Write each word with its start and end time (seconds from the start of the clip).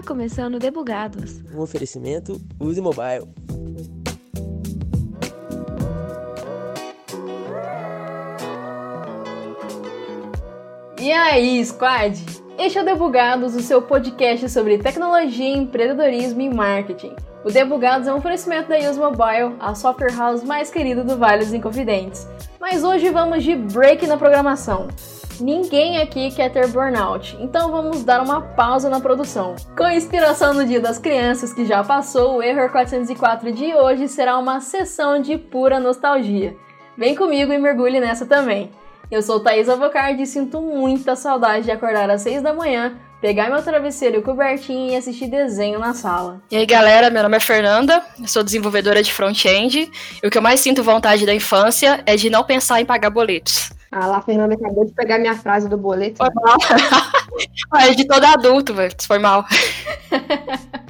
Está 0.00 0.14
começando 0.14 0.58
Debugados. 0.58 1.42
Um 1.54 1.60
oferecimento 1.60 2.40
Use 2.58 2.80
Mobile. 2.80 3.28
E 10.98 11.12
aí, 11.12 11.62
squad? 11.66 12.18
Este 12.58 12.78
é 12.78 12.82
o 12.82 12.84
Debugados, 12.86 13.54
o 13.54 13.60
seu 13.60 13.82
podcast 13.82 14.48
sobre 14.48 14.78
tecnologia, 14.78 15.54
empreendedorismo 15.54 16.40
e 16.40 16.48
marketing. 16.48 17.14
O 17.44 17.50
Debugados 17.50 18.08
é 18.08 18.14
um 18.14 18.16
oferecimento 18.16 18.70
da 18.70 18.78
Use 18.78 18.98
Mobile, 18.98 19.54
a 19.60 19.74
software 19.74 20.16
house 20.16 20.42
mais 20.42 20.70
querida 20.70 21.04
do 21.04 21.18
Vale 21.18 21.44
dos 21.44 21.52
Inconfidentes. 21.52 22.26
Mas 22.58 22.82
hoje 22.82 23.10
vamos 23.10 23.44
de 23.44 23.54
break 23.54 24.06
na 24.06 24.16
programação. 24.16 24.88
Ninguém 25.40 25.98
aqui 25.98 26.30
quer 26.30 26.50
ter 26.50 26.68
burnout, 26.68 27.34
então 27.40 27.70
vamos 27.70 28.04
dar 28.04 28.20
uma 28.20 28.42
pausa 28.42 28.90
na 28.90 29.00
produção. 29.00 29.56
Com 29.74 29.88
inspiração 29.88 30.52
no 30.52 30.66
Dia 30.66 30.80
das 30.80 30.98
Crianças 30.98 31.54
que 31.54 31.64
já 31.64 31.82
passou, 31.82 32.36
o 32.36 32.42
Error 32.42 32.70
404 32.70 33.50
de 33.50 33.74
hoje 33.74 34.06
será 34.06 34.36
uma 34.38 34.60
sessão 34.60 35.18
de 35.18 35.38
pura 35.38 35.80
nostalgia. 35.80 36.54
Vem 36.96 37.14
comigo 37.14 37.52
e 37.52 37.58
mergulhe 37.58 38.00
nessa 38.00 38.26
também. 38.26 38.70
Eu 39.10 39.22
sou 39.22 39.40
Thaís 39.40 39.68
Avocardi 39.68 40.22
e 40.22 40.26
sinto 40.26 40.60
muita 40.60 41.16
saudade 41.16 41.64
de 41.64 41.70
acordar 41.70 42.10
às 42.10 42.20
6 42.20 42.42
da 42.42 42.52
manhã, 42.52 42.98
pegar 43.18 43.48
meu 43.48 43.62
travesseiro 43.62 44.18
e 44.18 44.22
cobertinho 44.22 44.92
e 44.92 44.96
assistir 44.96 45.26
desenho 45.26 45.78
na 45.78 45.94
sala. 45.94 46.42
E 46.50 46.56
aí 46.56 46.66
galera, 46.66 47.08
meu 47.08 47.22
nome 47.22 47.38
é 47.38 47.40
Fernanda, 47.40 48.04
sou 48.26 48.42
desenvolvedora 48.42 49.02
de 49.02 49.10
front-end 49.10 49.90
e 50.22 50.26
o 50.26 50.30
que 50.30 50.36
eu 50.36 50.42
mais 50.42 50.60
sinto 50.60 50.82
vontade 50.82 51.24
da 51.24 51.34
infância 51.34 52.02
é 52.04 52.14
de 52.14 52.28
não 52.28 52.44
pensar 52.44 52.78
em 52.80 52.84
pagar 52.84 53.08
boletos. 53.08 53.70
Ah 53.92 54.06
lá, 54.06 54.18
a 54.18 54.22
Fernanda 54.22 54.54
acabou 54.54 54.84
de 54.84 54.92
pegar 54.92 55.18
minha 55.18 55.34
frase 55.34 55.68
do 55.68 55.76
boleto. 55.76 56.18
Foi 56.18 56.28
mal. 56.32 56.56
é 57.82 57.92
de 57.92 58.06
todo 58.06 58.24
adulto, 58.24 58.72
velho. 58.72 58.94
Foi 59.04 59.18
mal. 59.18 59.44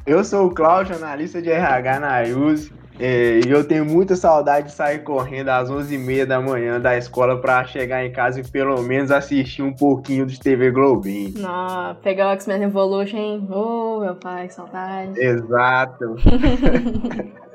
Eu 0.05 0.23
sou 0.23 0.47
o 0.47 0.55
Cláudio, 0.55 0.97
analista 0.97 1.41
de 1.41 1.51
RH 1.51 2.01
na 2.01 2.21
IUSE. 2.23 2.73
E 2.99 3.49
eu 3.49 3.67
tenho 3.67 3.87
muita 3.87 4.15
saudade 4.15 4.67
de 4.67 4.75
sair 4.75 4.99
correndo 4.99 5.49
às 5.49 5.71
11h30 5.71 6.27
da 6.27 6.39
manhã 6.39 6.79
da 6.79 6.99
escola 6.99 7.41
para 7.41 7.65
chegar 7.65 8.05
em 8.05 8.13
casa 8.13 8.41
e 8.41 8.47
pelo 8.47 8.83
menos 8.83 9.11
assistir 9.11 9.63
um 9.63 9.73
pouquinho 9.73 10.27
de 10.27 10.39
TV 10.39 10.71
Globinho. 10.71 11.33
Não, 11.39 11.95
pegar 12.03 12.29
o 12.29 12.33
X-Men 12.33 12.65
Evolution, 12.65 13.47
ô 13.51 13.97
oh, 13.97 14.01
meu 14.01 14.17
pai, 14.17 14.49
que 14.49 14.55
saudade. 14.55 15.19
Exato. 15.19 16.17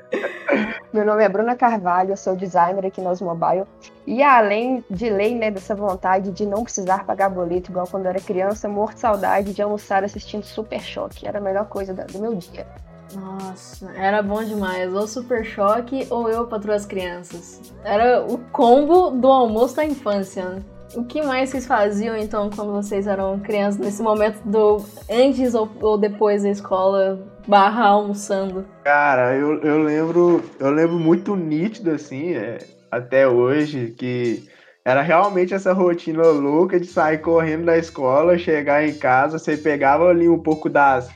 Meu 0.94 1.06
nome 1.06 1.23
é 1.23 1.30
Bruna 1.30 1.56
Carvalho, 1.56 2.11
eu 2.11 2.17
sou 2.17 2.36
designer 2.36 2.86
aqui 2.86 3.02
na 3.02 3.09
Osmobile. 3.09 3.66
E 4.08 4.23
além 4.23 4.84
de 4.89 5.09
lei, 5.09 5.36
né, 5.36 5.52
dessa 5.52 5.75
vontade 5.75 6.31
de 6.31 6.45
não 6.45 6.64
precisar 6.64 7.06
pagar 7.06 7.30
boleto, 7.30 7.72
igual 7.72 7.88
quando 7.88 8.06
eu 8.06 8.11
era 8.11 8.20
criança, 8.20 8.70
morto 8.70 8.95
de 8.95 9.02
saudade 9.02 9.53
de 9.53 9.61
almoçar 9.61 10.03
assistindo 10.03 10.44
Super 10.44 10.80
Choque. 10.80 11.28
Era 11.28 11.39
a 11.39 11.42
melhor 11.42 11.66
coisa 11.67 11.94
do 11.94 12.20
meu 12.20 12.36
dia. 12.36 12.66
Nossa, 13.14 13.92
era 13.95 14.22
bom 14.23 14.44
demais. 14.44 14.94
Ou 14.94 15.08
Super 15.08 15.44
Choque 15.45 16.08
ou 16.09 16.30
Eu 16.30 16.48
Patroa 16.48 16.76
as 16.76 16.86
Crianças. 16.86 17.73
Era 17.83 18.26
o 18.26 18.38
combo 18.52 19.11
do 19.11 19.28
almoço 19.28 19.76
da 19.76 19.86
infância. 19.86 20.64
O 20.94 21.03
que 21.03 21.22
mais 21.22 21.50
vocês 21.50 21.66
faziam 21.66 22.16
então 22.16 22.50
quando 22.50 22.72
vocês 22.72 23.08
eram 23.08 23.39
crianças, 23.39 23.80
nesse 23.80 24.02
momento 24.02 24.41
do 24.45 24.86
antes 25.09 25.53
ou, 25.53 25.69
ou 25.81 25.97
depois 25.97 26.44
da 26.44 26.50
escola, 26.50 27.19
barra 27.47 27.88
almoçando? 27.88 28.66
Cara, 28.83 29.36
eu, 29.36 29.59
eu 29.61 29.81
lembro, 29.81 30.44
eu 30.59 30.69
lembro 30.69 31.00
muito 31.00 31.36
nítido 31.36 31.92
assim, 31.92 32.33
é, 32.33 32.59
até 32.92 33.27
hoje, 33.27 33.94
que 33.97 34.47
era 34.86 35.02
realmente 35.02 35.53
essa 35.53 35.73
rotina 35.73 36.22
louca 36.27 36.80
de 36.80 36.86
sair 36.86 37.17
correndo 37.17 37.66
da 37.66 37.77
escola, 37.77 38.38
chegar 38.38 38.88
em 38.88 38.94
casa, 38.94 39.39
você 39.39 39.58
pegava 39.58 40.08
ali 40.08 40.30
um 40.30 40.39
pouco 40.39 40.70
das, 40.70 41.09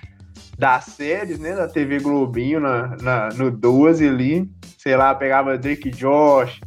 das 0.58 0.86
séries, 0.86 1.40
né, 1.40 1.56
da 1.56 1.68
TV 1.68 2.00
Globinho, 2.00 2.60
na, 2.60 2.98
na, 3.02 3.30
no 3.30 3.52
12 3.52 4.08
ali, 4.08 4.50
sei 4.78 4.98
lá, 4.98 5.14
pegava 5.14 5.58
Drake 5.58 5.92
Josh, 5.92 6.60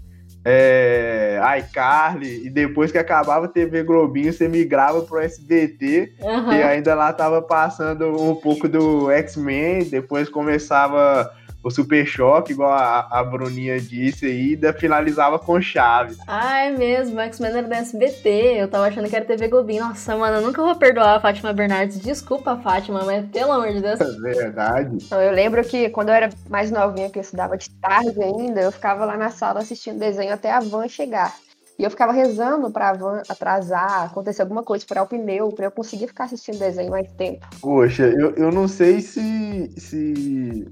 é, 0.45 1.41
iCarly, 1.59 2.47
e 2.47 2.51
depois 2.51 2.91
que 2.91 2.99
acabava 2.99 3.47
a 3.47 3.49
TV 3.49 3.83
Globinho, 3.83 4.33
você 4.33 4.49
migrava 4.49 5.03
pro 5.03 5.21
SBT, 5.21 6.15
uhum. 6.21 6.53
e 6.53 6.63
ainda 6.63 6.95
lá 6.95 7.13
tava 7.13 7.41
passando 7.41 8.21
um 8.21 8.35
pouco 8.35 8.69
do 8.69 9.11
X-Men, 9.11 9.85
depois 9.85 10.29
começava 10.29 11.31
o 11.63 11.71
Super 11.71 12.05
Choque, 12.05 12.53
igual 12.53 12.73
a, 12.73 13.07
a 13.11 13.23
Bruninha 13.23 13.81
disse 13.81 14.27
aí, 14.27 14.59
e 14.61 14.73
finalizava 14.73 15.39
com 15.39 15.61
Chaves. 15.61 16.19
Ah, 16.27 16.65
é 16.65 16.71
mesmo, 16.71 17.21
X-Men 17.21 17.51
era 17.51 17.69
da 17.69 17.77
SBT, 17.77 18.29
eu 18.57 18.69
tava 18.69 18.89
achando 18.89 19.09
que 19.09 19.15
era 19.15 19.25
TV 19.25 19.49
Globinho. 19.49 19.85
Nossa, 19.85 20.17
mano, 20.17 20.39
eu 20.39 20.43
nunca 20.43 20.63
vou 20.63 20.75
perdoar 20.75 21.17
a 21.17 21.21
Fátima 21.21 21.53
Bernardes. 21.53 22.01
Desculpa, 22.01 22.57
Fátima, 22.57 23.05
mas 23.05 23.27
pelo 23.31 23.53
amor 23.53 23.73
de 23.73 23.81
Deus. 23.81 24.01
É 24.01 24.11
verdade. 24.21 24.99
Então, 25.01 25.21
eu 25.21 25.33
lembro 25.33 25.63
que 25.65 25.89
quando 25.91 26.09
eu 26.09 26.15
era 26.15 26.31
mais 26.51 26.71
novinha, 26.71 27.11
que 27.11 27.19
eu 27.19 27.23
estudava 27.23 27.57
de 27.57 27.71
tarde 27.71 28.23
ainda, 28.23 28.61
eu 28.61 28.73
ficava 28.73 29.05
lá 29.05 29.17
na 29.17 29.31
sala 29.31 29.61
assistindo 29.61 29.99
desenho 29.99 30.33
até 30.33 30.51
a 30.51 30.61
van 30.61 30.89
chegar. 30.89 31.35
E 31.79 31.85
eu 31.85 31.91
ficava 31.91 32.13
rezando 32.13 32.71
pra 32.71 32.93
van 32.93 33.23
atrasar, 33.29 34.05
acontecer 34.05 34.43
alguma 34.43 34.63
coisa, 34.63 34.85
furar 34.87 35.05
o 35.05 35.07
pneu, 35.07 35.51
pra 35.53 35.67
eu 35.67 35.71
conseguir 35.71 36.07
ficar 36.07 36.25
assistindo 36.25 36.59
desenho 36.59 36.91
mais 36.91 37.11
tempo. 37.13 37.47
Poxa, 37.61 38.05
eu, 38.05 38.35
eu 38.35 38.53
não 38.53 38.69
sei 38.69 39.01
se, 39.01 39.73
se 39.77 40.69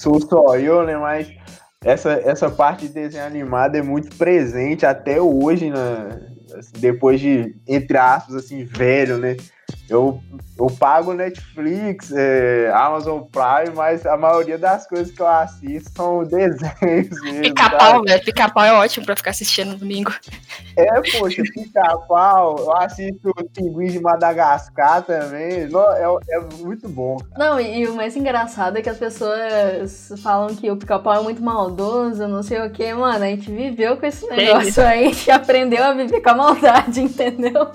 sou 0.00 0.20
só 0.20 0.56
eu, 0.56 0.84
né? 0.84 0.96
Mas 0.96 1.30
essa, 1.84 2.12
essa 2.12 2.50
parte 2.50 2.88
de 2.88 2.94
desenho 2.94 3.24
animado 3.24 3.76
é 3.76 3.82
muito 3.82 4.16
presente 4.16 4.86
até 4.86 5.20
hoje, 5.20 5.70
né? 5.70 6.08
Depois 6.78 7.20
de, 7.20 7.54
entre 7.66 7.96
aspas, 7.96 8.34
assim, 8.34 8.64
velho, 8.64 9.18
né? 9.18 9.36
Eu, 9.90 10.22
eu 10.56 10.66
pago 10.78 11.12
Netflix, 11.12 12.12
é, 12.12 12.70
Amazon 12.72 13.22
Prime, 13.22 13.74
mas 13.74 14.06
a 14.06 14.16
maioria 14.16 14.56
das 14.56 14.86
coisas 14.86 15.12
que 15.12 15.20
eu 15.20 15.26
assisto 15.26 15.90
são 15.96 16.22
desenhos 16.24 17.20
mesmo. 17.22 17.42
Pica-pau, 17.42 18.04
velho. 18.04 18.24
Pica-pau 18.24 18.64
é 18.64 18.72
ótimo 18.72 19.04
pra 19.04 19.16
ficar 19.16 19.30
assistindo 19.30 19.72
no 19.72 19.78
domingo. 19.78 20.12
É, 20.76 20.86
poxa, 21.18 21.42
pica-pau. 21.42 22.56
Eu 22.60 22.76
assisto 22.76 23.34
Pinguins 23.52 23.94
de 23.94 24.00
Madagascar 24.00 25.02
também. 25.02 25.68
É, 25.68 26.36
é 26.36 26.40
muito 26.60 26.88
bom. 26.88 27.18
Cara. 27.18 27.50
Não, 27.50 27.60
e, 27.60 27.80
e, 27.80 27.88
o 27.88 27.96
mais 27.96 28.16
engraçado 28.16 28.78
é 28.78 28.82
que 28.82 28.88
as 28.88 28.98
pessoas 28.98 30.12
falam 30.22 30.54
que 30.54 30.70
o 30.70 30.76
pica-pau 30.76 31.14
é 31.14 31.22
muito 31.22 31.42
maldoso, 31.42 32.28
não 32.28 32.44
sei 32.44 32.60
o 32.60 32.70
que. 32.70 32.94
Mano, 32.94 33.24
a 33.24 33.28
gente 33.28 33.50
viveu 33.50 33.96
com 33.96 34.06
esse 34.06 34.24
negócio 34.28 34.84
aí, 34.84 35.06
a 35.06 35.08
gente 35.08 35.30
aprendeu 35.32 35.82
a 35.82 35.92
viver 35.92 36.20
com 36.20 36.30
a 36.30 36.34
maldade, 36.34 37.00
entendeu? 37.02 37.72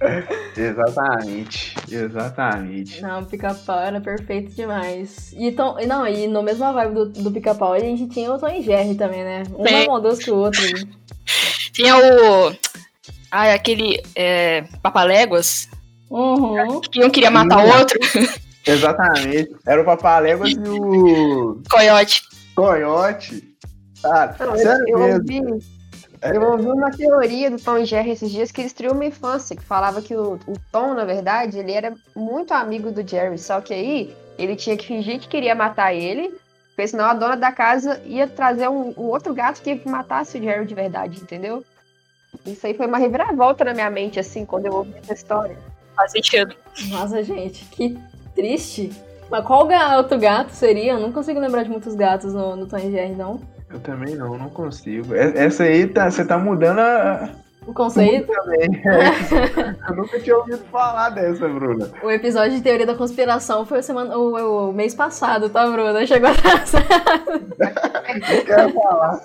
exatamente, 0.56 1.74
exatamente. 1.90 3.02
Não, 3.02 3.20
o 3.20 3.26
pica-pau 3.26 3.78
era 3.78 4.00
perfeito 4.00 4.54
demais. 4.54 5.32
E, 5.36 5.52
tom, 5.52 5.76
não, 5.86 6.06
e 6.06 6.26
no 6.26 6.42
mesmo 6.42 6.72
vibe 6.72 6.94
do, 6.94 7.06
do 7.06 7.30
pica-pau, 7.30 7.72
a 7.72 7.78
gente 7.78 8.08
tinha 8.08 8.32
o 8.32 8.38
Tom 8.38 8.48
e 8.48 8.62
Jerry 8.62 8.94
também, 8.94 9.22
né? 9.22 9.42
Um 9.56 9.66
é 9.66 9.72
mais 9.72 9.86
maldoso 9.86 10.20
que 10.20 10.30
o 10.30 10.36
outro. 10.36 10.62
Tinha 11.72 11.94
o. 11.94 12.56
Ai, 13.30 13.52
aquele. 13.52 14.02
É, 14.14 14.64
Papaléguas. 14.82 15.68
Uhum. 16.08 16.80
Que 16.80 17.04
um 17.04 17.10
queria 17.10 17.30
matar 17.30 17.58
o 17.58 17.78
outro. 17.78 17.98
Exatamente. 18.66 19.54
Era 19.66 19.82
o 19.82 19.84
Papaléguas 19.84 20.52
e 20.52 20.58
o. 20.58 21.60
Coyote. 21.70 22.22
Coyote. 22.54 23.56
Ah, 24.02 24.34
não, 24.40 24.56
sério 24.56 24.88
eu, 24.88 24.98
mesmo. 24.98 25.58
Eu 26.34 26.52
ouvi 26.52 26.66
uma 26.66 26.90
teoria 26.90 27.50
do 27.50 27.58
Tom 27.58 27.78
e 27.78 27.84
Jerry 27.84 28.10
esses 28.10 28.30
dias 28.30 28.50
que 28.50 28.60
eles 28.60 28.72
destruiu 28.72 28.92
uma 28.92 29.04
infância, 29.04 29.56
que 29.56 29.62
falava 29.62 30.02
que 30.02 30.14
o, 30.14 30.34
o, 30.46 30.54
Tom, 30.70 30.94
na 30.94 31.04
verdade, 31.04 31.58
ele 31.58 31.72
era 31.72 31.94
muito 32.14 32.52
amigo 32.52 32.90
do 32.90 33.06
Jerry, 33.06 33.38
só 33.38 33.60
que 33.60 33.72
aí 33.72 34.16
ele 34.38 34.56
tinha 34.56 34.76
que 34.76 34.86
fingir 34.86 35.18
que 35.20 35.28
queria 35.28 35.54
matar 35.54 35.94
ele, 35.94 36.34
porque 36.68 36.88
senão 36.88 37.06
a 37.06 37.14
dona 37.14 37.36
da 37.36 37.52
casa 37.52 38.00
ia 38.04 38.26
trazer 38.26 38.68
um, 38.68 38.92
um 38.96 39.04
outro 39.04 39.32
gato 39.32 39.62
que 39.62 39.88
matasse 39.88 40.38
o 40.38 40.42
Jerry 40.42 40.66
de 40.66 40.74
verdade, 40.74 41.20
entendeu? 41.20 41.64
Isso 42.44 42.66
aí 42.66 42.74
foi 42.74 42.86
uma 42.86 42.98
reviravolta 42.98 43.64
na 43.64 43.72
minha 43.72 43.90
mente, 43.90 44.20
assim, 44.20 44.44
quando 44.44 44.66
eu 44.66 44.74
ouvi 44.74 44.94
essa 44.96 45.14
história. 45.14 45.56
Faz 45.94 46.12
sentido. 46.12 46.54
Nossa, 46.88 47.22
gente, 47.22 47.64
que 47.66 47.98
triste. 48.34 48.92
Mas 49.30 49.44
qual 49.44 49.66
outro 49.96 50.18
gato 50.18 50.50
seria? 50.50 50.92
Eu 50.92 51.00
não 51.00 51.10
consigo 51.10 51.40
lembrar 51.40 51.62
de 51.62 51.70
muitos 51.70 51.94
gatos 51.94 52.34
no, 52.34 52.54
no 52.54 52.66
Tom 52.66 52.76
e 52.76 52.92
Jerry, 52.92 53.14
não. 53.14 53.40
Eu 53.70 53.80
também 53.80 54.14
não, 54.14 54.38
não 54.38 54.48
consigo. 54.48 55.14
Essa 55.14 55.64
aí 55.64 55.86
tá, 55.86 56.10
você 56.10 56.24
tá 56.24 56.38
mudando 56.38 56.78
a, 56.78 57.30
o 57.66 57.74
conceito? 57.74 58.32
Também. 58.32 58.68
Eu 59.88 59.96
nunca 59.96 60.20
tinha 60.20 60.36
ouvido 60.36 60.64
falar 60.70 61.10
dessa, 61.10 61.48
Bruna. 61.48 61.90
O 62.00 62.10
episódio 62.10 62.56
de 62.56 62.62
teoria 62.62 62.86
da 62.86 62.94
conspiração 62.94 63.66
foi 63.66 63.82
semana, 63.82 64.16
o, 64.16 64.68
o, 64.68 64.72
mês 64.72 64.94
passado, 64.94 65.50
tá, 65.50 65.68
Bruna? 65.68 66.06
Chegou 66.06 66.30
atrasado. 66.30 66.86
Quero 68.46 68.72
falar. 68.72 69.20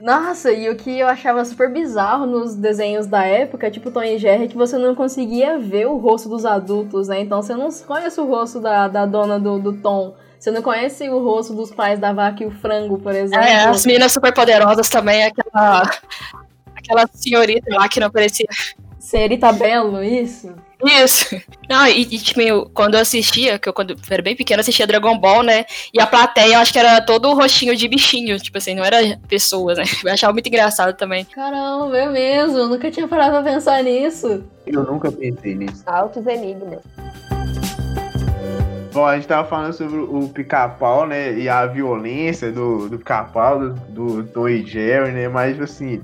Nossa, 0.00 0.52
e 0.52 0.70
o 0.70 0.76
que 0.76 1.00
eu 1.00 1.08
achava 1.08 1.44
super 1.44 1.72
bizarro 1.72 2.24
nos 2.24 2.54
desenhos 2.54 3.08
da 3.08 3.24
época, 3.24 3.68
tipo 3.68 3.90
Tom 3.90 4.04
e 4.04 4.16
Jerry, 4.16 4.44
é 4.44 4.48
que 4.48 4.56
você 4.56 4.78
não 4.78 4.94
conseguia 4.94 5.58
ver 5.58 5.86
o 5.88 5.96
rosto 5.96 6.28
dos 6.28 6.46
adultos, 6.46 7.08
né? 7.08 7.20
Então 7.20 7.42
você 7.42 7.54
não 7.54 7.68
conhece 7.84 8.20
o 8.20 8.26
rosto 8.26 8.60
da, 8.60 8.86
da 8.86 9.06
dona 9.06 9.40
do, 9.40 9.58
do 9.58 9.72
Tom. 9.72 10.14
Você 10.44 10.50
não 10.50 10.60
conhece 10.60 11.08
o 11.08 11.24
rosto 11.24 11.54
dos 11.54 11.70
pais 11.70 11.98
da 11.98 12.12
vaca 12.12 12.42
e 12.42 12.46
o 12.46 12.50
frango, 12.50 12.98
por 12.98 13.14
exemplo? 13.14 13.46
É, 13.46 13.64
as 13.64 13.86
meninas 13.86 14.12
super 14.12 14.30
poderosas 14.30 14.90
também, 14.90 15.24
aquela, 15.24 15.90
aquela 16.76 17.08
senhorita 17.14 17.74
lá 17.74 17.88
que 17.88 17.98
não 17.98 18.10
parecia. 18.10 18.46
Senhorita 18.98 19.50
Belo, 19.54 20.04
isso? 20.04 20.54
Isso. 20.84 21.34
Não, 21.66 21.86
e, 21.86 22.02
e 22.02 22.18
tipo, 22.18 22.68
quando 22.74 22.92
eu 22.92 23.00
assistia, 23.00 23.58
que 23.58 23.66
eu 23.66 23.72
quando 23.72 23.92
eu 23.92 23.96
era 24.10 24.20
bem 24.20 24.36
pequena, 24.36 24.60
assistia 24.60 24.86
Dragon 24.86 25.16
Ball, 25.16 25.42
né? 25.42 25.64
E 25.94 25.98
a 25.98 26.06
plateia, 26.06 26.56
eu 26.56 26.58
acho 26.58 26.74
que 26.74 26.78
era 26.78 27.00
todo 27.00 27.30
o 27.30 27.34
rostinho 27.34 27.74
de 27.74 27.88
bichinho, 27.88 28.38
tipo 28.38 28.58
assim, 28.58 28.74
não 28.74 28.84
era 28.84 29.18
pessoas, 29.26 29.78
né? 29.78 29.84
Eu 30.04 30.12
achava 30.12 30.34
muito 30.34 30.46
engraçado 30.46 30.94
também. 30.94 31.24
Caramba, 31.24 31.96
é 31.96 32.06
mesmo, 32.06 32.58
eu 32.58 32.68
nunca 32.68 32.90
tinha 32.90 33.08
parado 33.08 33.42
pra 33.42 33.50
pensar 33.50 33.82
nisso. 33.82 34.44
Eu 34.66 34.82
nunca 34.82 35.10
pensei 35.10 35.54
nisso. 35.54 35.82
Altos 35.86 36.26
enigmas. 36.26 36.80
Bom, 38.94 39.04
a 39.04 39.16
gente 39.16 39.26
tava 39.26 39.48
falando 39.48 39.72
sobre 39.72 39.98
o 39.98 40.28
pica-pau, 40.28 41.04
né? 41.04 41.36
E 41.36 41.48
a 41.48 41.66
violência 41.66 42.52
do, 42.52 42.88
do 42.88 42.96
pica-pau, 42.96 43.58
do, 43.58 44.22
do 44.22 44.24
Tom 44.28 44.48
e 44.48 44.64
Jerry, 44.64 45.10
né? 45.10 45.26
Mas, 45.26 45.60
assim, 45.60 46.00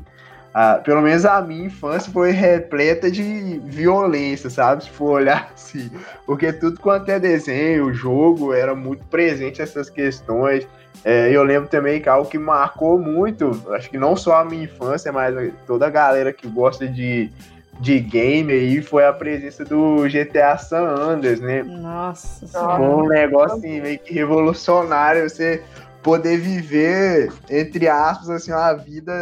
a, 0.52 0.74
pelo 0.74 1.00
menos 1.00 1.24
a 1.24 1.40
minha 1.40 1.66
infância 1.66 2.12
foi 2.12 2.32
repleta 2.32 3.08
de 3.08 3.60
violência, 3.64 4.50
sabe? 4.50 4.82
Se 4.82 4.90
for 4.90 5.20
olhar 5.20 5.50
assim. 5.54 5.88
Porque 6.26 6.52
tudo 6.52 6.80
quanto 6.80 7.08
é 7.10 7.20
desenho, 7.20 7.94
jogo, 7.94 8.52
era 8.52 8.74
muito 8.74 9.04
presente 9.04 9.62
essas 9.62 9.88
questões. 9.88 10.66
É, 11.04 11.30
eu 11.30 11.44
lembro 11.44 11.68
também 11.68 12.00
que 12.00 12.08
algo 12.08 12.28
que 12.28 12.40
marcou 12.40 12.98
muito, 12.98 13.52
acho 13.72 13.88
que 13.88 13.98
não 13.98 14.16
só 14.16 14.40
a 14.40 14.44
minha 14.44 14.64
infância, 14.64 15.12
mas 15.12 15.52
toda 15.64 15.86
a 15.86 15.90
galera 15.90 16.32
que 16.32 16.48
gosta 16.48 16.88
de 16.88 17.30
de 17.80 17.98
game 17.98 18.52
aí 18.52 18.82
foi 18.82 19.04
a 19.06 19.12
presença 19.12 19.64
do 19.64 20.06
GTA 20.06 20.58
San 20.58 20.86
Andreas, 20.86 21.40
né? 21.40 21.62
Nossa 21.62 22.78
um 22.78 23.08
negócio 23.08 23.56
assim, 23.56 23.80
meio 23.80 23.98
que 23.98 24.12
revolucionário 24.12 25.28
você 25.28 25.64
poder 26.02 26.38
viver, 26.38 27.32
entre 27.48 27.88
aspas, 27.88 28.28
assim, 28.30 28.52
uma 28.52 28.72
vida 28.74 29.12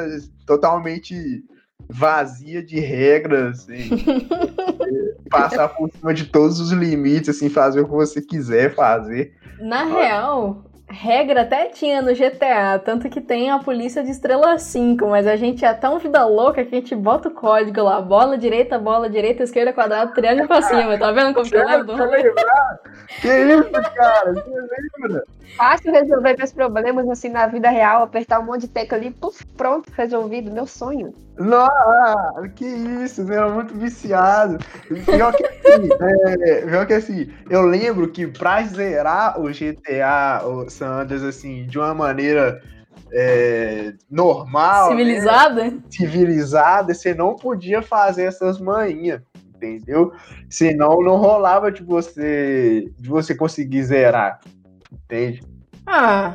totalmente 0.45 1.45
vazia 1.89 2.63
de 2.63 2.79
regras, 2.81 3.61
assim, 3.61 4.05
passar 5.31 5.69
por 5.69 5.91
cima 5.91 6.13
de 6.13 6.27
todos 6.27 6.61
os 6.61 6.73
limites, 6.73 7.29
assim, 7.29 7.49
fazer 7.49 7.81
o 7.81 7.85
que 7.85 7.95
você 7.95 8.21
quiser 8.21 8.75
fazer. 8.75 9.35
Na 9.61 9.85
real, 9.85 10.65
regra 10.89 11.43
até 11.43 11.67
tinha 11.67 12.01
no 12.01 12.15
GTA, 12.15 12.79
tanto 12.83 13.09
que 13.09 13.21
tem 13.21 13.51
a 13.51 13.59
polícia 13.59 14.03
de 14.03 14.11
estrela 14.11 14.59
5, 14.59 15.07
mas 15.07 15.27
a 15.27 15.37
gente 15.37 15.65
é 15.65 15.73
tão 15.75 15.99
vida 15.99 16.25
louca 16.25 16.65
que 16.65 16.75
a 16.75 16.79
gente 16.79 16.97
bota 16.97 17.29
o 17.29 17.33
código 17.35 17.83
lá, 17.83 18.01
bola 18.01 18.39
direita, 18.39 18.79
bola 18.79 19.09
direita, 19.09 19.43
esquerda, 19.43 19.73
quadrado, 19.73 20.15
triângulo 20.15 20.49
pra 20.49 20.63
cima, 20.63 20.99
tá 20.99 21.13
vendo 21.13 21.35
como 21.35 21.49
que 21.49 21.57
eu 21.57 21.67
lembro? 21.67 21.95
Que 23.21 23.29
isso, 23.29 23.95
cara? 23.95 24.33
Você 24.33 24.51
lembra? 25.03 25.25
Fácil 25.57 25.93
resolver 25.93 26.37
meus 26.37 26.53
problemas 26.53 27.09
assim 27.09 27.29
na 27.29 27.47
vida 27.47 27.69
real, 27.69 28.03
apertar 28.03 28.41
um 28.41 28.45
monte 28.45 28.63
de 28.63 28.69
tecla 28.69 28.97
ali, 28.97 29.11
puf, 29.11 29.45
pronto, 29.57 29.91
resolvido, 29.97 30.51
meu 30.51 30.67
sonho. 30.67 31.13
Nossa, 31.39 32.49
que 32.55 32.65
isso, 32.65 33.25
você 33.25 33.35
era 33.35 33.49
muito 33.49 33.75
viciado. 33.75 34.59
Pior 35.05 35.33
que 35.33 35.45
assim, 35.47 35.89
é, 36.43 36.67
pior 36.67 36.87
que 36.87 36.95
assim, 36.95 37.33
eu 37.49 37.63
lembro 37.63 38.09
que 38.11 38.27
pra 38.27 38.63
zerar 38.65 39.41
o 39.41 39.49
GTA, 39.49 40.47
o 40.47 40.69
San 40.69 41.03
Andreas, 41.03 41.23
assim, 41.23 41.67
de 41.67 41.79
uma 41.79 41.95
maneira 41.95 42.61
é, 43.13 43.95
normal, 44.11 44.91
né, 44.91 44.97
Civilizada? 44.97 45.75
civilizada, 45.89 46.95
você 46.95 47.15
não 47.15 47.37
podia 47.37 47.83
fazer 47.83 48.25
essas 48.25 48.61
manhinhas, 48.61 49.23
entendeu? 49.55 50.13
Senão 50.51 51.01
não 51.03 51.17
rolava 51.17 51.71
de 51.71 51.83
você, 51.83 52.91
de 52.99 53.09
você 53.09 53.35
conseguir 53.35 53.85
zerar, 53.85 54.41
entende? 54.93 55.43
Ah, 55.87 56.35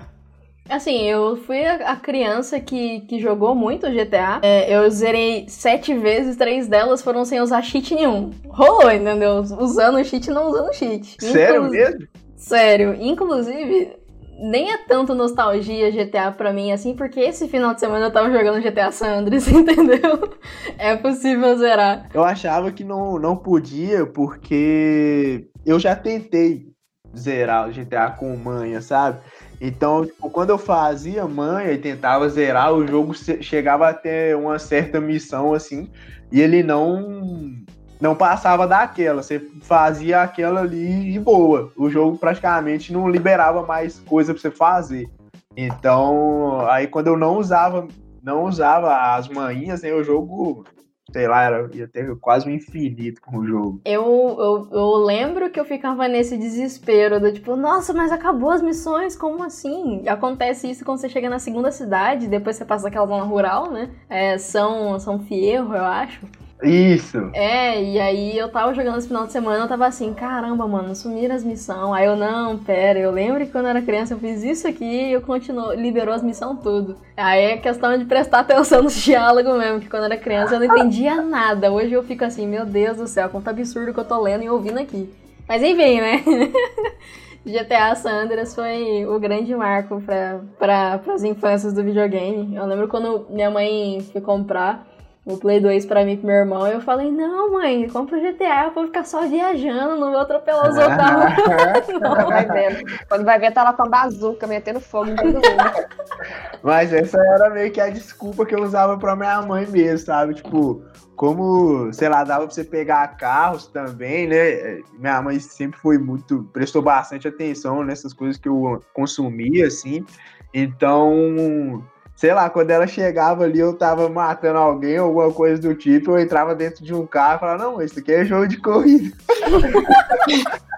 assim, 0.69 1.04
eu 1.04 1.38
fui 1.38 1.65
a, 1.65 1.95
criança 1.95 2.60
que, 2.60 3.01
que 3.01 3.19
jogou 3.19 3.56
muito 3.56 3.89
GTA. 3.92 4.39
É, 4.42 4.75
eu 4.75 4.89
zerei 4.89 5.45
sete 5.48 5.94
vezes, 5.94 6.36
três 6.36 6.68
delas 6.68 7.01
foram 7.01 7.25
sem 7.25 7.42
usar 7.42 7.62
cheat 7.62 7.94
nenhum. 7.94 8.31
Rolou, 8.48 8.92
entendeu? 8.92 9.39
Usando 9.39 10.04
cheat 10.04 10.27
e 10.27 10.33
não 10.33 10.48
usando 10.50 10.74
cheat. 10.74 11.18
Sério 11.19 11.62
Inclu- 11.62 11.71
mesmo? 11.71 12.07
Sério. 12.36 12.95
Inclusive, 13.00 13.94
nem 14.39 14.71
é 14.71 14.77
tanto 14.77 15.15
nostalgia 15.15 15.92
GTA 15.92 16.31
pra 16.31 16.51
mim, 16.51 16.71
assim, 16.71 16.95
porque 16.95 17.19
esse 17.19 17.48
final 17.48 17.74
de 17.74 17.80
semana 17.80 18.07
eu 18.07 18.12
tava 18.12 18.31
jogando 18.31 18.62
GTA 18.62 18.92
San 18.92 19.19
Andreas, 19.19 19.48
entendeu? 19.50 20.38
É 20.77 20.95
possível 20.95 21.56
zerar. 21.57 22.10
Eu 22.13 22.24
achava 22.24 22.71
que 22.71 22.83
não, 22.83 23.18
não 23.18 23.36
podia, 23.36 24.06
porque 24.06 25.48
eu 25.65 25.80
já 25.80 25.95
tentei 25.95 26.74
zerar 27.15 27.69
o 27.69 27.71
GTA 27.71 28.10
com 28.10 28.36
manha, 28.36 28.81
sabe? 28.81 29.19
Então, 29.65 30.06
tipo, 30.06 30.30
quando 30.30 30.50
eu 30.50 30.57
fazia 30.57 31.25
manha 31.25 31.71
e 31.71 31.77
tentava 31.77 32.27
zerar, 32.27 32.74
o 32.74 32.86
jogo 32.86 33.13
che- 33.13 33.42
chegava 33.42 33.88
até 33.88 34.36
uma 34.36 34.60
certa 34.60 35.00
missão, 35.00 35.54
assim, 35.54 35.89
e 36.30 36.42
ele 36.42 36.62
não 36.62 37.63
não 38.01 38.13
passava 38.13 38.68
daquela. 38.68 39.24
Você 39.24 39.39
fazia 39.62 40.21
aquela 40.21 40.60
ali 40.60 41.15
e 41.15 41.18
boa. 41.18 41.71
O 41.77 41.89
jogo 41.89 42.18
praticamente 42.18 42.92
não 42.92 43.07
liberava 43.10 43.65
mais 43.65 44.01
coisa 44.01 44.33
pra 44.33 44.42
você 44.42 44.51
fazer. 44.51 45.07
Então, 45.56 46.68
aí 46.68 46.86
quando 46.86 47.07
eu 47.07 47.15
não 47.15 47.38
usava, 47.38 47.88
não 48.21 48.44
usava 48.44 49.15
as 49.15 49.30
manhinhas, 49.30 49.81
né, 49.81 49.94
o 49.94 50.04
jogo 50.04 50.65
sei 51.13 51.27
lá, 51.27 51.44
era, 51.44 51.69
ia 51.74 51.88
ter 51.88 52.15
quase 52.18 52.50
um 52.50 52.51
infinito 52.51 53.21
com 53.21 53.38
o 53.38 53.45
jogo. 53.45 53.81
Eu, 53.86 54.04
eu, 54.39 54.68
eu 54.71 54.95
lembro 54.98 55.50
que 55.51 55.60
eu 55.60 55.65
ficava 55.65 56.07
nesse 56.07 56.36
desespero 56.38 57.19
do 57.19 57.31
tipo, 57.31 57.56
nossa, 57.56 57.94
mas 57.94 58.12
acabou 58.12 58.50
as 58.50 58.63
missões, 58.63 59.15
como 59.15 59.44
assim? 59.44 60.04
Acontece 60.07 60.69
isso 60.69 60.83
quando 60.83 60.98
você 60.98 61.07
chega 61.07 61.30
na 61.30 61.38
segunda 61.38 61.71
cidade, 61.71 62.27
depois 62.27 62.56
você 62.56 62.65
passa 62.65 62.88
aquela 62.88 63.06
zona 63.06 63.24
rural, 63.24 63.71
né? 63.71 63.92
É, 64.10 64.38
São, 64.39 65.00
São 65.00 65.19
Fierro, 65.19 65.75
eu 65.75 65.83
acho. 65.83 66.25
Isso. 66.63 67.30
É, 67.33 67.83
e 67.83 68.00
aí 68.00 68.38
eu 68.38 68.50
tava 68.50 68.74
jogando 68.74 68.98
esse 68.98 69.07
final 69.07 69.25
de 69.25 69.31
semana, 69.31 69.63
eu 69.63 69.68
tava 69.68 69.86
assim, 69.86 70.13
caramba, 70.13 70.68
mano, 70.68 70.95
sumiram 70.95 71.36
as 71.36 71.44
missões. 71.44 71.94
Aí 71.94 72.06
eu, 72.06 72.15
não, 72.15 72.57
pera, 72.57 72.98
eu 72.98 73.12
lembro 73.12 73.45
que 73.45 73.51
quando 73.51 73.65
eu 73.65 73.71
era 73.71 73.81
criança 73.81 74.13
eu 74.13 74.19
fiz 74.19 74.44
isso 74.44 74.68
aqui 74.68 74.86
e 74.86 75.12
eu 75.13 75.21
continuo, 75.21 75.74
liberou 75.74 76.13
as 76.13 76.24
missões 76.24 76.60
tudo. 76.62 76.95
Aí 77.18 77.44
é 77.44 77.57
questão 77.57 77.98
de 77.98 78.06
prestar 78.06 78.39
atenção 78.39 78.81
nos 78.81 78.95
diálogos 78.95 79.57
mesmo, 79.57 79.80
que 79.81 79.89
quando 79.89 80.04
eu 80.04 80.12
era 80.12 80.18
criança 80.18 80.56
eu 80.56 80.60
não 80.60 80.68
entendia 80.68 81.21
nada. 81.21 81.71
Hoje 81.71 81.92
eu 81.92 82.04
fico 82.04 82.24
assim, 82.24 82.48
meu 82.48 82.65
Deus 82.65 82.98
do 82.98 83.07
céu, 83.07 83.30
quanto 83.30 83.50
absurdo 83.50 83.94
que 83.94 84.00
eu 84.00 84.06
tô 84.06 84.21
lendo 84.21 84.44
e 84.44 84.50
ouvindo 84.50 84.80
aqui. 84.80 85.10
Mas 85.48 85.62
enfim, 85.62 86.00
né? 86.00 86.24
GTA 87.45 87.94
San 87.95 88.24
Andreas 88.24 88.56
foi 88.56 89.06
o 89.06 89.19
grande 89.19 89.54
marco 89.54 90.01
para 90.01 90.39
pra, 90.57 91.01
as 91.13 91.24
infâncias 91.24 91.74
do 91.74 91.83
videogame. 91.83 92.56
Eu 92.56 92.65
lembro 92.65 92.88
quando 92.88 93.25
minha 93.30 93.51
mãe 93.51 94.00
foi 94.13 94.21
comprar 94.21 94.88
o 95.25 95.37
Play 95.37 95.61
2 95.61 95.85
pra 95.85 96.03
mim 96.03 96.13
e 96.13 96.17
pro 96.17 96.27
meu 96.27 96.35
irmão, 96.35 96.67
eu 96.67 96.81
falei, 96.81 97.09
não, 97.09 97.53
mãe, 97.53 97.87
compra 97.87 98.17
o 98.17 98.21
GTA, 98.21 98.65
eu 98.65 98.74
vou 98.74 98.88
ficar 98.88 99.05
só 99.05 99.25
viajando, 99.25 99.95
não 99.95 100.12
vou 100.12 100.19
atropelar 100.19 100.69
os 100.69 100.77
outros 100.77 100.98
rua. 100.98 102.00
Quando 102.00 102.27
vai 102.27 102.45
ver, 102.45 103.05
quando 103.07 103.25
vai 103.25 103.39
ver, 103.39 103.53
tá 103.53 103.63
lá 103.63 103.74
com 103.74 103.83
a 103.83 103.89
bazuca, 103.89 104.45
metendo 104.45 104.81
fogo 104.81 105.12
em 105.12 105.15
todo 105.15 105.36
mundo. 105.36 105.43
Mas 106.62 106.91
essa 106.91 107.17
era 107.17 107.50
meio 107.50 107.71
que 107.71 107.79
a 107.79 107.89
desculpa 107.89 108.45
que 108.45 108.53
eu 108.53 108.63
usava 108.63 108.98
pra 108.98 109.15
minha 109.15 109.41
mãe 109.41 109.65
mesmo, 109.65 110.05
sabe? 110.05 110.33
Tipo, 110.33 110.83
como, 111.15 111.91
sei 111.93 112.09
lá, 112.09 112.25
dava 112.25 112.45
pra 112.45 112.53
você 112.53 112.63
pegar 112.63 113.15
carros 113.17 113.67
também, 113.67 114.27
né? 114.27 114.81
Minha 114.98 115.21
mãe 115.21 115.39
sempre 115.39 115.79
foi 115.79 115.98
muito, 115.98 116.50
prestou 116.51 116.81
bastante 116.81 117.27
atenção 117.27 117.83
nessas 117.83 118.13
coisas 118.13 118.38
que 118.38 118.50
eu 118.50 118.81
consumia, 118.93 119.67
assim. 119.67 120.05
Então, 120.53 121.83
sei 122.15 122.34
lá, 122.34 122.50
quando 122.50 122.72
ela 122.72 122.88
chegava 122.88 123.43
ali, 123.43 123.60
eu 123.60 123.74
tava 123.74 124.10
matando 124.10 124.58
alguém, 124.58 124.98
alguma 124.98 125.32
coisa 125.32 125.62
do 125.62 125.75
tipo, 125.75 126.12
eu 126.12 126.20
entrava 126.20 126.55
dentro 126.55 126.84
de 126.84 126.93
um 126.93 127.05
carro 127.05 127.36
e 127.36 127.39
falava, 127.39 127.63
não, 127.63 127.82
isso 127.82 128.00
aqui 128.00 128.12
é 128.12 128.25
jogo 128.25 128.48
de 128.48 128.58
corrida. 128.58 129.15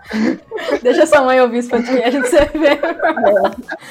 Deixa 0.82 1.06
sua 1.06 1.22
mãe 1.24 1.42
ouvir 1.42 1.58
esse 1.60 1.70
podcast 1.70 2.20
pra 2.20 2.30
você 2.30 2.46
ver. 2.58 2.80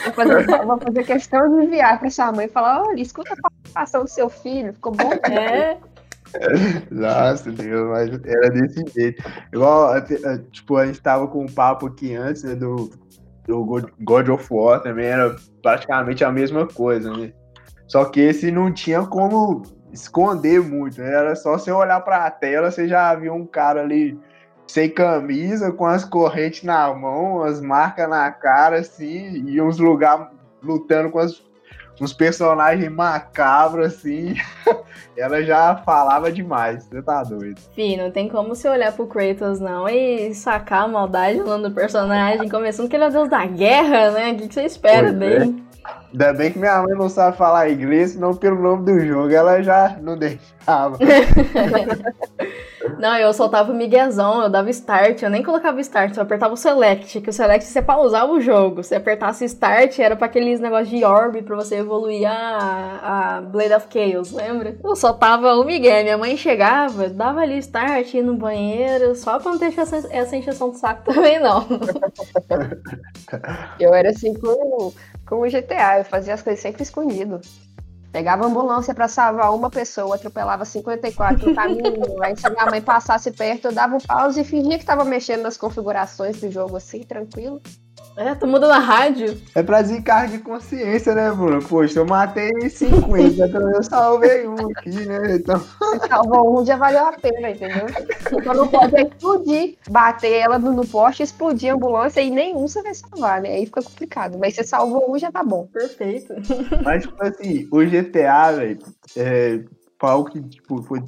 Vou 0.05 0.13
fazer, 0.15 0.65
vou 0.65 0.79
fazer 0.79 1.05
questão 1.05 1.59
de 1.59 1.67
enviar 1.67 1.99
pra 1.99 2.11
sua 2.11 2.33
mãe 2.33 2.47
e 2.47 2.49
falar: 2.49 2.83
olha, 2.83 3.01
escuta 3.01 3.33
a 3.33 3.37
participação 3.37 4.05
do 4.05 4.11
seu 4.11 4.29
filho, 4.29 4.73
ficou 4.73 4.93
bom? 4.93 5.13
É, 5.31 5.77
Nossa, 6.91 7.51
Deus, 7.51 7.89
mas 7.89 8.11
era 8.25 8.51
desse 8.51 8.85
jeito. 8.95 9.23
Igual, 9.53 9.97
eh, 9.97 10.41
tipo, 10.51 10.77
a 10.77 10.87
gente 10.87 11.01
tava 11.01 11.27
com 11.29 11.45
um 11.45 11.53
papo 11.53 11.87
aqui 11.87 12.15
antes, 12.15 12.43
né, 12.43 12.55
do, 12.55 12.91
do 13.47 13.65
God- 14.01 14.29
of 14.29 14.47
War 14.51 14.81
também, 14.81 15.07
era 15.07 15.37
praticamente 15.63 16.25
a 16.25 16.33
mesma 16.33 16.67
coisa, 16.67 17.15
né? 17.17 17.33
Só 17.87 18.05
que 18.07 18.21
esse 18.21 18.51
não 18.51 18.73
tinha 18.73 19.03
como 19.07 19.63
esconder 19.93 20.61
muito, 20.61 21.01
né? 21.01 21.13
Era 21.15 21.37
só 21.37 21.59
você 21.59 21.71
olhar 21.71 22.01
pra 22.01 22.31
tela, 22.31 22.71
você 22.71 22.89
já 22.89 23.15
viu 23.15 23.35
um 23.35 23.47
cara 23.47 23.83
ali 23.83 24.19
sem 24.67 24.89
camisa, 24.91 25.71
com 25.71 25.87
as 25.87 26.05
correntes 26.05 26.63
na 26.63 26.93
mão, 26.95 27.43
as 27.43 27.61
marcas 27.61 28.09
na 28.09 28.31
cara, 28.33 28.79
assim, 28.79 29.45
e 29.47 29.61
uns 29.61 29.79
lugares 29.79 30.27
lutando 30.63 31.11
com 31.11 31.19
as- 31.19 31.43
uns 32.01 32.13
personagens 32.13 32.91
macabros, 32.91 33.87
assim. 33.87 34.35
Ela 35.17 35.43
já 35.43 35.77
falava 35.77 36.33
demais, 36.33 36.85
você 36.85 37.01
tá 37.01 37.23
doido. 37.23 37.61
Fih, 37.73 37.97
não 37.97 38.11
tem 38.11 38.29
como 38.29 38.49
você 38.55 38.69
olhar 38.69 38.93
pro 38.93 39.07
Kratos, 39.07 39.61
não, 39.61 39.89
e 39.89 40.35
sacar 40.35 40.85
a 40.85 40.89
maldade 40.89 41.39
no 41.39 41.47
nome 41.47 41.69
do 41.69 41.75
personagem, 41.75 42.49
começando 42.49 42.89
que 42.89 42.97
ele 42.97 43.05
é 43.05 43.09
o 43.09 43.13
deus 43.13 43.29
da 43.29 43.47
guerra, 43.47 44.11
né? 44.11 44.33
O 44.33 44.37
que 44.37 44.49
que 44.49 44.55
você 44.55 44.65
espera 44.65 45.13
Pois 45.13 45.15
é. 45.15 45.39
dele? 45.39 45.65
Ainda 46.13 46.33
bem 46.33 46.53
que 46.53 46.59
minha 46.59 46.83
mãe 46.83 46.97
não 46.97 47.09
sabe 47.09 47.37
falar 47.37 47.71
inglês, 47.71 48.13
senão 48.13 48.35
pelo 48.35 48.61
nome 48.61 48.85
do 48.85 49.01
jogo 49.01 49.33
ela 49.33 49.63
já 49.63 49.97
não 50.01 50.17
deixava. 50.19 50.99
Não, 52.99 53.17
eu 53.17 53.33
soltava 53.33 53.73
o 53.73 53.75
miguezão, 53.75 54.43
eu 54.43 54.51
dava 54.51 54.71
start, 54.71 55.23
eu 55.23 55.31
nem 55.31 55.43
colocava 55.43 55.81
start, 55.81 56.17
eu 56.17 56.23
apertava 56.23 56.55
o 56.55 56.57
select, 56.57 57.21
que 57.21 57.31
o 57.31 57.33
select 57.33 57.65
você 57.67 57.83
pausava 57.83 58.33
o 58.33 58.41
jogo. 58.41 58.83
Se 58.83 58.95
apertasse 58.95 59.45
start, 59.45 59.99
era 59.99 60.17
pra 60.17 60.27
aqueles 60.27 60.61
negócios 60.61 60.89
de 60.89 61.05
orb 61.05 61.43
pra 61.43 61.57
você 61.57 61.77
evoluir 61.77 62.29
a, 62.31 63.37
a 63.39 63.41
Blade 63.41 63.75
of 63.75 63.87
Chaos, 63.93 64.33
lembra? 64.33 64.77
Eu 64.83 64.97
soltava 64.97 65.55
o 65.55 65.65
migué, 65.65 66.03
minha 66.03 66.19
mãe 66.19 66.37
chegava, 66.37 67.09
dava 67.09 67.41
ali 67.41 67.59
start, 67.59 68.15
ia 68.15 68.23
no 68.23 68.37
banheiro, 68.37 69.15
só 69.15 69.39
pra 69.39 69.53
não 69.53 69.59
ter 69.59 69.79
essa, 69.79 69.97
essa 70.11 70.37
encheção 70.37 70.71
de 70.71 70.79
saco 70.79 71.05
também, 71.13 71.41
não. 71.41 71.67
Eu 73.79 73.95
era 73.95 74.11
assim 74.11 74.35
com, 74.35 74.93
com 75.27 75.41
o 75.41 75.49
GTA, 75.51 75.99
eu 75.99 76.05
fazia 76.05 76.35
as 76.35 76.43
coisas 76.43 76.61
sempre 76.61 76.83
escondido. 76.83 77.41
Pegava 78.15 78.47
ambulância 78.47 78.95
pra 78.95 79.09
salvar 79.09 79.53
uma 79.53 79.69
pessoa, 79.69 80.15
atropelava 80.15 80.65
54 80.65 81.49
no 81.49 81.53
caminho, 81.53 82.23
aí 82.23 82.37
se 82.37 82.49
minha 82.49 82.67
mãe 82.67 82.81
passasse 82.81 83.33
perto, 83.33 83.65
eu 83.65 83.73
dava 83.73 83.97
um 83.97 83.99
pause 83.99 84.41
e 84.41 84.45
fingia 84.45 84.79
que 84.79 84.85
tava 84.85 85.05
mexendo 85.05 85.43
nas 85.43 85.57
configurações 85.57 86.41
do 86.41 86.49
jogo 86.49 86.77
assim, 86.77 87.03
tranquilo. 87.03 87.61
É, 88.17 88.35
tu 88.35 88.47
muda 88.47 88.69
na 88.69 88.79
rádio. 88.79 89.41
É 89.55 89.63
pra 89.63 89.83
desencargo 89.83 90.33
de 90.33 90.39
consciência, 90.39 91.15
né, 91.15 91.31
Bruno? 91.33 91.61
Poxa, 91.61 91.99
eu 91.99 92.07
matei 92.07 92.71
50, 92.71 93.47
então 93.47 93.71
eu 93.75 93.83
salvei 93.83 94.47
um 94.47 94.55
aqui, 94.55 95.07
né? 95.07 95.37
Então. 95.37 95.61
Salvou 96.09 96.61
um, 96.61 96.65
já 96.65 96.77
valeu 96.77 97.07
a 97.07 97.13
pena, 97.13 97.51
entendeu? 97.51 97.87
Então 98.33 98.55
não 98.55 98.69
pode 98.69 98.95
explodir, 99.01 99.77
bater 99.91 100.33
ela 100.33 100.59
no, 100.59 100.87
poste, 100.87 101.25
explodir 101.25 101.73
a 101.73 101.75
ambulância 101.75 102.21
e 102.21 102.31
nenhum 102.31 102.69
você 102.69 102.83
vai 102.83 102.95
salvar, 102.95 103.41
né? 103.43 103.51
Aí 103.51 103.67
fica 103.67 103.83
complicado. 103.83 104.39
Mas 104.39 104.55
você 104.55 104.63
salvou 104.63 105.13
um, 105.13 105.19
já 105.19 105.33
tá 105.33 105.43
bom. 105.43 105.67
Perfeito. 105.73 106.35
Mas, 106.85 107.03
tipo 107.03 107.21
assim, 107.21 107.69
o 107.73 107.85
GTA, 107.85 108.53
velho, 108.53 108.79
é, 109.17 109.61
foi 109.99 110.11
algo 110.11 110.31
que, 110.31 110.41
tipo, 110.41 110.83
foi, 110.85 111.03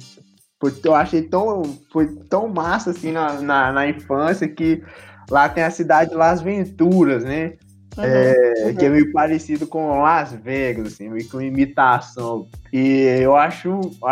foi, 0.59 0.73
eu 0.83 0.95
achei 0.95 1.21
tão, 1.21 1.63
foi 1.89 2.07
tão 2.29 2.49
massa, 2.49 2.91
assim, 2.91 3.13
na, 3.13 3.39
na, 3.41 3.71
na 3.71 3.87
infância 3.87 4.45
que 4.45 4.83
lá 5.29 5.49
tem 5.49 5.63
a 5.63 5.71
cidade 5.71 6.11
de 6.11 6.15
Las 6.15 6.41
Venturas, 6.41 7.23
né? 7.23 7.53
Uhum, 7.97 8.03
É, 8.03 8.73
Que 8.77 8.85
é 8.85 8.89
meio 8.89 9.11
parecido 9.11 9.65
com 9.65 10.01
Las 10.01 10.31
Vegas, 10.33 10.93
assim, 10.93 11.09
meio 11.09 11.27
com 11.29 11.41
imitação. 11.41 12.47
E 12.71 13.01
eu 13.21 13.35
acho, 13.35 13.69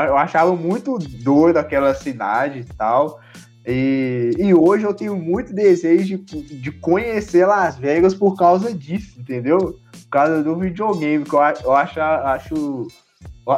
eu 0.07 0.17
achava 0.17 0.55
muito 0.55 0.98
doido 0.98 1.57
aquela 1.57 1.93
cidade 1.93 2.60
e 2.60 2.63
tal. 2.75 3.19
E, 3.67 4.31
e 4.38 4.53
hoje 4.53 4.84
eu 4.86 4.93
tenho 4.93 5.15
muito 5.15 5.53
desejo 5.53 6.17
de, 6.19 6.41
de 6.60 6.72
conhecer 6.72 7.45
Las 7.45 7.77
Vegas 7.77 8.13
por 8.13 8.36
causa 8.36 8.74
disso, 8.74 9.19
entendeu? 9.19 9.57
Por 9.91 10.10
causa 10.12 10.43
do 10.43 10.55
videogame, 10.55 11.24
que 11.24 11.34
eu, 11.34 11.39
eu 11.63 11.74
acho, 11.74 12.00
acho 12.00 12.88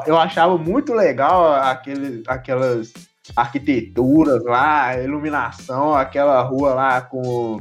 eu 0.05 0.17
achava 0.17 0.57
muito 0.57 0.93
legal 0.93 1.53
aquele, 1.53 2.23
aquelas 2.27 2.93
arquiteturas 3.35 4.43
lá, 4.43 4.97
iluminação, 5.01 5.93
aquela 5.95 6.41
rua 6.41 6.73
lá 6.73 7.01
com, 7.01 7.59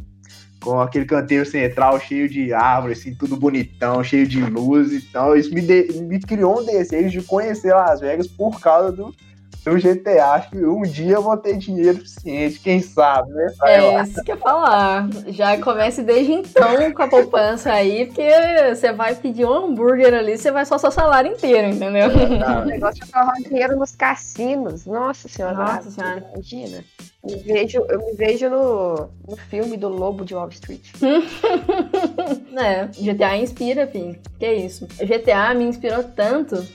com 0.62 0.80
aquele 0.80 1.04
canteiro 1.04 1.44
central 1.46 1.98
cheio 2.00 2.28
de 2.28 2.52
árvores, 2.52 3.00
assim, 3.00 3.14
tudo 3.14 3.36
bonitão, 3.36 4.02
cheio 4.02 4.26
de 4.26 4.40
luz. 4.42 4.92
Então, 4.92 5.34
isso 5.36 5.52
me, 5.54 5.60
de- 5.60 5.92
me 6.02 6.20
criou 6.20 6.60
um 6.60 6.64
desejo 6.64 7.20
de 7.20 7.26
conhecer 7.26 7.74
Las 7.74 8.00
Vegas 8.00 8.26
por 8.26 8.60
causa 8.60 8.92
do, 8.92 9.14
do 9.66 9.76
GTA. 9.76 10.32
Acho 10.32 10.50
que 10.50 10.64
um 10.64 10.82
dia 10.82 11.16
eu 11.16 11.22
vou 11.22 11.36
ter 11.36 11.56
dinheiro 11.56 11.98
suficiente, 11.98 12.60
quem 12.60 12.80
sabe, 12.80 13.32
né? 13.32 13.52
pra 13.58 13.76
ir 13.76 13.80
lá. 13.80 14.00
É, 14.00 14.02
isso 14.04 14.22
que 14.22 14.30
eu 14.30 14.36
ia 14.36 14.40
falar. 14.40 15.08
Já 15.28 15.60
comece 15.60 16.02
desde 16.02 16.32
então 16.32 16.92
com 16.92 17.02
a 17.02 17.08
poupança 17.08 17.72
aí, 17.72 18.06
porque 18.06 18.28
você 18.74 18.92
vai 18.92 19.14
pedir 19.16 19.44
um 19.44 19.52
hambúrguer 19.52 20.14
ali, 20.14 20.38
você 20.38 20.52
vai 20.52 20.64
só 20.64 20.78
seu 20.78 20.90
salário 20.90 21.32
inteiro, 21.32 21.68
entendeu? 21.68 22.06
O 22.62 22.64
negócio 22.64 23.04
de 23.04 23.10
torrar 23.10 23.34
dinheiro 23.36 23.76
nos 23.76 23.94
cassinos. 23.94 24.86
Nossa 24.86 25.28
senhora. 25.28 25.56
Nossa 25.56 25.90
senhora. 25.90 26.24
Imagina. 26.32 26.84
Me 27.24 27.36
vejo, 27.36 27.84
eu 27.88 27.98
me 27.98 28.12
vejo 28.12 28.48
no, 28.48 29.08
no 29.26 29.36
filme 29.36 29.76
do 29.76 29.88
Lobo 29.88 30.24
de 30.24 30.34
Wall 30.34 30.48
Street. 30.50 30.82
É, 32.56 32.86
GTA 32.86 33.36
inspira, 33.36 33.84
enfim. 33.84 34.18
Que 34.38 34.50
isso. 34.50 34.86
GTA 34.98 35.52
me 35.54 35.64
inspirou 35.64 36.02
tanto 36.02 36.66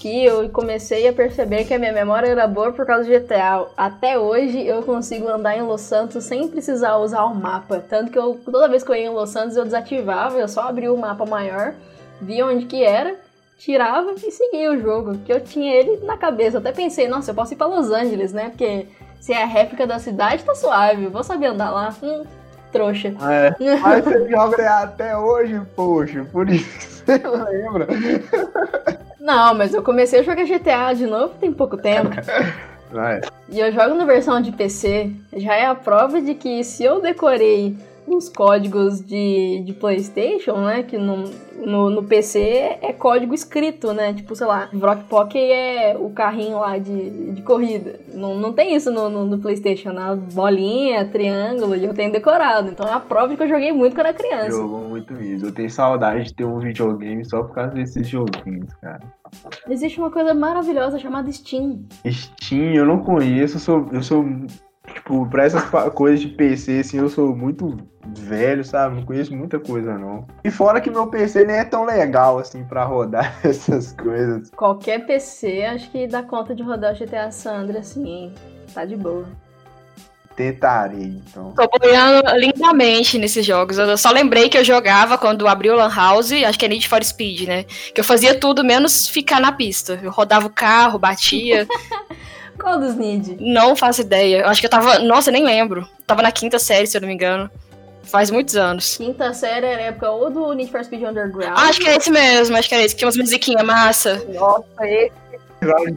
que 0.00 0.24
eu 0.24 0.48
comecei 0.48 1.06
a 1.06 1.12
perceber 1.12 1.66
que 1.66 1.74
a 1.74 1.78
minha 1.78 1.92
memória 1.92 2.26
era 2.26 2.46
boa 2.46 2.72
por 2.72 2.86
causa 2.86 3.04
do 3.04 3.10
GTA. 3.10 3.66
Até 3.76 4.18
hoje 4.18 4.66
eu 4.66 4.82
consigo 4.82 5.28
andar 5.28 5.54
em 5.58 5.60
Los 5.60 5.82
Santos 5.82 6.24
sem 6.24 6.48
precisar 6.48 6.96
usar 6.96 7.24
o 7.24 7.34
mapa. 7.34 7.84
Tanto 7.86 8.10
que 8.10 8.18
eu, 8.18 8.40
toda 8.42 8.66
vez 8.66 8.82
que 8.82 8.90
eu 8.90 8.96
ia 8.96 9.04
em 9.04 9.10
Los 9.10 9.28
Santos 9.28 9.58
eu 9.58 9.64
desativava, 9.64 10.38
eu 10.38 10.48
só 10.48 10.62
abria 10.62 10.90
o 10.90 10.96
mapa 10.96 11.26
maior, 11.26 11.74
via 12.18 12.46
onde 12.46 12.64
que 12.64 12.82
era, 12.82 13.14
tirava 13.58 14.14
e 14.14 14.30
seguia 14.30 14.72
o 14.72 14.80
jogo. 14.80 15.18
Que 15.18 15.34
eu 15.34 15.40
tinha 15.42 15.70
ele 15.74 15.98
na 16.06 16.16
cabeça. 16.16 16.56
Eu 16.56 16.60
até 16.60 16.72
pensei, 16.72 17.06
nossa, 17.06 17.32
eu 17.32 17.34
posso 17.34 17.52
ir 17.52 17.56
pra 17.56 17.66
Los 17.66 17.90
Angeles, 17.90 18.32
né? 18.32 18.48
Porque 18.48 18.86
se 19.20 19.34
é 19.34 19.42
a 19.42 19.46
réplica 19.46 19.86
da 19.86 19.98
cidade, 19.98 20.42
tá 20.44 20.54
suave. 20.54 21.04
Eu 21.04 21.10
vou 21.10 21.22
saber 21.22 21.48
andar 21.48 21.70
lá. 21.72 21.94
Hum, 22.02 22.24
trouxa. 22.72 23.08
É, 23.20 23.54
mas 23.82 24.02
você 24.02 24.30
joga 24.30 24.78
até 24.78 25.14
hoje, 25.14 25.60
poxa, 25.76 26.26
por 26.32 26.48
isso 26.48 27.04
que 27.04 27.18
você 27.20 27.28
lembra. 27.28 27.86
Não, 29.20 29.54
mas 29.54 29.74
eu 29.74 29.82
comecei 29.82 30.20
a 30.20 30.22
jogar 30.22 30.44
GTA 30.44 30.94
de 30.94 31.06
novo 31.06 31.34
tem 31.38 31.52
pouco 31.52 31.76
tempo. 31.76 32.10
Vai. 32.90 33.20
E 33.48 33.60
eu 33.60 33.70
jogo 33.70 33.94
na 33.94 34.04
versão 34.04 34.40
de 34.40 34.50
PC. 34.50 35.12
Já 35.36 35.54
é 35.54 35.66
a 35.66 35.74
prova 35.74 36.20
de 36.20 36.34
que 36.34 36.64
se 36.64 36.82
eu 36.82 37.00
decorei 37.00 37.76
os 38.16 38.28
códigos 38.28 39.00
de, 39.00 39.62
de 39.64 39.72
PlayStation, 39.72 40.56
né? 40.60 40.82
Que 40.82 40.98
no, 40.98 41.24
no, 41.64 41.90
no 41.90 42.02
PC 42.02 42.78
é 42.82 42.92
código 42.92 43.34
escrito, 43.34 43.92
né? 43.92 44.12
Tipo, 44.12 44.34
sei 44.34 44.46
lá, 44.46 44.68
Vrock 44.72 45.04
Pocket 45.04 45.42
é 45.50 45.96
o 45.98 46.10
carrinho 46.10 46.58
lá 46.58 46.78
de, 46.78 47.32
de 47.32 47.42
corrida. 47.42 48.00
Não, 48.14 48.34
não 48.36 48.52
tem 48.52 48.74
isso 48.74 48.90
no, 48.90 49.08
no, 49.08 49.24
no 49.24 49.38
PlayStation, 49.38 49.90
né? 49.90 50.18
Bolinha, 50.32 51.04
triângulo, 51.06 51.76
e 51.76 51.84
eu 51.84 51.94
tenho 51.94 52.12
decorado. 52.12 52.68
Então 52.68 52.86
é 52.88 52.92
a 52.92 53.00
prova 53.00 53.28
de 53.28 53.36
que 53.36 53.42
eu 53.42 53.48
joguei 53.48 53.72
muito 53.72 53.94
quando 53.94 54.06
era 54.06 54.14
criança. 54.14 54.50
Jogou 54.50 54.80
muito 54.80 55.14
isso. 55.22 55.46
Eu 55.46 55.52
tenho 55.52 55.70
saudade 55.70 56.24
de 56.24 56.34
ter 56.34 56.44
um 56.44 56.58
videogame 56.58 57.24
só 57.24 57.42
por 57.42 57.54
causa 57.54 57.70
desses 57.72 58.08
joguinhos, 58.08 58.72
cara. 58.80 59.02
Existe 59.68 59.98
uma 59.98 60.10
coisa 60.10 60.34
maravilhosa 60.34 60.98
chamada 60.98 61.30
Steam. 61.30 61.84
Steam, 62.06 62.74
eu 62.74 62.84
não 62.84 62.98
conheço, 62.98 63.56
eu 63.56 63.60
sou, 63.60 63.88
eu 63.92 64.02
sou 64.02 64.24
tipo, 64.94 65.26
pra 65.28 65.44
essas 65.44 65.64
coisas 65.94 66.20
de 66.20 66.28
PC, 66.28 66.80
assim, 66.80 66.98
eu 66.98 67.08
sou 67.08 67.34
muito 67.34 67.76
velho, 68.06 68.64
sabe? 68.64 68.96
Não 68.96 69.04
conheço 69.04 69.34
muita 69.34 69.58
coisa, 69.58 69.98
não. 69.98 70.26
E 70.44 70.50
fora 70.50 70.80
que 70.80 70.90
meu 70.90 71.06
PC 71.08 71.44
nem 71.44 71.56
é 71.56 71.64
tão 71.64 71.84
legal, 71.84 72.38
assim, 72.38 72.64
pra 72.64 72.84
rodar 72.84 73.38
essas 73.44 73.92
coisas. 73.92 74.50
Qualquer 74.50 75.06
PC 75.06 75.64
acho 75.64 75.90
que 75.90 76.06
dá 76.06 76.22
conta 76.22 76.54
de 76.54 76.62
rodar 76.62 76.94
o 76.94 76.98
GTA 76.98 77.30
Sandra 77.30 77.80
assim. 77.80 78.32
Tá 78.72 78.84
de 78.84 78.96
boa. 78.96 79.26
Tentarei, 80.36 81.20
então. 81.26 81.52
Tô 81.52 81.68
boiando 81.78 82.22
lindamente 82.36 83.18
nesses 83.18 83.44
jogos. 83.44 83.76
Eu 83.76 83.98
só 83.98 84.10
lembrei 84.10 84.48
que 84.48 84.56
eu 84.56 84.64
jogava 84.64 85.18
quando 85.18 85.46
abriu 85.46 85.74
o 85.74 85.76
Lan 85.76 85.94
House, 85.94 86.32
acho 86.32 86.58
que 86.58 86.64
é 86.64 86.68
Need 86.68 86.88
for 86.88 87.04
Speed, 87.04 87.46
né? 87.46 87.64
Que 87.64 88.00
eu 88.00 88.04
fazia 88.04 88.34
tudo 88.34 88.64
menos 88.64 89.08
ficar 89.08 89.38
na 89.38 89.52
pista. 89.52 90.00
Eu 90.02 90.10
rodava 90.10 90.46
o 90.46 90.50
carro, 90.50 90.98
batia. 90.98 91.66
Qual 92.60 92.78
dos 92.78 92.94
Need? 92.94 93.36
não 93.40 93.74
faço 93.74 94.00
ideia. 94.02 94.38
Eu 94.42 94.48
acho 94.48 94.60
que 94.60 94.66
eu 94.66 94.70
tava. 94.70 94.98
Nossa, 95.00 95.30
nem 95.30 95.44
lembro. 95.44 95.86
Tava 96.06 96.22
na 96.22 96.30
quinta 96.32 96.58
série, 96.58 96.86
se 96.86 96.96
eu 96.96 97.00
não 97.00 97.08
me 97.08 97.14
engano. 97.14 97.50
Faz 98.02 98.30
muitos 98.30 98.56
anos. 98.56 98.96
Quinta 98.96 99.32
série 99.32 99.66
era 99.66 99.82
a 99.82 99.84
época 99.86 100.10
ou 100.10 100.30
do 100.30 100.52
Need 100.52 100.70
for 100.70 100.82
Speed 100.84 101.02
Underground. 101.02 101.52
Ah, 101.56 101.68
acho 101.68 101.80
que 101.80 101.88
é 101.88 101.96
esse 101.96 102.10
mesmo, 102.10 102.56
acho 102.56 102.68
que 102.68 102.74
era 102.74 102.84
esse. 102.84 102.94
Que 102.94 102.98
tinha 103.00 103.06
umas 103.06 103.16
musiquinhas 103.16 103.62
massa. 103.62 104.20
Nossa, 104.34 104.64
esse 104.86 105.12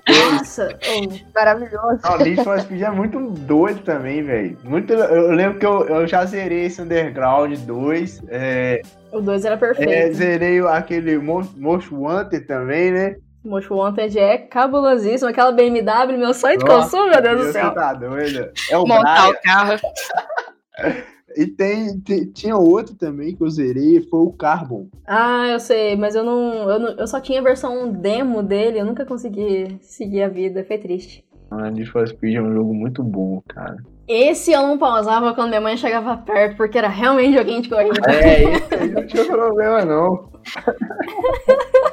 Nossa! 0.08 0.78
oh, 0.88 1.14
é 1.14 1.22
maravilhoso. 1.34 2.00
Não, 2.04 2.18
Need 2.18 2.44
for 2.44 2.60
Speed 2.60 2.82
é 2.82 2.90
muito 2.92 3.20
doido 3.20 3.82
também, 3.82 4.22
velho. 4.22 4.58
Muito, 4.64 4.94
eu 4.94 5.32
lembro 5.32 5.58
que 5.60 5.66
eu, 5.66 5.88
eu 5.88 6.08
já 6.08 6.26
zerei 6.26 6.66
esse 6.66 6.82
Underground 6.82 7.58
2. 7.60 8.22
É, 8.28 8.82
o 9.12 9.22
2 9.22 9.46
era 9.46 9.56
é, 9.56 9.58
perfeito. 9.58 10.16
zerei 10.16 10.60
aquele 10.68 11.18
Mo- 11.18 11.50
Most 11.56 11.94
Wanted 11.94 12.42
também, 12.42 12.92
né? 12.92 13.16
O 13.44 13.50
Most 13.50 13.72
Wanted 13.72 14.18
é 14.18 14.38
cabulosíssimo. 14.38 15.30
Aquela 15.30 15.52
BMW, 15.52 16.18
meu 16.18 16.34
sonho 16.34 16.58
de 16.58 16.66
Nossa, 16.66 16.82
consumo, 16.98 17.10
meu 17.10 17.22
Deus 17.22 17.48
do 17.48 17.52
céu. 17.52 17.74
tá 17.74 17.94
doida? 17.94 18.54
É 18.70 18.78
o 18.78 18.86
Montar 18.88 19.28
Brian. 19.28 19.32
o 19.32 19.42
carro. 19.42 19.80
E 21.36 21.48
tem, 21.48 22.00
te- 22.00 22.28
tinha 22.28 22.56
outro 22.56 22.94
também 22.94 23.36
que 23.36 23.42
eu 23.42 23.50
zerei, 23.50 24.00
foi 24.08 24.20
o 24.20 24.32
Carbon. 24.32 24.88
Ah, 25.08 25.48
eu 25.48 25.60
sei, 25.60 25.96
mas 25.96 26.14
eu 26.14 26.24
não, 26.24 26.70
eu 26.70 26.78
não. 26.80 26.90
Eu 26.90 27.08
só 27.08 27.20
tinha 27.20 27.40
a 27.40 27.44
versão 27.44 27.92
demo 27.92 28.44
dele, 28.44 28.80
eu 28.80 28.86
nunca 28.86 29.04
consegui 29.04 29.80
seguir 29.82 30.22
a 30.22 30.28
vida. 30.30 30.64
Foi 30.64 30.78
triste. 30.78 31.26
Ah, 31.50 31.72
Need 31.72 31.90
for 31.90 32.08
Speed 32.08 32.36
é 32.36 32.42
um 32.42 32.54
jogo 32.54 32.72
muito 32.72 33.02
bom, 33.02 33.42
cara. 33.48 33.78
Esse 34.08 34.52
eu 34.52 34.62
não 34.62 34.78
pausava 34.78 35.34
quando 35.34 35.50
minha 35.50 35.62
mãe 35.62 35.76
chegava 35.76 36.16
perto, 36.18 36.56
porque 36.56 36.78
era 36.78 36.88
realmente 36.88 37.36
joguinho 37.36 37.62
de 37.64 37.70
corrida. 37.70 38.12
É, 38.12 38.44
isso 38.54 38.68
aí 38.80 38.92
não 38.92 39.08
tinha 39.08 39.26
problema, 39.26 39.84
não. 39.86 40.30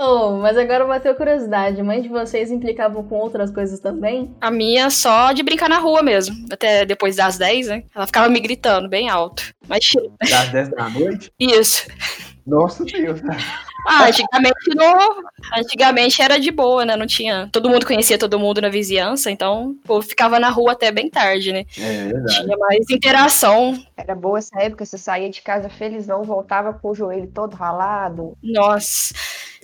Oh, 0.00 0.36
mas 0.36 0.56
agora 0.56 0.84
bateu 0.86 1.12
curiosidade. 1.16 1.82
Mãe 1.82 2.00
de 2.00 2.08
vocês 2.08 2.52
implicavam 2.52 3.02
com 3.02 3.16
outras 3.16 3.50
coisas 3.50 3.80
também? 3.80 4.32
A 4.40 4.48
minha 4.48 4.90
só 4.90 5.32
de 5.32 5.42
brincar 5.42 5.68
na 5.68 5.80
rua 5.80 6.04
mesmo. 6.04 6.36
Até 6.52 6.84
depois 6.84 7.16
das 7.16 7.36
10, 7.36 7.66
né? 7.66 7.82
Ela 7.92 8.06
ficava 8.06 8.28
me 8.28 8.38
gritando 8.38 8.88
bem 8.88 9.08
alto. 9.08 9.42
Mas 9.66 9.90
Das 10.30 10.50
10 10.50 10.70
da 10.70 10.88
noite? 10.88 11.32
isso. 11.36 11.84
Nossa 12.48 12.84
Deus. 12.84 13.20
Ah, 13.86 14.06
antigamente 14.06 14.74
não. 14.74 15.22
Antigamente 15.56 16.22
era 16.22 16.38
de 16.38 16.50
boa, 16.50 16.84
né? 16.84 16.96
Não 16.96 17.06
tinha. 17.06 17.48
Todo 17.52 17.68
mundo 17.68 17.86
conhecia 17.86 18.18
todo 18.18 18.38
mundo 18.38 18.60
na 18.60 18.68
vizinhança, 18.68 19.30
então 19.30 19.76
povo 19.84 20.06
ficava 20.06 20.40
na 20.40 20.48
rua 20.48 20.72
até 20.72 20.90
bem 20.90 21.10
tarde, 21.10 21.52
né? 21.52 21.64
É 21.78 22.04
verdade. 22.06 22.34
Tinha 22.34 22.56
mais 22.56 22.90
interação. 22.90 23.78
Era 23.96 24.14
boa 24.14 24.38
essa 24.38 24.58
época, 24.60 24.84
você 24.84 24.96
saía 24.96 25.28
de 25.28 25.42
casa 25.42 25.68
felizão, 25.68 26.22
voltava 26.22 26.72
com 26.72 26.90
o 26.90 26.94
joelho 26.94 27.30
todo 27.32 27.54
ralado, 27.54 28.36
Nossa. 28.42 29.14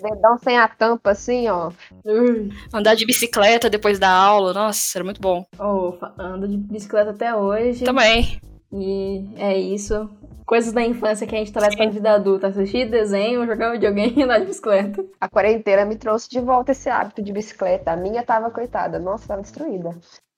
dedão 0.02 0.38
sem 0.38 0.58
a 0.58 0.68
tampa, 0.68 1.10
assim, 1.10 1.48
ó. 1.48 1.70
Ui. 2.04 2.50
Andar 2.72 2.94
de 2.94 3.06
bicicleta 3.06 3.70
depois 3.70 3.98
da 3.98 4.10
aula, 4.10 4.52
nossa, 4.52 4.98
era 4.98 5.04
muito 5.04 5.20
bom. 5.20 5.46
Oh, 5.58 5.94
ando 6.18 6.46
de 6.46 6.56
bicicleta 6.56 7.10
até 7.10 7.34
hoje. 7.34 7.84
Também. 7.84 8.40
E 8.74 9.24
é 9.36 9.56
isso. 9.56 10.10
Coisas 10.44 10.72
da 10.72 10.82
infância 10.82 11.26
que 11.26 11.34
a 11.34 11.38
gente 11.38 11.52
traz 11.52 11.74
pra 11.74 11.88
vida 11.88 12.12
adulta. 12.12 12.48
Assistir 12.48 12.90
desenho, 12.90 13.46
jogar 13.46 13.72
videogame 13.72 14.14
e 14.16 14.22
andar 14.22 14.40
de 14.40 14.46
bicicleta. 14.46 15.04
A 15.20 15.28
quarentena 15.28 15.84
me 15.84 15.96
trouxe 15.96 16.28
de 16.28 16.40
volta 16.40 16.72
esse 16.72 16.90
hábito 16.90 17.22
de 17.22 17.32
bicicleta. 17.32 17.92
A 17.92 17.96
minha 17.96 18.22
tava, 18.22 18.50
coitada, 18.50 18.98
nossa, 18.98 19.28
tava 19.28 19.42
destruída. 19.42 19.90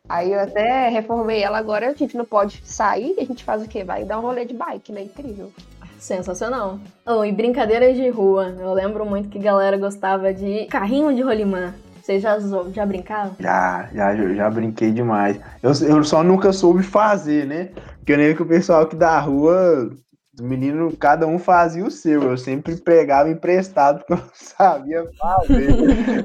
Aí 0.08 0.32
eu 0.32 0.38
até 0.38 0.88
reformei 0.88 1.42
ela 1.42 1.58
agora, 1.58 1.88
a 1.88 1.94
gente 1.94 2.16
não 2.16 2.24
pode 2.24 2.62
sair, 2.64 3.16
a 3.18 3.24
gente 3.24 3.42
faz 3.42 3.60
o 3.64 3.68
quê? 3.68 3.82
Vai 3.82 4.04
dar 4.04 4.20
um 4.20 4.22
rolê 4.22 4.44
de 4.44 4.54
bike, 4.54 4.92
né? 4.92 5.02
Incrível. 5.02 5.50
Sensacional. 5.98 6.78
Oh, 7.04 7.24
e 7.24 7.32
brincadeiras 7.32 7.96
de 7.96 8.08
rua. 8.08 8.54
Eu 8.60 8.72
lembro 8.72 9.04
muito 9.04 9.28
que 9.28 9.38
a 9.38 9.42
galera 9.42 9.76
gostava 9.76 10.32
de 10.32 10.66
carrinho 10.66 11.12
de 11.12 11.22
rolimã. 11.22 11.74
Vocês 12.00 12.22
já, 12.22 12.38
já 12.72 12.86
brincaram? 12.86 13.32
Já, 13.40 13.88
já, 13.92 14.14
já 14.14 14.48
brinquei 14.48 14.92
demais. 14.92 15.40
Eu, 15.60 15.72
eu 15.88 16.04
só 16.04 16.22
nunca 16.22 16.52
soube 16.52 16.84
fazer, 16.84 17.44
né? 17.46 17.70
Porque 18.06 18.12
eu 18.12 18.18
lembro 18.18 18.36
que 18.36 18.42
o 18.42 18.46
pessoal 18.46 18.82
aqui 18.82 18.94
da 18.94 19.18
rua, 19.18 19.90
os 20.32 20.40
meninos, 20.40 20.94
cada 20.96 21.26
um 21.26 21.40
fazia 21.40 21.84
o 21.84 21.90
seu. 21.90 22.22
Eu 22.22 22.38
sempre 22.38 22.76
pegava 22.76 23.28
emprestado 23.28 24.04
porque 24.06 24.12
eu 24.12 24.18
não 24.18 24.30
sabia 24.32 25.10
fazer. 25.18 26.24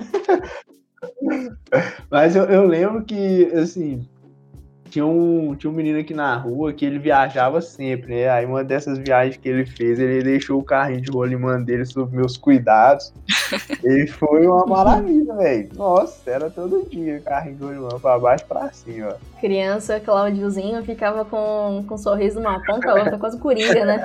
Mas 2.08 2.36
eu, 2.36 2.44
eu 2.44 2.68
lembro 2.68 3.04
que, 3.04 3.46
assim, 3.56 4.08
tinha 4.92 5.06
um, 5.06 5.56
tinha 5.56 5.72
um 5.72 5.74
menino 5.74 5.98
aqui 6.00 6.14
na 6.14 6.36
rua 6.36 6.74
que 6.74 6.86
ele 6.86 7.00
viajava 7.00 7.62
sempre, 7.62 8.14
né? 8.14 8.30
Aí 8.30 8.46
uma 8.46 8.62
dessas 8.64 8.98
viagens 9.00 9.38
que 9.38 9.48
ele 9.48 9.66
fez, 9.66 9.98
ele 10.00 10.22
deixou 10.22 10.60
o 10.60 10.64
carrinho 10.64 11.00
de 11.02 11.10
rolimã 11.10 11.62
dele 11.62 11.86
sob 11.86 12.14
meus 12.16 12.36
cuidados. 12.36 13.14
e 13.84 14.06
foi 14.08 14.46
uma 14.46 14.66
maravilha, 14.66 15.34
velho. 15.36 15.70
Nossa, 15.76 16.30
era 16.30 16.50
todo 16.50 16.86
dia 16.90 17.22
carrinho 17.22 17.56
de 17.56 17.64
rolimã 17.64 17.90
pra 18.02 18.20
baixo 18.20 18.44
e 18.44 18.48
pra 18.48 18.72
cima. 18.74 19.16
Criança, 19.40 20.00
Claudiozinho, 20.00 20.84
ficava 20.84 21.24
com, 21.24 21.86
com 21.88 21.96
um 21.96 21.98
sorriso 21.98 22.40
numa 22.42 22.62
ponta, 22.66 22.92
a 22.92 22.96
outra 22.96 23.18
quase 23.18 23.40
coringa, 23.40 23.86
né? 23.86 24.04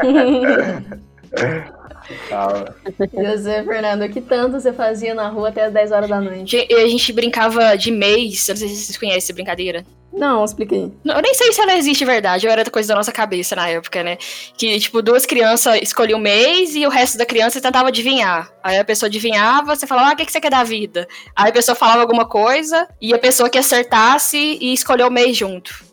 E 3.13 3.37
você, 3.37 3.65
Fernando, 3.65 4.03
o 4.05 4.09
que 4.09 4.21
tanto 4.21 4.61
você 4.61 4.73
fazia 4.73 5.15
na 5.15 5.29
rua 5.29 5.49
até 5.49 5.65
as 5.65 5.73
10 5.73 5.91
horas 5.93 6.09
da 6.09 6.21
noite? 6.21 6.57
Ge- 6.57 6.75
A 6.75 6.87
gente 6.87 7.13
brincava 7.13 7.77
de 7.77 7.91
mês. 7.91 8.49
Eu 8.49 8.53
não 8.55 8.61
sei 8.61 8.69
se 8.69 8.77
vocês 8.77 8.97
conhecem 8.99 9.19
essa 9.19 9.33
brincadeira. 9.33 9.85
Não, 10.17 10.45
expliquei. 10.45 10.91
Eu 11.05 11.21
nem 11.21 11.35
sei 11.35 11.53
se 11.53 11.61
ela 11.61 11.77
existe 11.77 11.99
de 11.99 12.05
verdade, 12.07 12.47
ou 12.47 12.53
era 12.53 12.69
coisa 12.71 12.89
da 12.89 12.95
nossa 12.95 13.13
cabeça 13.13 13.55
na 13.55 13.69
época, 13.69 14.03
né? 14.03 14.17
Que, 14.57 14.81
tipo, 14.81 15.03
duas 15.03 15.27
crianças 15.27 15.79
escolhiam 15.83 16.19
um 16.19 16.23
mês 16.23 16.75
e 16.75 16.87
o 16.87 16.89
resto 16.89 17.19
da 17.19 17.27
criança 17.27 17.61
tentava 17.61 17.89
adivinhar. 17.89 18.51
Aí 18.65 18.79
a 18.79 18.85
pessoa 18.85 19.09
adivinhava, 19.09 19.77
você 19.77 19.87
falava, 19.87 20.11
ah, 20.11 20.13
o 20.15 20.17
que, 20.17 20.25
que 20.25 20.33
você 20.33 20.41
quer 20.41 20.51
da 20.51 20.65
vida? 20.65 21.07
Aí 21.37 21.51
a 21.51 21.53
pessoa 21.53 21.77
falava 21.77 22.01
alguma 22.01 22.25
coisa 22.25 22.89
e 23.01 23.13
a 23.13 23.19
pessoa 23.19 23.51
que 23.51 23.59
acertasse 23.59 24.39
e 24.39 24.73
escolheu 24.73 25.09
o 25.09 25.13
mês 25.13 25.37
junto. 25.37 25.86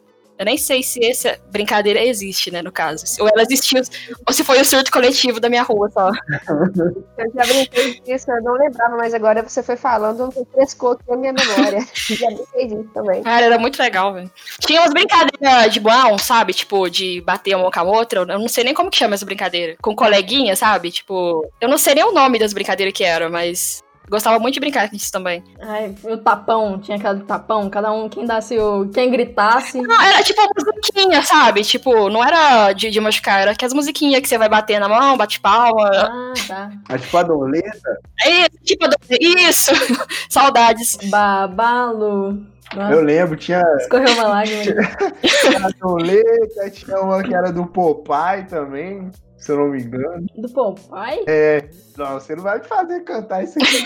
Eu 0.44 0.46
nem 0.46 0.58
sei 0.58 0.84
se 0.84 1.00
essa 1.06 1.40
brincadeira 1.50 2.04
existe, 2.04 2.52
né, 2.52 2.62
no 2.62 2.70
caso. 2.70 3.06
Ou 3.22 3.30
ela 3.30 3.44
existiu, 3.44 3.82
ou 4.28 4.34
se 4.34 4.44
foi 4.44 4.60
o 4.60 4.66
surto 4.66 4.92
coletivo 4.92 5.40
da 5.40 5.48
minha 5.50 5.64
rua 5.64 5.90
só. 5.90 6.12
Eu 7.18 7.32
já 7.34 7.46
brinquei 7.46 8.02
disso, 8.02 8.30
eu 8.30 8.44
não 8.44 8.54
lembrava, 8.54 8.98
mas 8.98 9.14
agora 9.14 9.42
você 9.42 9.62
foi 9.64 9.78
falando, 9.78 10.30
refrescou 10.36 10.92
aqui 10.92 11.04
a 11.12 11.16
minha 11.16 11.32
memória. 11.32 11.80
já 11.96 12.28
brinquei 12.28 12.68
disso 12.68 12.90
também. 12.94 13.24
Cara, 13.24 13.46
era 13.46 13.58
muito 13.58 13.82
legal, 13.82 14.14
velho. 14.14 14.30
Tinha 14.60 14.82
umas 14.82 14.92
brincadeiras 14.92 15.72
de 15.72 15.80
bom, 15.80 16.18
sabe? 16.18 16.54
Tipo, 16.54 16.90
de 16.90 17.22
bater 17.22 17.56
uma 17.56 17.72
com 17.72 17.80
a 17.80 17.84
outra. 17.84 18.22
Eu 18.22 18.26
não 18.26 18.50
sei 18.50 18.64
nem 18.64 18.74
como 18.74 18.90
que 18.90 18.98
chama 18.98 19.14
essa 19.14 19.26
brincadeira. 19.26 19.76
Com 19.82 19.96
coleguinha, 19.96 20.56
sabe? 20.56 20.92
Tipo, 20.92 21.48
eu 21.62 21.70
não 21.70 21.78
sei 21.78 21.96
nem 21.96 22.04
o 22.04 22.12
nome 22.12 22.40
das 22.40 22.52
brincadeiras 22.52 22.94
que 22.94 23.04
eram, 23.04 23.30
mas 23.30 23.83
gostava 24.10 24.40
muito 24.40 24.54
de 24.54 24.60
brincar 24.60 24.90
com 24.90 24.96
isso 24.96 25.12
também. 25.12 25.44
Ai, 25.62 25.94
o 26.04 26.18
tapão, 26.18 26.80
tinha 26.80 26.98
aquela 26.98 27.16
do 27.16 27.26
tapão, 27.26 27.70
cada 27.70 27.92
um, 27.92 28.10
quem 28.10 28.26
dasse 28.26 28.58
o. 28.58 28.88
Quem 28.90 29.10
gritasse. 29.10 29.82
Não, 29.82 30.02
era 30.02 30.24
tipo 30.24 30.42
uma 30.42 30.50
musiquinha, 30.56 31.24
sabe? 31.24 31.62
Tipo, 31.64 32.10
não 32.10 32.24
era 32.24 32.74
de, 32.74 32.90
de 32.90 33.00
machucar, 33.00 33.42
era 33.42 33.52
aquelas 33.52 33.74
musiquinhas 33.74 34.22
que 34.22 34.28
você 34.28 34.38
vai 34.38 34.50
bater 34.50 34.80
na 34.80 34.90
mão, 34.90 35.18
bate 35.18 35.40
palma. 35.40 35.90
Ah, 35.94 36.34
tá. 36.48 36.72
Mas 36.90 37.02
tipo 37.02 37.18
a 37.18 37.24
doleta, 37.24 38.00
É 38.26 38.30
isso, 38.30 38.50
tipo, 38.64 38.86
isso! 39.20 39.72
Saudades. 40.30 40.98
Babalu. 41.10 42.54
Nossa, 42.76 42.94
eu 42.94 43.02
lembro, 43.02 43.36
tinha 43.36 43.62
escorreu 43.78 44.14
uma 44.14 44.24
lágrima. 44.24 44.82
a 45.64 45.70
doleta, 45.80 46.70
tinha 46.72 47.00
uma 47.02 47.22
que 47.22 47.34
era 47.34 47.52
do 47.52 47.68
Popeye 47.68 48.46
também, 48.50 49.12
se 49.44 49.52
eu 49.52 49.58
não 49.58 49.68
me 49.68 49.84
engano. 49.84 50.26
Do 50.38 50.50
Popeye? 50.50 51.26
É, 51.28 51.68
não, 51.98 52.14
você 52.14 52.34
não 52.34 52.44
vai 52.44 52.60
me 52.60 52.64
fazer 52.66 53.02
cantar 53.02 53.44
isso 53.44 53.60
aqui. 53.60 53.86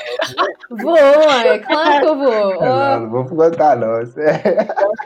Vou, 0.69 0.95
é 0.95 1.57
claro 1.57 1.99
que 1.99 2.07
eu 2.07 2.15
vou. 2.15 2.61
Não, 2.61 2.99
não 2.99 3.09
vou 3.09 3.25
cantar, 3.25 3.75
não. 3.75 3.95
É, 3.95 4.05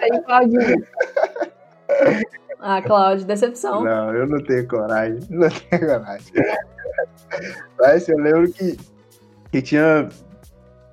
aí, 0.01 0.21
Claudinho. 0.23 0.85
Ah, 2.59 2.81
Cláudio, 2.81 3.25
decepção. 3.25 3.83
Não, 3.83 4.13
eu 4.13 4.27
não 4.27 4.43
tenho 4.43 4.67
coragem. 4.67 5.19
Não 5.29 5.47
tenho 5.49 5.87
coragem. 5.87 6.33
Mas 7.79 8.09
eu 8.09 8.17
lembro 8.17 8.51
que, 8.51 8.77
que 9.51 9.61
tinha 9.61 10.09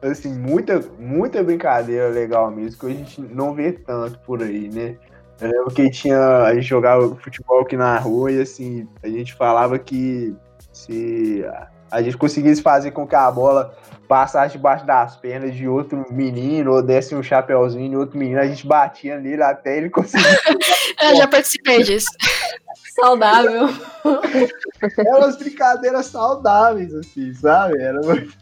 assim, 0.01 0.33
muita, 0.39 0.81
muita 1.01 1.43
brincadeira 1.43 2.09
legal 2.09 2.49
mesmo, 2.51 2.79
que 2.79 2.87
a 2.87 2.91
gente 2.91 3.21
não 3.21 3.55
vê 3.55 3.73
tanto 3.73 4.21
por 4.21 4.41
aí, 4.41 4.69
né? 4.69 4.97
Eu 5.41 5.51
lembro 5.51 5.71
que 5.71 5.91
tinha. 5.91 6.19
A 6.43 6.55
gente 6.55 6.67
jogava 6.67 7.15
futebol 7.17 7.61
aqui 7.61 7.77
na 7.77 7.99
rua 7.99 8.33
e 8.33 8.41
assim, 8.41 8.89
a 9.03 9.09
gente 9.09 9.35
falava 9.35 9.79
que 9.79 10.35
se 10.73 11.45
a 11.91 12.03
gente 12.03 12.17
conseguisse 12.17 12.63
fazer 12.63 12.91
com 12.91 13.07
que 13.07 13.15
a 13.15 13.31
bola 13.31 13.75
passasse 14.09 14.57
debaixo 14.57 14.87
das 14.87 15.17
pernas 15.17 15.55
de 15.55 15.69
outro 15.69 16.07
menino, 16.11 16.73
ou 16.73 16.83
desse 16.83 17.15
um 17.15 17.23
chapeuzinho 17.23 17.93
em 17.93 17.97
outro 17.97 18.19
menino, 18.19 18.41
a 18.41 18.47
gente 18.47 18.67
batia 18.67 19.19
nele 19.19 19.43
até 19.43 19.77
ele 19.77 19.91
conseguir. 19.91 20.25
Eu 21.03 21.17
já 21.17 21.29
participei 21.29 21.83
disso. 21.83 22.09
Saudável. 23.01 23.69
Eram 24.99 25.19
umas 25.19 25.37
brincadeiras 25.37 26.07
saudáveis, 26.07 26.93
assim, 26.95 27.33
sabe? 27.35 27.81
Era 27.81 28.01
muito, 28.01 28.37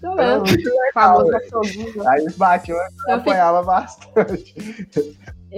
Tô 0.00 0.18
era 0.18 0.38
muito 0.38 0.68
legal. 0.68 1.24
Aí 2.06 2.20
eles 2.20 2.36
batiam 2.36 2.76
e 3.08 3.12
apanhava 3.12 3.62
bastante. 3.62 4.54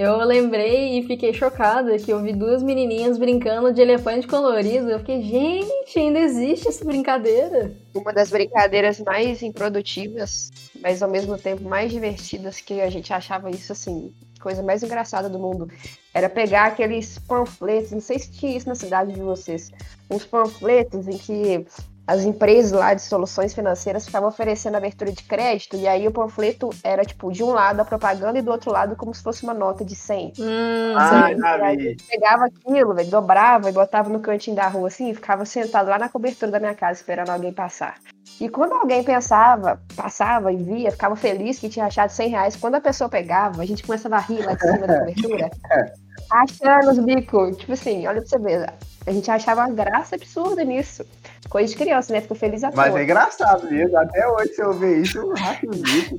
Eu 0.01 0.19
lembrei 0.19 0.97
e 0.97 1.03
fiquei 1.03 1.35
chocada 1.35 1.99
que 1.99 2.13
eu 2.13 2.23
vi 2.23 2.33
duas 2.33 2.63
menininhas 2.63 3.19
brincando 3.19 3.73
de 3.73 3.81
elefante 3.81 4.29
colorido. 4.29 4.89
Eu 4.89 5.01
fiquei, 5.01 5.21
gente, 5.21 5.99
ainda 5.99 6.21
existe 6.21 6.69
essa 6.69 6.85
brincadeira? 6.85 7.73
Uma 7.93 8.13
das 8.13 8.31
brincadeiras 8.31 9.01
mais 9.01 9.43
improdutivas, 9.43 10.53
mas 10.81 11.03
ao 11.03 11.11
mesmo 11.11 11.37
tempo 11.37 11.65
mais 11.65 11.91
divertidas, 11.91 12.61
que 12.61 12.81
a 12.81 12.89
gente 12.89 13.13
achava 13.13 13.51
isso 13.51 13.73
assim, 13.73 14.15
coisa 14.41 14.63
mais 14.63 14.85
engraçada 14.85 15.29
do 15.29 15.37
mundo, 15.37 15.69
era 16.15 16.31
pegar 16.31 16.67
aqueles 16.67 17.19
panfletos, 17.19 17.91
não 17.91 18.01
sei 18.01 18.21
se 18.21 18.31
tinha 18.31 18.57
isso 18.57 18.69
na 18.69 18.77
cidade 18.77 19.13
de 19.13 19.21
vocês, 19.21 19.73
uns 20.09 20.25
panfletos 20.25 21.09
em 21.09 21.19
que 21.19 21.67
as 22.09 22.25
empresas 22.25 22.73
lá 22.73 22.94
de 22.94 23.03
soluções 23.03 23.53
financeiras 23.53 24.07
ficavam 24.07 24.31
oferecendo 24.31 24.77
abertura 24.77 25.12
de 25.12 25.23
crédito, 25.23 25.77
e 25.77 25.87
aí 25.87 26.09
o 26.09 26.11
panfleto 26.11 26.71
era 26.83 27.05
tipo 27.05 27.31
de 27.31 27.44
um 27.44 27.51
lado 27.51 27.81
a 27.81 27.85
propaganda 27.85 28.38
e 28.38 28.42
do 28.42 28.51
outro 28.51 28.73
lado 28.73 28.97
como 28.97 29.14
se 29.14 29.23
fosse 29.23 29.42
uma 29.42 29.53
nota 29.53 29.85
de 29.85 29.94
100. 29.94 30.33
Hum, 30.38 30.94
Ah, 30.97 31.29
já 31.59 31.71
vi. 31.77 31.97
Pegava 32.09 32.47
aquilo, 32.47 32.94
velho, 32.94 33.11
dobrava 33.11 33.68
e 33.68 33.73
botava 33.73 34.09
no 34.09 34.21
cantinho 34.21 34.57
da 34.57 34.66
rua 34.68 34.88
assim, 34.88 35.11
e 35.11 35.14
ficava 35.14 35.44
sentado 35.44 35.90
lá 35.90 35.99
na 35.99 36.09
cobertura 36.09 36.51
da 36.51 36.59
minha 36.59 36.75
casa 36.75 36.99
esperando 37.01 37.29
alguém 37.29 37.53
passar. 37.53 37.97
E 38.40 38.49
quando 38.49 38.73
alguém 38.73 39.05
pensava, 39.05 39.79
passava 39.94 40.51
e 40.51 40.57
via, 40.57 40.90
ficava 40.90 41.14
feliz 41.14 41.59
que 41.59 41.68
tinha 41.68 41.85
achado 41.87 42.09
100 42.09 42.29
reais, 42.31 42.57
quando 42.57 42.77
a 42.77 42.81
pessoa 42.81 43.11
pegava, 43.11 43.61
a 43.61 43.66
gente 43.66 43.83
começava 43.83 44.16
a 44.16 44.21
rir 44.21 44.47
lá 44.47 44.55
de 44.55 44.61
cima 44.62 44.87
da 44.87 44.99
cobertura, 45.01 45.51
achando 46.31 46.91
os 46.91 46.99
bicos. 46.99 47.57
Tipo 47.57 47.73
assim, 47.73 48.07
olha 48.07 48.21
pra 48.21 48.29
você 48.29 48.39
ver, 48.39 48.73
a 49.07 49.13
gente 49.13 49.31
achava 49.31 49.63
uma 49.63 49.71
graça 49.71 50.17
absurda 50.17 50.65
nisso. 50.65 51.05
Coisa 51.49 51.73
de 51.73 51.79
criança, 51.79 52.13
né? 52.13 52.21
Ficou 52.21 52.37
feliz 52.37 52.63
à 52.63 52.71
Mas 52.75 52.91
toa. 52.91 53.01
é 53.01 53.05
engraçado 53.05 53.71
mesmo. 53.71 53.97
Até 53.97 54.29
hoje, 54.29 54.55
se 54.55 54.63
eu 54.63 54.73
ver 54.73 55.03
isso, 55.03 55.19
eu 55.19 55.35
racho 55.35 55.67
o 55.67 55.71
bico. 55.71 56.19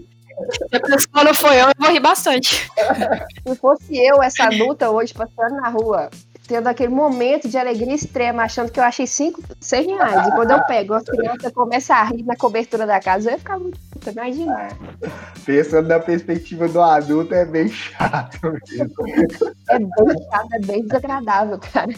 Quando 1.12 1.34
foi 1.36 1.56
eu, 1.58 1.68
eu 1.68 1.74
vou 1.78 1.92
rir 1.92 2.00
bastante. 2.00 2.70
Se 3.46 3.56
fosse 3.56 3.98
eu, 3.98 4.24
essa 4.24 4.46
adulta 4.46 4.90
hoje, 4.90 5.14
passando 5.14 5.58
na 5.58 5.68
rua, 5.70 6.10
tendo 6.48 6.68
aquele 6.68 6.94
momento 6.94 7.48
de 7.48 7.58
alegria 7.58 7.94
extrema, 7.94 8.44
achando 8.44 8.72
que 8.72 8.80
eu 8.80 8.84
achei 8.84 9.06
5, 9.06 9.42
100 9.60 9.88
reais. 9.96 10.28
E 10.28 10.32
quando 10.32 10.52
eu 10.52 10.64
pego, 10.66 10.94
a 10.94 11.02
criança 11.02 11.52
começa 11.52 11.94
a 11.94 12.04
rir 12.06 12.24
na 12.24 12.36
cobertura 12.38 12.88
da 12.88 13.00
casa, 13.00 13.30
eu 13.30 13.34
ia 13.34 13.38
ficar 13.38 13.60
muito 13.60 13.78
puta, 14.00 14.12
imagina. 14.12 14.70
Pensando 15.46 15.90
na 15.90 16.00
perspectiva 16.00 16.68
do 16.68 16.82
adulto, 16.82 17.36
é 17.36 17.46
bem 17.46 17.68
chato 17.68 18.40
mesmo. 18.44 18.94
É 19.70 19.80
bem 19.80 19.90
chato, 20.32 20.54
é 20.54 20.60
bem 20.60 20.82
desagradável, 20.84 21.60
cara. 21.60 21.92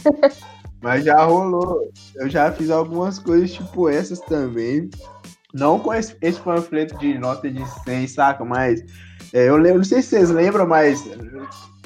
Mas 0.82 1.06
já 1.06 1.24
rolou. 1.24 1.92
Eu 2.16 2.28
já 2.28 2.52
fiz 2.52 2.70
algumas 2.70 3.20
coisas 3.20 3.54
tipo 3.54 3.88
essas 3.88 4.20
também. 4.20 4.90
Não 5.54 5.80
com 5.80 5.94
esse, 5.94 6.16
esse 6.22 6.40
panfleto 6.40 6.98
de 6.98 7.18
nota 7.18 7.50
de 7.50 7.64
100, 7.84 8.08
saca? 8.08 8.44
Mas 8.44 8.84
é, 9.32 9.50
eu 9.50 9.58
lembro, 9.58 9.80
não 9.80 9.86
sei 9.86 10.02
se 10.02 10.10
vocês 10.10 10.30
lembram, 10.30 10.66
mas 10.66 11.04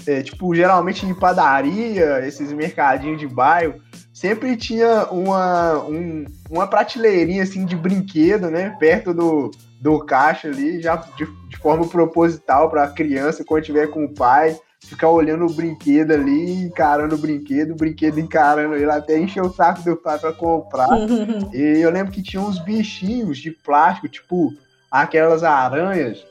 é, 0.08 0.22
tipo, 0.22 0.54
geralmente 0.56 1.06
em 1.06 1.14
padaria, 1.14 2.26
esses 2.26 2.54
mercadinhos 2.54 3.20
de 3.20 3.28
bairro, 3.28 3.82
sempre 4.14 4.56
tinha 4.56 5.06
uma, 5.06 5.80
um, 5.84 6.26
uma 6.50 6.68
prateleirinha 6.68 7.44
assim 7.44 7.66
de 7.66 7.76
brinquedo, 7.76 8.52
né? 8.52 8.70
Perto 8.80 9.14
do, 9.14 9.52
do 9.86 10.00
caixa 10.00 10.48
ali, 10.48 10.82
já 10.82 10.96
de, 10.96 11.28
de 11.48 11.58
forma 11.58 11.88
proposital 11.88 12.72
para 12.72 12.86
a 12.86 12.90
criança, 12.90 13.46
quando 13.46 13.66
tiver 13.66 13.86
com 13.86 14.04
o 14.04 14.12
pai, 14.12 14.60
ficar 14.80 15.10
olhando 15.10 15.46
o 15.46 15.54
brinquedo 15.54 16.12
ali, 16.12 16.64
encarando 16.64 17.14
o 17.14 17.18
brinquedo, 17.20 17.74
o 17.74 17.76
brinquedo 17.76 18.20
encarando 18.20 18.74
ele, 18.74 18.90
até 18.90 19.20
encher 19.20 19.44
o 19.44 19.54
saco 19.54 19.84
do 19.84 19.96
pai 19.96 20.18
para 20.18 20.34
comprar. 20.34 20.90
e 21.54 21.82
eu 21.82 21.92
lembro 21.92 22.12
que 22.12 22.24
tinha 22.24 22.42
uns 22.42 22.58
bichinhos 22.58 23.38
de 23.38 23.52
plástico, 23.52 24.10
tipo 24.10 24.52
aquelas 24.90 25.44
aranhas 25.44 26.26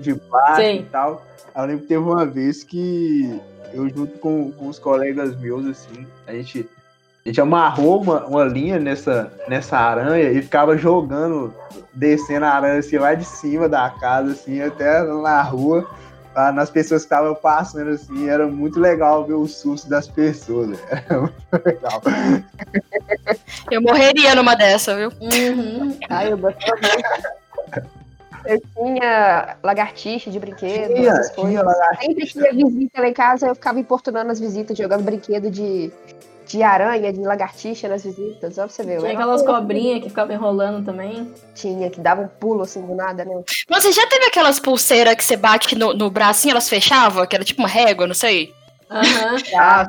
de 0.00 0.14
plástico 0.14 0.70
Sim. 0.70 0.78
e 0.78 0.84
tal. 0.84 1.22
Eu 1.54 1.64
lembro 1.66 1.82
que 1.82 1.88
teve 1.88 2.02
uma 2.02 2.24
vez 2.24 2.64
que 2.64 3.38
eu, 3.74 3.86
junto 3.86 4.18
com, 4.18 4.50
com 4.50 4.68
os 4.68 4.78
colegas 4.78 5.38
meus, 5.38 5.66
assim, 5.66 6.06
a 6.26 6.32
gente, 6.32 6.66
a 7.24 7.28
gente 7.28 7.40
amarrou 7.40 8.02
uma, 8.02 8.26
uma 8.26 8.44
linha 8.44 8.80
nessa, 8.80 9.32
nessa 9.48 9.78
aranha 9.78 10.30
e 10.30 10.42
ficava 10.42 10.76
jogando, 10.76 11.54
descendo 11.94 12.44
a 12.44 12.50
aranha 12.50 12.80
assim 12.80 12.98
lá 12.98 13.14
de 13.14 13.24
cima 13.24 13.68
da 13.68 13.88
casa, 13.90 14.32
assim, 14.32 14.60
até 14.60 15.02
na 15.04 15.40
rua, 15.40 15.88
tá, 16.34 16.50
nas 16.50 16.68
pessoas 16.68 17.02
que 17.02 17.06
estavam 17.06 17.32
passando, 17.36 17.90
assim, 17.90 18.28
era 18.28 18.48
muito 18.48 18.80
legal 18.80 19.24
ver 19.24 19.34
o 19.34 19.46
susto 19.46 19.88
das 19.88 20.08
pessoas, 20.08 20.70
né? 20.70 20.78
era 20.90 21.20
muito 21.20 21.64
legal. 21.64 22.02
Eu 23.70 23.80
morreria 23.80 24.34
numa 24.34 24.56
dessa, 24.56 24.96
viu? 24.96 25.12
Uhum. 25.20 25.96
Ai, 26.10 26.32
eu 26.32 26.38
gostava 26.38 26.76
muito. 26.80 27.92
Eu 28.44 28.60
tinha 28.74 29.56
lagartixa 29.62 30.28
de 30.28 30.40
brinquedo, 30.40 30.94
tinha, 30.94 31.12
essas 31.12 31.30
coisas. 31.30 31.62
Tinha 31.62 32.00
Sempre 32.00 32.26
tinha 32.26 32.52
visita 32.52 33.00
lá 33.00 33.08
em 33.08 33.14
casa, 33.14 33.46
eu 33.46 33.54
ficava 33.54 33.78
importunando 33.78 34.32
as 34.32 34.40
visitas, 34.40 34.76
jogando 34.76 35.04
brinquedo 35.04 35.48
de, 35.48 35.92
de 36.52 36.62
aranha, 36.62 37.12
de 37.12 37.20
lagartixa 37.20 37.88
nas 37.88 38.04
visitas. 38.04 38.54
Só 38.54 38.62
pra 38.64 38.72
você 38.72 38.82
ver. 38.82 38.98
Tinha 38.98 39.12
aquelas 39.12 39.42
cobrinhas 39.42 40.02
que 40.02 40.08
ficavam 40.10 40.34
enrolando 40.34 40.84
também. 40.84 41.32
Tinha, 41.54 41.88
que 41.88 42.00
davam 42.00 42.24
um 42.24 42.28
pulo 42.28 42.62
assim 42.62 42.84
do 42.86 42.94
nada, 42.94 43.24
né? 43.24 43.42
Você 43.68 43.90
já 43.90 44.06
teve 44.06 44.26
aquelas 44.26 44.60
pulseiras 44.60 45.14
que 45.14 45.24
você 45.24 45.36
bate 45.36 45.74
no, 45.74 45.94
no 45.94 46.10
bracinho, 46.10 46.52
elas 46.52 46.68
fechavam? 46.68 47.26
Que 47.26 47.36
era 47.36 47.44
tipo 47.44 47.62
uma 47.62 47.68
régua, 47.68 48.06
não 48.06 48.14
sei. 48.14 48.52
Aham. 48.90 49.36
Ah, 49.56 49.88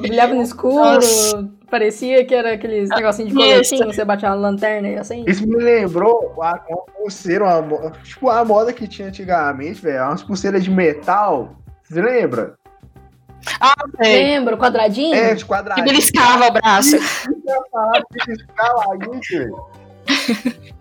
brilhava 0.00 0.32
no 0.32 0.42
escuro, 0.42 0.94
Nossa. 0.94 1.48
parecia 1.70 2.24
que 2.24 2.34
era 2.34 2.54
aqueles 2.54 2.88
negocinho 2.88 3.28
de 3.28 3.34
coletinho, 3.34 3.86
você 3.86 4.04
batia 4.04 4.30
uma 4.30 4.34
lanterna 4.34 4.88
e 4.88 4.96
assim. 4.96 5.24
Isso 5.26 5.46
me 5.46 5.56
lembrou 5.56 6.32
uma, 6.34 6.58
uma 6.68 6.82
pulseira, 6.86 7.44
uma, 7.60 7.90
tipo 8.02 8.30
a 8.30 8.44
moda 8.44 8.72
que 8.72 8.88
tinha 8.88 9.08
antigamente, 9.08 9.82
velho, 9.82 10.04
umas 10.04 10.22
pulseiras 10.22 10.64
de 10.64 10.70
metal, 10.70 11.56
você 11.82 12.00
lembra? 12.00 12.54
Ah, 13.60 13.74
lembro, 13.98 14.56
quadradinho? 14.56 15.14
É, 15.14 15.34
de 15.34 15.44
quadradinho. 15.44 15.84
Que 15.84 15.92
beliscava 15.92 16.48
o 16.48 16.52
braço. 16.52 16.96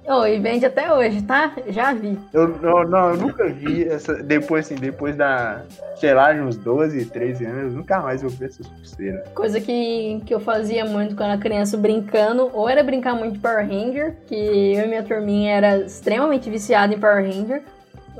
Eu 0.03 0.17
oh, 0.17 0.25
e 0.25 0.39
vende 0.39 0.65
até 0.65 0.91
hoje, 0.91 1.21
tá? 1.21 1.53
Já 1.67 1.93
vi. 1.93 2.17
Eu 2.33 2.47
não, 2.47 2.83
não, 2.83 3.09
eu 3.11 3.17
nunca 3.17 3.47
vi 3.47 3.87
essa. 3.87 4.15
Depois, 4.15 4.65
assim, 4.65 4.75
depois 4.75 5.15
da. 5.15 5.63
Sei 5.95 6.13
lá, 6.13 6.31
uns 6.31 6.57
12, 6.57 7.05
13 7.05 7.45
anos, 7.45 7.71
eu 7.71 7.77
nunca 7.77 8.01
mais 8.01 8.21
vou 8.21 8.31
ver 8.31 8.47
essas 8.47 8.67
pulseiras. 8.67 9.27
Coisa 9.29 9.61
que, 9.61 10.21
que 10.25 10.33
eu 10.33 10.39
fazia 10.39 10.85
muito 10.85 11.15
quando 11.15 11.31
era 11.31 11.39
criança 11.39 11.77
brincando, 11.77 12.49
ou 12.53 12.67
era 12.67 12.83
brincar 12.83 13.15
muito 13.15 13.33
de 13.33 13.39
Power 13.39 13.65
Ranger, 13.65 14.15
que 14.25 14.35
eu 14.35 14.85
e 14.85 14.87
minha 14.87 15.03
turminha 15.03 15.51
era 15.51 15.77
extremamente 15.77 16.49
viciada 16.49 16.93
em 16.93 16.99
Power 16.99 17.23
Ranger, 17.23 17.63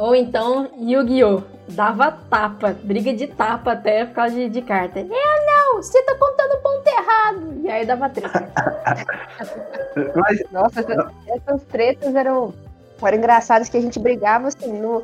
ou 0.02 0.16
então 0.16 0.68
Yu-Gi-Oh! 0.80 1.44
Dava 1.70 2.12
tapa, 2.12 2.76
briga 2.84 3.14
de 3.14 3.28
tapa 3.28 3.74
até 3.74 4.04
por 4.06 4.16
causa 4.16 4.36
de, 4.36 4.50
de 4.50 4.62
carta. 4.62 5.00
Eu 5.00 5.08
não, 5.08 5.76
você 5.76 6.02
tá 6.04 6.16
contando 6.16 6.62
ponto 6.62 6.88
errado. 6.88 7.62
E 7.64 7.70
aí 7.70 7.86
dava 7.86 8.10
treta. 8.10 8.52
Mas... 10.16 10.44
Nossa, 10.52 10.82
essas, 10.82 11.06
essas 11.28 11.64
tretas 11.66 12.14
eram, 12.16 12.54
eram 13.02 13.18
engraçadas 13.18 13.70
que 13.70 13.78
a 13.78 13.82
gente 13.82 14.00
brigava 14.00 14.48
assim, 14.48 14.74
no, 14.74 15.04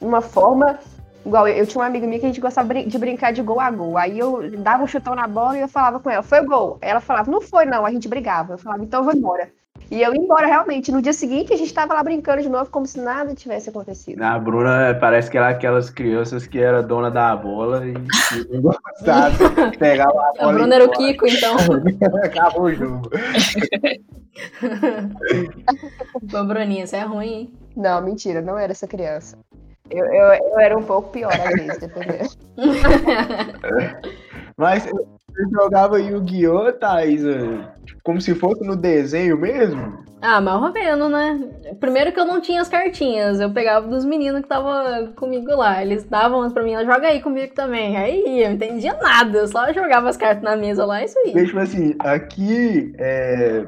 numa 0.00 0.22
forma. 0.22 0.78
Igual, 1.26 1.48
eu, 1.48 1.56
eu 1.56 1.66
tinha 1.66 1.82
uma 1.82 1.88
amiga 1.88 2.06
minha 2.06 2.20
que 2.20 2.26
a 2.26 2.28
gente 2.28 2.40
gostava 2.40 2.72
de 2.72 2.98
brincar 2.98 3.32
de 3.32 3.42
gol 3.42 3.60
a 3.60 3.70
gol. 3.70 3.98
Aí 3.98 4.18
eu 4.18 4.58
dava 4.58 4.84
um 4.84 4.86
chutão 4.86 5.14
na 5.14 5.26
bola 5.26 5.58
e 5.58 5.60
eu 5.60 5.68
falava 5.68 6.00
com 6.00 6.08
ela, 6.08 6.22
foi 6.22 6.42
gol. 6.46 6.78
Ela 6.80 7.00
falava, 7.00 7.30
não 7.30 7.42
foi 7.42 7.66
não, 7.66 7.84
a 7.84 7.90
gente 7.90 8.08
brigava. 8.08 8.54
Eu 8.54 8.58
falava, 8.58 8.82
então 8.84 9.00
eu 9.00 9.04
vou 9.04 9.12
embora. 9.12 9.50
E 9.90 10.02
eu 10.02 10.14
ia 10.14 10.20
embora 10.20 10.46
realmente. 10.46 10.90
No 10.90 11.00
dia 11.00 11.12
seguinte, 11.12 11.52
a 11.52 11.56
gente 11.56 11.72
tava 11.72 11.94
lá 11.94 12.02
brincando 12.02 12.42
de 12.42 12.48
novo, 12.48 12.70
como 12.70 12.86
se 12.86 13.00
nada 13.00 13.34
tivesse 13.34 13.70
acontecido. 13.70 14.22
A 14.22 14.38
Bruna 14.38 14.96
parece 15.00 15.30
que 15.30 15.36
era 15.36 15.48
aquelas 15.48 15.90
crianças 15.90 16.46
que 16.46 16.58
era 16.58 16.82
dona 16.82 17.10
da 17.10 17.36
bola 17.36 17.86
e 17.86 17.94
não 18.50 18.62
gostava, 18.62 19.70
pegava 19.78 20.10
a 20.10 20.32
bola. 20.38 20.50
A 20.50 20.52
Bruna 20.52 20.74
era 20.74 20.84
o 20.84 20.90
Kiko, 20.90 21.26
então. 21.26 21.56
Acabou 22.24 22.64
o 22.64 22.74
jogo. 22.74 23.10
Pô, 26.30 26.44
Bruninha, 26.44 26.86
você 26.86 26.96
é 26.96 27.02
ruim, 27.02 27.32
hein? 27.32 27.52
Não, 27.76 28.02
mentira, 28.02 28.40
não 28.40 28.58
era 28.58 28.72
essa 28.72 28.86
criança. 28.86 29.38
Eu, 29.90 30.04
eu, 30.04 30.32
eu 30.32 30.58
era 30.58 30.76
um 30.76 30.82
pouco 30.82 31.10
pior 31.10 31.32
às 31.32 31.54
vezes, 31.54 31.78
dependendo. 31.78 32.28
Mas 34.56 34.84
você 34.84 35.50
jogava 35.50 36.00
Yu-Gi-Oh, 36.00 36.72
Thaís? 36.72 37.22
Como 38.02 38.20
se 38.20 38.34
fosse 38.34 38.64
no 38.64 38.74
desenho 38.74 39.36
mesmo? 39.38 40.04
Ah, 40.22 40.40
mal 40.40 40.62
ou 40.62 41.08
né? 41.08 41.48
Primeiro 41.78 42.10
que 42.10 42.18
eu 42.18 42.24
não 42.24 42.40
tinha 42.40 42.62
as 42.62 42.68
cartinhas, 42.68 43.38
eu 43.38 43.52
pegava 43.52 43.86
dos 43.86 44.04
meninos 44.04 44.40
que 44.40 44.46
estavam 44.46 45.12
comigo 45.12 45.54
lá. 45.54 45.82
Eles 45.82 46.04
davam 46.04 46.50
pra 46.50 46.62
mim, 46.62 46.72
joga 46.86 47.08
aí 47.08 47.20
comigo 47.20 47.54
também. 47.54 47.96
Aí 47.96 48.42
eu 48.42 48.48
não 48.48 48.56
entendia 48.56 48.94
nada, 48.94 49.38
eu 49.38 49.48
só 49.48 49.70
jogava 49.72 50.08
as 50.08 50.16
cartas 50.16 50.42
na 50.42 50.56
mesa 50.56 50.86
lá, 50.86 51.04
isso 51.04 51.18
aí. 51.18 51.34
Tipo 51.44 51.58
assim, 51.58 51.94
aqui 51.98 52.94
é, 52.98 53.66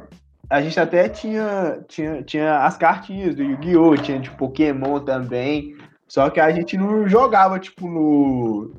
a 0.49 0.63
gente 0.63 0.81
até 0.81 1.09
tinha, 1.09 1.81
tinha, 1.87 2.23
tinha 2.23 2.61
as 2.61 2.79
cartinhas 2.79 3.35
do 3.35 3.43
Yu-Gi-Oh! 3.43 3.97
Tinha 3.97 4.19
de 4.19 4.31
Pokémon 4.31 5.01
também. 5.01 5.77
Só 6.09 6.31
que 6.31 6.41
a 6.41 6.51
gente 6.51 6.79
não 6.79 7.07
jogava, 7.07 7.59
tipo, 7.59 7.87
no, 7.87 8.73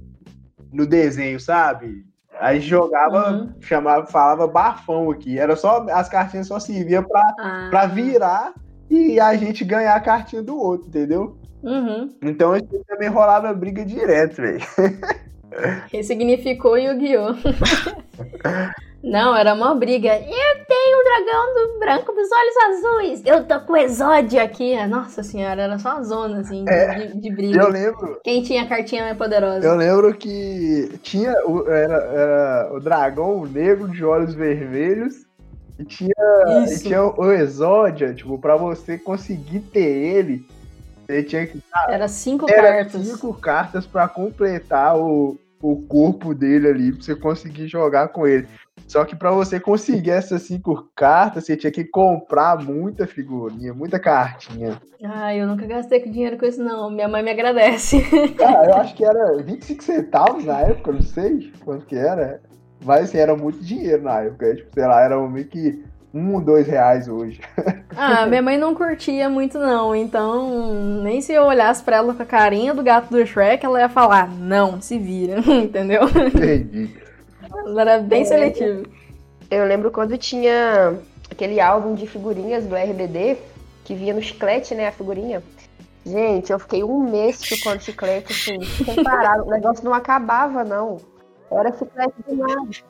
no 0.71 0.85
desenho, 0.85 1.39
sabe? 1.39 2.05
Aí 2.39 2.61
jogava, 2.61 3.31
uhum. 3.31 3.53
chamava, 3.59 4.05
falava 4.05 4.47
bafão 4.47 5.11
aqui. 5.11 5.37
Era 5.37 5.55
só 5.55 5.85
as 5.89 6.07
cartinhas 6.07 6.47
só 6.47 6.59
serviam 6.59 7.03
pra, 7.03 7.21
ah. 7.39 7.67
Pra 7.69 7.85
virar 7.85 8.53
e 8.89 9.19
a 9.19 9.35
gente 9.35 9.65
ganhar 9.65 9.95
a 9.95 9.99
cartinha 9.99 10.41
do 10.41 10.57
outro, 10.57 10.87
entendeu? 10.87 11.37
Uhum. 11.61 12.09
Então 12.21 12.55
isso 12.55 12.67
também 12.87 13.09
rolava 13.09 13.53
briga 13.53 13.85
direto, 13.85 14.37
velho. 14.37 14.61
Ressignificou 15.91 16.77
Yu-Gi-Oh! 16.77 17.35
Não, 19.03 19.35
era 19.35 19.53
uma 19.53 19.73
briga. 19.73 20.13
Eu 20.13 20.65
tenho 20.67 20.99
o 20.99 21.03
dragão 21.03 21.53
do 21.53 21.79
branco 21.79 22.11
dos 22.11 22.29
olhos 22.31 22.83
azuis. 22.85 23.25
Eu 23.25 23.45
tô 23.45 23.59
com 23.61 23.73
o 23.73 23.77
Exódio 23.77 24.41
aqui. 24.41 24.75
Nossa 24.87 25.23
senhora, 25.23 25.61
era 25.61 25.79
só 25.79 25.97
a 25.97 26.03
zona, 26.03 26.39
assim, 26.39 26.65
de, 26.65 26.71
é, 26.71 27.07
de, 27.07 27.21
de 27.21 27.31
briga. 27.31 27.61
Eu 27.61 27.69
lembro. 27.69 28.19
Quem 28.23 28.43
tinha 28.43 28.67
cartinha 28.67 29.03
mais 29.03 29.17
poderosa? 29.17 29.65
Eu 29.65 29.75
lembro 29.75 30.13
que 30.13 30.99
tinha 31.01 31.33
o, 31.45 31.67
era, 31.69 31.95
era 31.95 32.69
o 32.73 32.79
dragão 32.79 33.45
negro 33.45 33.87
de 33.87 34.03
olhos 34.03 34.33
vermelhos. 34.33 35.27
E 35.79 35.85
tinha, 35.85 36.13
e 36.69 36.77
tinha 36.77 37.01
o 37.01 37.31
Exódia, 37.31 38.13
tipo, 38.13 38.37
pra 38.37 38.57
você 38.57 38.97
conseguir 38.97 39.61
ter 39.61 39.79
ele, 39.79 40.45
você 41.07 41.23
tinha 41.23 41.47
que. 41.47 41.63
Era 41.87 42.07
cinco 42.09 42.51
era 42.51 42.73
cartas. 42.73 43.07
Cinco 43.07 43.33
cartas 43.33 43.87
pra 43.87 44.05
completar 44.09 44.97
o, 44.97 45.39
o 45.61 45.81
corpo 45.83 46.35
dele 46.35 46.67
ali, 46.67 46.91
pra 46.91 47.01
você 47.01 47.15
conseguir 47.15 47.69
jogar 47.69 48.09
com 48.09 48.27
ele. 48.27 48.45
Só 48.89 49.05
que 49.05 49.15
para 49.15 49.29
você 49.29 49.59
conseguir 49.59 50.09
essas 50.09 50.41
cinco 50.41 50.89
cartas, 50.95 51.45
você 51.45 51.55
tinha 51.55 51.71
que 51.71 51.83
comprar 51.83 52.57
muita 52.57 53.05
figurinha, 53.05 53.71
muita 53.71 53.99
cartinha. 53.99 54.81
Ah, 55.05 55.33
eu 55.33 55.45
nunca 55.45 55.67
gastei 55.67 56.03
dinheiro 56.09 56.39
com 56.39 56.45
isso, 56.47 56.61
não. 56.61 56.89
Minha 56.89 57.07
mãe 57.07 57.21
me 57.21 57.29
agradece. 57.29 58.03
Ah, 58.41 58.65
eu 58.65 58.73
acho 58.75 58.95
que 58.95 59.05
era 59.05 59.37
25 59.43 59.83
centavos 59.83 60.43
na 60.43 60.61
época, 60.61 60.91
não 60.91 61.01
sei 61.03 61.51
quanto 61.63 61.85
que 61.85 61.95
era. 61.95 62.41
Mas 62.83 63.03
assim, 63.05 63.19
era 63.19 63.35
muito 63.35 63.63
dinheiro 63.63 64.01
na 64.01 64.21
época. 64.21 64.55
Tipo, 64.55 64.73
sei 64.73 64.87
lá, 64.87 65.01
era 65.01 65.19
meio 65.27 65.45
que 65.45 65.83
um, 66.11 66.41
dois 66.41 66.65
reais 66.65 67.07
hoje. 67.07 67.39
Ah, 67.95 68.27
minha 68.27 68.41
mãe 68.41 68.57
não 68.57 68.73
curtia 68.73 69.27
muito, 69.27 69.57
não. 69.57 69.95
Então, 69.95 71.01
nem 71.03 71.19
se 71.21 71.33
eu 71.33 71.43
olhasse 71.43 71.83
pra 71.83 71.97
ela 71.97 72.13
com 72.13 72.21
a 72.21 72.25
carinha 72.25 72.73
do 72.73 72.83
gato 72.83 73.09
do 73.09 73.25
Shrek, 73.25 73.65
ela 73.65 73.79
ia 73.79 73.89
falar, 73.89 74.29
não, 74.29 74.79
se 74.79 74.97
vira, 74.97 75.39
entendeu? 75.45 76.03
Entendi. 76.03 77.08
Era 77.77 77.99
bem 77.99 78.25
seletivo. 78.25 78.83
Eu 79.49 79.65
lembro 79.65 79.91
quando 79.91 80.17
tinha 80.17 80.99
aquele 81.29 81.59
álbum 81.59 81.95
de 81.95 82.05
figurinhas 82.07 82.65
do 82.65 82.75
RBD, 82.75 83.37
que 83.83 83.95
vinha 83.95 84.13
no 84.13 84.21
chiclete, 84.21 84.75
né, 84.75 84.87
a 84.87 84.91
figurinha. 84.91 85.41
Gente, 86.05 86.51
eu 86.51 86.59
fiquei 86.59 86.83
um 86.83 86.99
mês 87.09 87.43
chupando 87.43 87.81
chiclete, 87.81 88.31
assim, 88.31 88.59
sem 88.85 89.03
parar. 89.03 89.41
O 89.41 89.49
negócio 89.49 89.83
não 89.83 89.93
acabava, 89.93 90.63
não. 90.63 90.99
Era 91.51 91.71
chiclete 91.73 92.13
demais. 92.27 92.83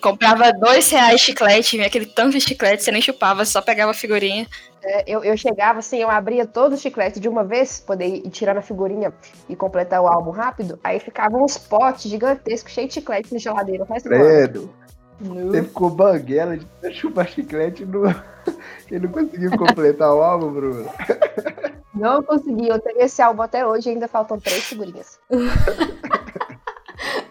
Comprava 0.00 0.52
dois 0.52 0.90
reais 0.90 1.20
chiclete, 1.20 1.76
vinha 1.76 1.86
aquele 1.86 2.06
tanto 2.06 2.32
de 2.32 2.40
chiclete, 2.40 2.82
você 2.82 2.90
nem 2.90 3.00
chupava, 3.00 3.44
só 3.44 3.62
pegava 3.62 3.92
a 3.92 3.94
figurinha. 3.94 4.46
É, 4.82 5.04
eu, 5.06 5.24
eu 5.24 5.36
chegava 5.36 5.78
assim, 5.78 5.98
eu 5.98 6.10
abria 6.10 6.46
todos 6.46 6.78
os 6.78 6.82
chicletes 6.82 7.20
de 7.20 7.28
uma 7.28 7.42
vez, 7.42 7.80
poder 7.80 8.06
ir 8.06 8.30
tirando 8.30 8.58
a 8.58 8.62
figurinha 8.62 9.12
e 9.48 9.56
completar 9.56 10.02
o 10.02 10.06
álbum 10.06 10.30
rápido. 10.30 10.78
Aí 10.84 10.98
ficavam 10.98 11.42
uns 11.42 11.56
potes 11.56 12.10
gigantescos, 12.10 12.72
cheios 12.72 12.88
de 12.88 12.94
chiclete 12.94 13.32
na 13.32 13.38
geladeira. 13.38 13.84
o. 13.84 14.02
Credo. 14.02 14.70
Você 15.20 15.62
ficou 15.62 15.88
banguela 15.88 16.56
de 16.56 16.66
chupar 16.92 17.28
chiclete 17.28 17.84
e 17.84 17.86
não, 17.86 18.02
e 18.90 18.98
não 18.98 19.08
conseguiu 19.08 19.56
completar 19.56 20.12
o 20.12 20.20
álbum, 20.20 20.52
Bruno. 20.52 20.90
Não 21.94 22.22
consegui, 22.22 22.68
eu 22.68 22.80
tenho 22.80 23.00
esse 23.00 23.22
álbum 23.22 23.42
até 23.42 23.64
hoje 23.66 23.88
e 23.88 23.92
ainda 23.92 24.08
faltam 24.08 24.40
três 24.40 24.64
figurinhas. 24.64 25.20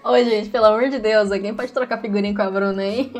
Ô, 0.03 0.15
gente, 0.17 0.49
pelo 0.49 0.65
amor 0.65 0.89
de 0.89 0.99
Deus, 0.99 1.31
alguém 1.31 1.53
pode 1.53 1.71
trocar 1.71 1.99
figurinha 2.01 2.35
com 2.35 2.41
a 2.41 2.49
Bruna 2.49 2.81
aí? 2.81 3.11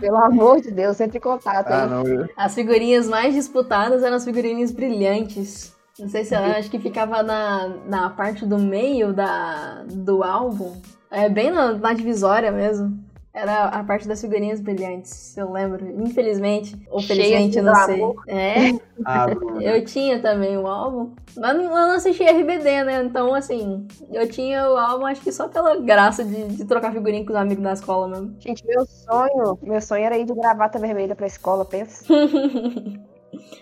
Pelo 0.00 0.16
amor 0.16 0.60
de 0.60 0.70
Deus, 0.70 0.98
entre 1.00 1.18
em 1.18 1.20
contato. 1.20 1.68
Ah, 1.70 1.86
não. 1.86 2.02
eu- 2.06 2.26
As 2.36 2.54
figurinhas 2.54 3.06
mais 3.08 3.34
disputadas 3.34 4.02
eram 4.02 4.16
as 4.16 4.24
figurinhas 4.24 4.72
brilhantes. 4.72 5.74
Não 5.98 6.08
sei 6.08 6.24
se 6.24 6.34
ela 6.34 6.56
acho 6.58 6.70
que 6.70 6.78
ficava 6.78 7.22
na, 7.22 7.68
na 7.86 8.10
parte 8.10 8.44
do 8.44 8.58
meio 8.58 9.12
da, 9.12 9.84
do 9.86 10.24
álbum. 10.24 10.80
É 11.10 11.28
bem 11.28 11.50
na, 11.52 11.72
na 11.72 11.92
divisória 11.92 12.50
mesmo. 12.50 13.03
Era 13.34 13.64
a 13.64 13.82
parte 13.82 14.06
das 14.06 14.20
figurinhas 14.20 14.60
brilhantes, 14.60 15.36
eu 15.36 15.50
lembro. 15.50 15.84
Infelizmente, 16.00 16.76
ou 16.88 17.02
felizmente, 17.02 17.58
eu 17.58 17.64
não 17.64 17.74
sei. 17.74 18.00
É, 18.28 18.54
Ah, 19.06 19.26
eu 19.60 19.84
tinha 19.84 20.22
também 20.22 20.56
o 20.56 20.66
álbum. 20.68 21.14
Mas 21.36 21.56
não- 21.56 21.64
eu 21.64 21.70
não 21.70 21.90
assisti 21.96 22.22
RBD, 22.22 22.84
né? 22.84 23.02
Então, 23.02 23.34
assim, 23.34 23.86
eu 24.12 24.26
tinha 24.30 24.70
o 24.70 24.76
álbum 24.76 25.04
acho 25.04 25.20
que 25.20 25.32
só 25.32 25.48
pela 25.48 25.76
graça 25.80 26.24
de, 26.24 26.44
de 26.56 26.64
trocar 26.64 26.92
figurinha 26.92 27.24
com 27.24 27.32
os 27.32 27.36
amigos 27.36 27.62
da 27.64 27.72
escola 27.72 28.06
mesmo. 28.08 28.36
Gente, 28.38 28.64
meu 28.64 28.86
sonho, 28.86 29.58
meu 29.62 29.80
sonho 29.80 30.04
era 30.04 30.16
ir 30.16 30.24
de 30.24 30.32
gravata 30.32 30.78
vermelha 30.78 31.16
pra 31.16 31.26
escola, 31.26 31.64
pensa. 31.64 32.04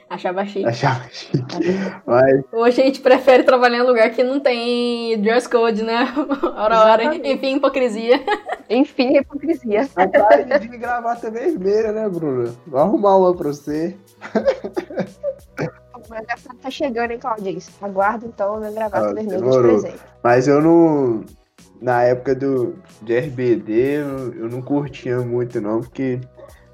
Achava 0.09 0.45
chique. 0.45 0.67
Achava 0.67 1.05
chique. 1.11 1.39
Mas, 2.07 2.43
Hoje 2.53 2.81
a 2.83 2.85
gente 2.85 3.01
prefere 3.01 3.43
trabalhar 3.45 3.79
em 3.79 3.87
lugar 3.87 4.11
que 4.11 4.23
não 4.23 4.41
tem 4.41 5.21
dress 5.21 5.49
code, 5.49 5.83
né? 5.83 6.13
Hora 6.57 6.81
hora, 6.81 7.03
Exatamente. 7.03 7.33
enfim, 7.33 7.57
hipocrisia. 7.57 8.21
Enfim, 8.69 9.17
hipocrisia. 9.17 9.89
vontade 9.95 10.69
de 10.69 10.79
gravata 10.79 11.31
vermelha, 11.31 11.93
né, 11.93 12.09
Bruno? 12.09 12.57
Vou 12.67 12.81
arrumar 12.81 13.17
uma 13.17 13.35
pra 13.35 13.49
você. 13.49 13.97
O 15.95 16.13
meu 16.13 16.23
tá 16.61 16.71
chegando, 16.71 17.13
hein, 17.13 17.19
Claudinho? 17.19 17.59
Aguardo 17.81 18.27
então 18.27 18.57
a 18.57 18.59
minha 18.59 18.73
gravata 18.73 19.11
Ah, 19.11 19.15
vermelha 19.15 19.41
de 19.41 19.59
presente. 19.59 20.01
Mas 20.23 20.49
eu 20.49 20.61
não. 20.61 21.25
Na 21.81 22.03
época 22.05 22.35
do, 22.35 22.77
de 23.03 23.19
RBD, 23.19 23.73
eu, 23.73 24.35
eu 24.35 24.49
não 24.49 24.63
curtia 24.63 25.19
muito, 25.19 25.61
não, 25.61 25.81
porque 25.81 26.21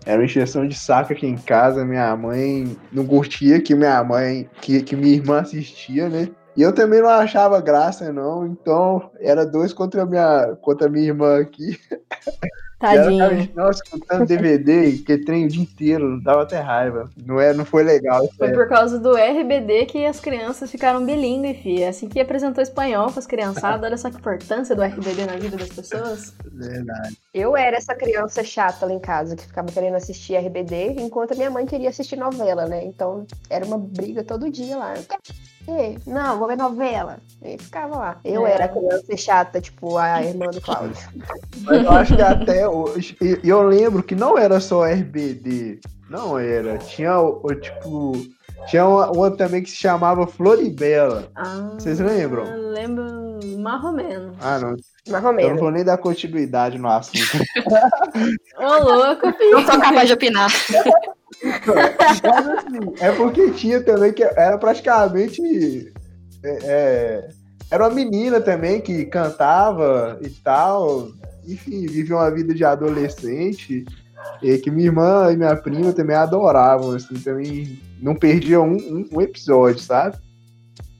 era 0.09 0.18
uma 0.18 0.25
encheção 0.25 0.66
de 0.66 0.75
saco 0.75 1.12
aqui 1.12 1.27
em 1.27 1.37
casa. 1.37 1.85
Minha 1.85 2.16
mãe 2.16 2.75
não 2.90 3.07
curtia 3.07 3.61
que 3.61 3.75
minha 3.75 4.03
mãe, 4.03 4.49
que, 4.62 4.83
que 4.83 4.97
minha 4.97 5.14
irmã 5.14 5.40
assistia, 5.40 6.09
né? 6.09 6.31
E 6.57 6.62
eu 6.62 6.73
também 6.73 7.03
não 7.03 7.11
achava 7.11 7.61
graça, 7.61 8.11
não. 8.11 8.47
Então, 8.47 9.11
era 9.21 9.44
dois 9.44 9.75
contra 9.75 10.03
a 10.03 10.07
minha, 10.07 10.57
contra 10.62 10.87
a 10.87 10.90
minha 10.90 11.09
irmã 11.09 11.38
aqui. 11.38 11.79
E 12.79 12.81
Tadinho. 12.81 13.51
Nossa, 13.57 13.83
escutando 13.85 14.25
DVD, 14.25 14.93
que 14.99 15.19
trem 15.19 15.47
o 15.47 15.49
dia 15.49 15.62
inteiro, 15.62 16.21
dava 16.23 16.43
até 16.43 16.61
raiva. 16.61 17.11
Não, 17.27 17.41
é, 17.41 17.53
não 17.53 17.64
foi 17.64 17.83
legal. 17.83 18.25
isso 18.25 18.37
Foi 18.37 18.49
é. 18.49 18.53
por 18.53 18.69
causa 18.69 19.01
do 19.01 19.17
RBD 19.17 19.87
que 19.87 20.07
as 20.07 20.21
crianças 20.21 20.71
ficaram 20.71 21.05
bilíngue, 21.05 21.55
fi. 21.55 21.85
Assim 21.85 22.09
que 22.09 22.21
apresentou 22.21 22.62
espanhol 22.62 23.11
pras 23.11 23.27
criançadas, 23.27 23.83
olha 23.83 23.97
só 23.97 24.11
que 24.11 24.17
importância 24.17 24.77
do 24.77 24.83
RBD 24.83 25.27
na 25.27 25.37
vida 25.37 25.57
das 25.57 25.71
pessoas. 25.71 26.35
Verdade. 26.53 27.19
Eu 27.35 27.57
era 27.57 27.77
essa 27.77 27.95
criança 27.95 28.45
chata 28.45 28.87
lá 28.87 28.93
em 28.93 29.01
casa 29.01 29.35
que 29.35 29.43
ficava 29.43 29.73
querendo 29.73 29.97
assistir 29.97 30.37
RBD, 30.37 30.97
enquanto 31.01 31.33
a 31.33 31.37
minha 31.37 31.51
mãe 31.51 31.67
queria 31.67 31.88
assistir 31.88 32.17
novela, 32.17 32.67
né? 32.67 32.85
Então 32.85 33.27
era 33.51 33.64
uma 33.64 33.79
briga 33.79 34.23
todo 34.23 34.51
dia 34.51 34.77
lá. 34.77 34.95
Ver. 35.67 35.99
Não, 36.07 36.38
vou 36.38 36.49
ver 36.49 36.57
novela. 36.57 37.19
E 37.43 37.59
ficava 37.59 37.97
lá. 37.97 38.21
Eu 38.25 38.47
É. 38.47 38.53
era 38.53 38.64
a 38.64 38.69
criança 38.69 39.17
chata, 39.17 39.61
tipo 39.61 39.99
a 39.99 40.23
irmã 40.23 40.47
do 40.47 40.61
Cláudio. 40.61 40.97
Mas 41.62 41.85
eu 41.85 41.91
acho 41.93 42.17
que 42.17 42.23
até 42.23 42.68
E 43.21 43.49
eu 43.49 43.63
lembro 43.63 44.03
que 44.03 44.15
não 44.15 44.37
era 44.39 44.61
só 44.61 44.85
RBD. 44.85 45.81
Não 46.11 46.39
era. 46.39 46.79
Tinha 46.79 47.19
o, 47.21 47.41
o 47.45 47.55
tipo. 47.55 48.13
Tinha 48.69 48.87
uma, 48.87 49.11
uma 49.11 49.31
também 49.31 49.63
que 49.63 49.71
se 49.71 49.77
chamava 49.77 50.27
Floribela. 50.27 51.31
Ah, 51.37 51.71
Vocês 51.79 52.01
lembram? 52.01 52.45
Lembro 52.73 53.39
marromeno. 53.59 54.33
Ah, 54.41 54.59
não. 54.59 54.77
Mais 55.09 55.25
ou 55.25 55.31
Eu 55.31 55.33
não 55.33 55.33
menos. 55.33 55.61
vou 55.61 55.71
nem 55.71 55.85
dar 55.85 55.97
continuidade 55.99 56.77
no 56.79 56.89
assunto. 56.89 57.19
Ô, 58.59 58.85
louco, 58.85 59.33
fi. 59.33 59.51
Não 59.51 59.65
sou 59.65 59.81
capaz 59.81 60.07
de 60.09 60.15
opinar. 60.15 60.51
Mas 61.43 62.47
assim, 62.49 62.95
é 63.01 63.13
porque 63.13 63.51
tinha 63.53 63.83
também 63.83 64.13
que 64.13 64.23
era 64.23 64.59
praticamente. 64.59 65.93
é, 66.43 66.59
é, 66.65 67.29
era 67.71 67.85
uma 67.85 67.95
menina 67.95 68.41
também 68.41 68.81
que 68.81 69.05
cantava 69.07 70.19
e 70.23 70.29
tal. 70.31 71.09
Enfim, 71.49 71.87
vivia 71.87 72.17
uma 72.17 72.31
vida 72.31 72.55
de 72.55 72.65
adolescente. 72.65 73.85
E 74.43 74.59
que 74.59 74.71
minha 74.71 74.87
irmã 74.87 75.33
e 75.33 75.37
minha 75.37 75.57
prima 75.57 75.93
também 75.93 76.17
adoravam, 76.17 76.93
assim, 76.93 77.15
também 77.15 77.79
não 78.01 78.15
perdiam 78.15 78.65
um, 78.69 78.77
um- 78.77 79.09
um 79.13 79.21
episódio, 79.21 79.81
sabe? 79.81 80.17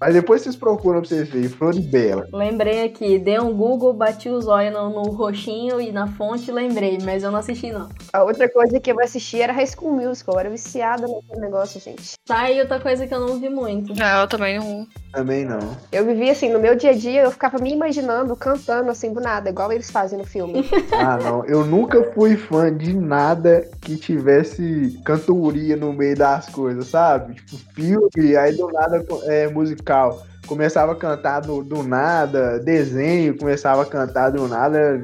Mas 0.01 0.15
depois 0.15 0.43
vocês 0.43 0.55
procuram 0.55 1.01
pra 1.01 1.09
vocês 1.09 1.29
verem, 1.29 1.49
Floribela. 1.49 2.29
Lembrei 2.33 2.85
aqui, 2.85 3.19
dei 3.19 3.41
um 3.41 3.53
Google, 3.53 3.93
bati 3.93 4.29
os 4.29 4.47
olhos 4.47 4.73
no, 4.73 4.91
no 4.91 5.11
roxinho 5.11 5.81
e 5.81 5.91
na 5.91 6.07
fonte 6.07 6.53
lembrei, 6.53 6.99
mas 7.05 7.25
eu 7.25 7.33
não 7.33 7.41
assisti 7.41 7.73
não. 7.73 7.89
A 8.13 8.23
outra 8.23 8.49
coisa 8.49 8.79
que 8.79 8.93
eu 8.93 9.01
assistia 9.01 9.43
era 9.45 9.53
High 9.53 9.67
School 9.67 9.97
Musical. 9.97 10.37
Eu 10.37 10.41
era 10.41 10.51
viciada 10.51 11.03
naquele 11.09 11.41
negócio, 11.41 11.81
gente. 11.81 12.13
Tá 12.25 12.43
aí 12.43 12.61
outra 12.61 12.79
coisa 12.79 13.09
que 13.09 13.13
eu 13.13 13.19
não 13.19 13.41
vi 13.41 13.49
muito. 13.49 13.93
Não, 13.93 14.21
eu 14.21 14.29
também 14.29 14.61
não. 14.61 14.87
Também 15.12 15.44
não. 15.44 15.77
Eu 15.90 16.05
vivia 16.05 16.33
assim, 16.33 16.51
no 16.51 16.61
meu 16.61 16.77
dia 16.77 16.90
a 16.90 16.94
dia, 16.94 17.23
eu 17.23 17.31
ficava 17.31 17.59
me 17.59 17.73
imaginando 17.73 18.37
cantando 18.37 18.90
assim 18.90 19.12
do 19.12 19.21
nada, 19.21 19.49
igual 19.49 19.73
eles 19.73 19.90
fazem 19.90 20.18
no 20.18 20.25
filme. 20.25 20.68
Ah, 20.92 21.16
não. 21.16 21.44
Eu 21.44 21.64
nunca 21.64 22.03
fui 22.12 22.37
fã 22.37 22.77
de 22.77 22.92
nada 22.92 23.68
que 23.81 23.97
tivesse 23.97 25.01
cantoria 25.05 25.77
no 25.77 25.92
meio 25.92 26.16
das 26.16 26.49
coisas, 26.49 26.88
sabe? 26.88 27.35
Tipo, 27.35 27.57
filme, 27.73 28.37
aí 28.37 28.57
do 28.57 28.66
nada 28.73 29.05
é 29.25 29.49
musical. 29.49 30.27
Começava 30.47 30.92
a 30.92 30.97
cantar 30.97 31.40
do, 31.40 31.62
do 31.62 31.83
nada, 31.83 32.59
desenho, 32.59 33.37
começava 33.37 33.83
a 33.83 33.87
cantar 33.87 34.31
do 34.31 34.49
nada. 34.49 35.03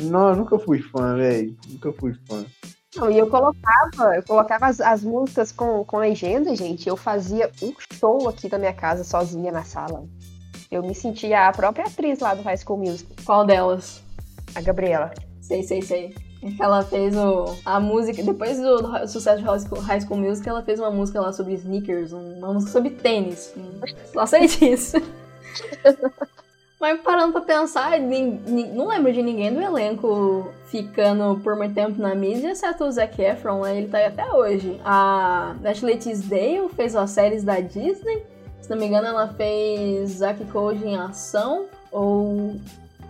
Não, 0.00 0.28
eu 0.30 0.36
nunca 0.36 0.58
fui 0.58 0.80
fã, 0.80 1.16
velho. 1.16 1.56
Nunca 1.68 1.92
fui 1.92 2.14
fã. 2.28 2.44
Não, 2.96 3.10
e 3.10 3.18
eu 3.18 3.28
colocava, 3.28 4.16
eu 4.16 4.22
colocava 4.22 4.66
as, 4.66 4.80
as 4.80 5.02
músicas 5.02 5.52
com, 5.52 5.84
com 5.84 5.98
legenda, 5.98 6.54
gente. 6.56 6.88
Eu 6.88 6.96
fazia 6.96 7.50
um 7.62 7.72
show 7.92 8.28
aqui 8.28 8.50
na 8.50 8.58
minha 8.58 8.72
casa, 8.72 9.04
sozinha 9.04 9.52
na 9.52 9.62
sala. 9.64 10.04
Eu 10.70 10.82
me 10.82 10.94
sentia 10.94 11.46
a 11.46 11.52
própria 11.52 11.86
atriz 11.86 12.18
lá 12.20 12.34
do 12.34 12.42
High 12.42 12.56
School 12.56 12.78
Musical, 12.78 13.16
Qual 13.24 13.44
delas? 13.46 14.02
a 14.54 14.60
Gabriela. 14.60 15.12
Sei, 15.40 15.62
sei, 15.62 15.82
sei. 15.82 16.14
Ela 16.60 16.82
fez 16.82 17.16
o, 17.16 17.56
a 17.64 17.80
música, 17.80 18.22
depois 18.22 18.58
do, 18.60 18.76
do 18.76 19.08
sucesso 19.08 19.38
de 19.38 19.44
High 19.80 20.00
School, 20.00 20.18
Music, 20.20 20.48
ela 20.48 20.62
fez 20.62 20.78
uma 20.78 20.90
música 20.90 21.20
lá 21.20 21.32
sobre 21.32 21.54
sneakers, 21.54 22.12
uma 22.12 22.52
música 22.52 22.72
sobre 22.72 22.90
tênis. 22.90 23.52
Hum, 23.56 23.80
Só 24.12 24.26
sei 24.26 24.46
disso. 24.46 24.96
Mas 26.86 27.00
parando 27.00 27.32
pra 27.32 27.40
pensar, 27.40 27.98
não 27.98 28.86
lembro 28.86 29.12
de 29.12 29.20
ninguém 29.20 29.52
do 29.52 29.60
elenco 29.60 30.52
ficando 30.66 31.40
por 31.42 31.56
muito 31.56 31.74
tempo 31.74 32.00
na 32.00 32.14
mídia, 32.14 32.52
exceto 32.52 32.84
o 32.84 32.92
Zac 32.92 33.20
Efron, 33.20 33.62
né? 33.62 33.76
Ele 33.76 33.88
tá 33.88 33.98
aí 33.98 34.04
até 34.04 34.32
hoje. 34.32 34.80
A 34.84 35.56
Ashley 35.64 35.96
Tisdale 35.96 36.68
fez 36.76 36.94
as 36.94 37.10
séries 37.10 37.42
da 37.42 37.58
Disney. 37.58 38.24
Se 38.60 38.70
não 38.70 38.76
me 38.76 38.86
engano, 38.86 39.08
ela 39.08 39.26
fez 39.26 40.10
Zack 40.10 40.44
Code 40.44 40.86
em 40.86 40.96
ação 40.96 41.66
ou 41.90 42.54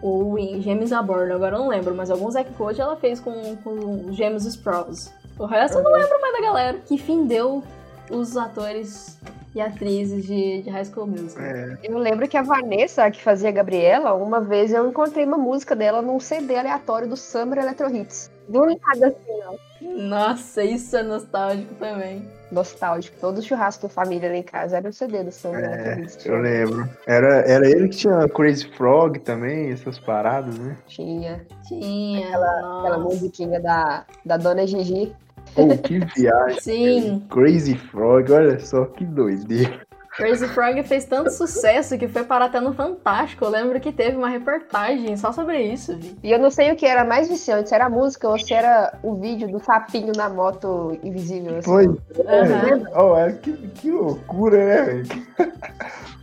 ou 0.00 0.38
em 0.38 0.62
Gêmeos 0.62 0.90
a 0.90 1.02
Bordo, 1.02 1.34
agora 1.34 1.56
eu 1.56 1.60
não 1.60 1.68
lembro, 1.68 1.94
mas 1.94 2.10
alguns 2.10 2.32
Zack 2.32 2.50
Code 2.54 2.80
ela 2.80 2.96
fez 2.96 3.20
com, 3.20 3.56
com 3.56 4.06
os 4.08 4.16
Gêmeos 4.16 4.46
Sprouse. 4.46 5.10
O 5.38 5.44
resto 5.44 5.76
eu 5.76 5.84
não 5.84 5.92
lembro 5.92 6.18
mais 6.18 6.32
da 6.32 6.40
galera. 6.40 6.78
Que 6.78 6.96
fim 6.96 7.26
deu 7.26 7.62
os 8.10 8.38
atores 8.38 9.18
e 9.56 9.60
atrizes 9.60 10.26
de, 10.26 10.60
de 10.60 10.68
High 10.68 10.84
School 10.84 11.06
Musical? 11.06 11.42
É. 11.42 11.78
Eu 11.82 11.96
lembro 11.96 12.28
que 12.28 12.36
a 12.36 12.42
Vanessa, 12.42 13.10
que 13.10 13.22
fazia 13.22 13.48
a 13.48 13.52
Gabriela, 13.52 14.12
uma 14.12 14.38
vez 14.38 14.70
eu 14.70 14.86
encontrei 14.86 15.24
uma 15.24 15.38
música 15.38 15.74
dela 15.74 16.02
num 16.02 16.20
CD 16.20 16.56
aleatório 16.56 17.08
do 17.08 17.16
Summer 17.16 17.58
Electro 17.58 17.88
Hits. 17.94 18.30
Do 18.46 18.66
nada, 18.66 19.08
assim, 19.08 19.40
ó. 19.46 19.54
Nossa, 19.80 20.62
isso 20.62 20.94
é 20.94 21.02
nostálgico 21.02 21.74
também. 21.76 22.22
nostálgico. 22.52 23.16
Todo 23.18 23.42
churrasco 23.42 23.84
da 23.84 23.88
família 23.88 24.28
lá 24.28 24.36
em 24.36 24.42
casa 24.42 24.76
era 24.76 24.90
o 24.90 24.92
CD 24.92 25.24
do 25.24 25.32
Sam 25.32 25.56
é, 25.56 26.06
Eu 26.24 26.38
lembro. 26.38 26.88
Era, 27.06 27.40
era 27.40 27.66
ele 27.66 27.88
que 27.88 27.96
tinha 27.96 28.28
Crazy 28.28 28.68
Frog 28.76 29.18
também, 29.20 29.70
essas 29.70 29.98
paradas, 29.98 30.56
né? 30.58 30.76
Tinha. 30.86 31.46
Tinha. 31.66 32.26
Aquela, 32.26 32.78
aquela 32.80 32.98
musiquinha 32.98 33.58
da, 33.58 34.04
da 34.22 34.36
Dona 34.36 34.66
Gigi. 34.66 35.16
Oh, 35.56 35.76
que 35.78 35.98
viagem. 36.16 36.60
Sim. 36.60 37.26
Crazy 37.30 37.76
Frog, 37.76 38.30
olha 38.32 38.58
só 38.60 38.84
que 38.84 39.04
doideira. 39.04 39.86
Crazy 40.16 40.48
Frog 40.48 40.82
fez 40.82 41.04
tanto 41.04 41.30
sucesso 41.30 41.98
que 41.98 42.08
foi 42.08 42.24
parar 42.24 42.46
até 42.46 42.58
no 42.58 42.72
Fantástico. 42.72 43.44
Eu 43.44 43.50
lembro 43.50 43.78
que 43.78 43.92
teve 43.92 44.16
uma 44.16 44.28
reportagem 44.28 45.14
só 45.16 45.30
sobre 45.30 45.60
isso, 45.60 45.94
vi. 45.94 46.16
E 46.22 46.32
eu 46.32 46.38
não 46.38 46.50
sei 46.50 46.72
o 46.72 46.76
que 46.76 46.86
era 46.86 47.04
mais 47.04 47.28
viciante, 47.28 47.68
se 47.68 47.74
era 47.74 47.84
a 47.84 47.90
música 47.90 48.26
ou 48.26 48.38
se 48.38 48.54
era 48.54 48.98
o 49.02 49.14
vídeo 49.16 49.46
do 49.50 49.62
sapinho 49.62 50.12
na 50.16 50.30
moto 50.30 50.98
invisível. 51.02 51.58
Assim. 51.58 51.70
Foi. 51.70 51.86
Uhum. 51.86 52.84
Oh, 52.94 53.16
é, 53.16 53.32
que, 53.32 53.52
que 53.52 53.90
loucura, 53.90 54.56
né? 54.56 55.02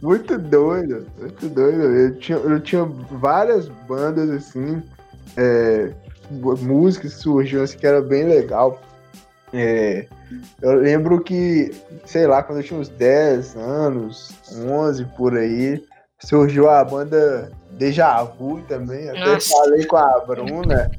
Muito 0.01 0.37
doido, 0.37 1.07
muito 1.17 1.47
doido. 1.47 1.81
Eu 1.81 2.15
tinha, 2.17 2.37
eu 2.37 2.59
tinha 2.59 2.83
várias 2.83 3.69
bandas 3.87 4.29
assim, 4.31 4.83
é, 5.37 5.93
músicas 6.29 7.13
que 7.13 7.21
surgiam 7.21 7.63
assim, 7.63 7.77
que 7.77 7.87
era 7.87 8.01
bem 8.01 8.25
legal. 8.25 8.81
É, 9.53 10.07
eu 10.61 10.73
lembro 10.73 11.21
que, 11.21 11.71
sei 12.05 12.25
lá, 12.25 12.41
quando 12.41 12.59
eu 12.59 12.63
tinha 12.63 12.79
uns 12.79 12.89
10 12.89 13.55
anos, 13.55 14.31
11 14.51 15.05
por 15.15 15.37
aí, 15.37 15.83
surgiu 16.19 16.69
a 16.69 16.83
banda 16.83 17.51
Deja 17.71 18.23
Vu 18.23 18.61
também. 18.67 19.09
Até 19.09 19.25
Nossa. 19.25 19.49
falei 19.49 19.85
com 19.85 19.97
a 19.97 20.19
Bruna. 20.19 20.91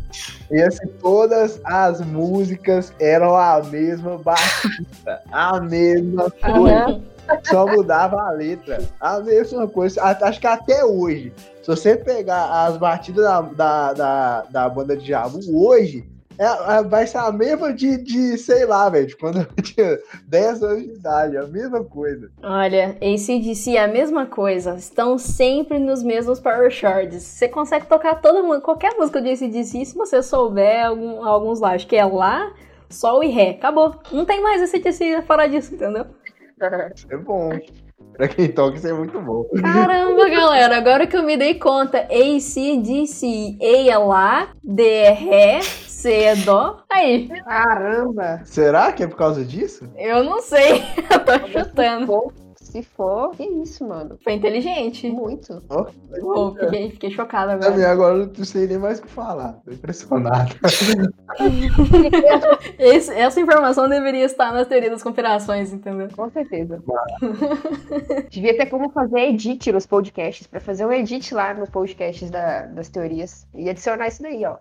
E 0.50 0.60
assim, 0.60 0.86
todas 1.00 1.60
as 1.64 2.00
músicas 2.00 2.92
eram 3.00 3.36
a 3.36 3.62
mesma 3.62 4.18
batida, 4.18 5.22
a 5.30 5.60
mesma 5.60 6.30
coisa. 6.30 7.02
Só 7.44 7.66
mudava 7.66 8.20
a 8.20 8.30
letra. 8.30 8.82
A 9.00 9.18
mesma 9.20 9.66
coisa. 9.66 10.02
Acho 10.02 10.40
que 10.40 10.46
até 10.46 10.84
hoje. 10.84 11.32
Se 11.62 11.68
você 11.68 11.96
pegar 11.96 12.66
as 12.66 12.76
batidas 12.76 13.24
da, 13.24 13.40
da, 13.40 13.92
da, 13.94 14.42
da 14.42 14.68
banda 14.68 14.94
de 14.94 15.06
Jabu 15.06 15.40
hoje, 15.50 16.06
é, 16.38 16.78
é, 16.78 16.82
vai 16.82 17.06
ser 17.06 17.18
a 17.18 17.30
mesma 17.32 17.72
de, 17.72 18.02
de 18.02 18.36
sei 18.38 18.66
lá, 18.66 18.88
velho, 18.88 19.16
quando 19.18 19.40
eu 19.40 19.46
tinha 19.62 19.98
10 20.26 20.62
anos 20.62 20.82
de 20.84 20.92
idade, 20.94 21.36
a 21.36 21.46
mesma 21.46 21.84
coisa. 21.84 22.30
Olha, 22.42 22.96
ACDC 23.00 23.76
é 23.76 23.84
a 23.84 23.88
mesma 23.88 24.26
coisa, 24.26 24.74
estão 24.74 25.18
sempre 25.18 25.78
nos 25.78 26.02
mesmos 26.02 26.40
power 26.40 26.70
chords. 26.70 27.22
Você 27.22 27.48
consegue 27.48 27.86
tocar 27.86 28.20
todo 28.20 28.44
qualquer 28.60 28.94
música 28.96 29.20
de 29.20 29.30
ACDC 29.30 29.84
se 29.84 29.94
você 29.94 30.22
souber 30.22 30.86
algum, 30.86 31.24
alguns 31.24 31.60
lá. 31.60 31.74
Acho 31.74 31.86
que 31.86 31.96
é 31.96 32.04
lá, 32.04 32.52
sol 32.88 33.22
e 33.22 33.28
ré, 33.28 33.50
acabou. 33.50 33.94
Não 34.12 34.24
tem 34.24 34.42
mais 34.42 34.62
ACDC 34.62 35.22
fora 35.22 35.46
disso, 35.46 35.74
entendeu? 35.74 36.06
É 37.10 37.16
bom. 37.16 37.50
Pra 38.16 38.28
quem 38.28 38.48
toca, 38.48 38.76
isso 38.76 38.86
é 38.86 38.92
muito 38.92 39.20
bom. 39.20 39.44
Caramba, 39.60 40.28
galera, 40.28 40.76
agora 40.76 41.06
que 41.06 41.16
eu 41.16 41.22
me 41.24 41.36
dei 41.36 41.54
conta, 41.54 41.98
ACDC, 41.98 43.58
E 43.60 43.90
é 43.90 43.98
lá, 43.98 44.52
D 44.62 44.84
é 44.84 45.10
ré, 45.10 45.60
C 46.04 46.12
é 46.12 46.36
dó. 46.36 46.82
Aí. 46.92 47.30
Caramba. 47.44 48.42
Será 48.44 48.92
que 48.92 49.02
é 49.02 49.06
por 49.06 49.16
causa 49.16 49.42
disso? 49.42 49.88
Eu 49.96 50.22
não 50.22 50.42
sei, 50.42 50.82
eu 51.10 51.24
tô 51.24 51.48
chutando. 51.48 52.30
Se 52.56 52.82
for, 52.82 53.30
que 53.30 53.42
isso, 53.42 53.88
mano. 53.88 54.18
Foi 54.22 54.34
inteligente. 54.34 55.08
Muito. 55.08 55.62
Oh, 55.70 55.86
oh 56.22 56.54
fiquei, 56.56 56.90
fiquei 56.90 57.10
chocada 57.10 57.52
agora. 57.52 57.70
Também 57.70 57.86
agora 57.86 58.18
eu 58.18 58.30
não 58.36 58.44
sei 58.44 58.66
nem 58.66 58.76
mais 58.76 58.98
o 58.98 59.02
que 59.02 59.08
falar. 59.08 59.54
Tô 59.64 59.72
impressionado. 59.72 60.54
Esse, 62.78 63.14
essa 63.14 63.40
informação 63.40 63.88
deveria 63.88 64.24
estar 64.24 64.52
nas 64.52 64.66
teorias 64.66 64.92
das 64.92 65.02
conspirações, 65.02 65.72
entendeu? 65.72 66.08
Com 66.14 66.28
certeza. 66.30 66.82
Devia 68.28 68.56
ter 68.56 68.66
como 68.66 68.90
fazer 68.90 69.20
edit 69.20 69.72
nos 69.72 69.86
podcasts, 69.86 70.46
pra 70.46 70.60
fazer 70.60 70.84
um 70.84 70.92
edit 70.92 71.32
lá 71.32 71.54
nos 71.54 71.70
podcasts 71.70 72.30
da, 72.30 72.66
das 72.66 72.90
teorias. 72.90 73.46
E 73.54 73.70
adicionar 73.70 74.08
isso 74.08 74.22
daí, 74.22 74.44
ó. 74.44 74.58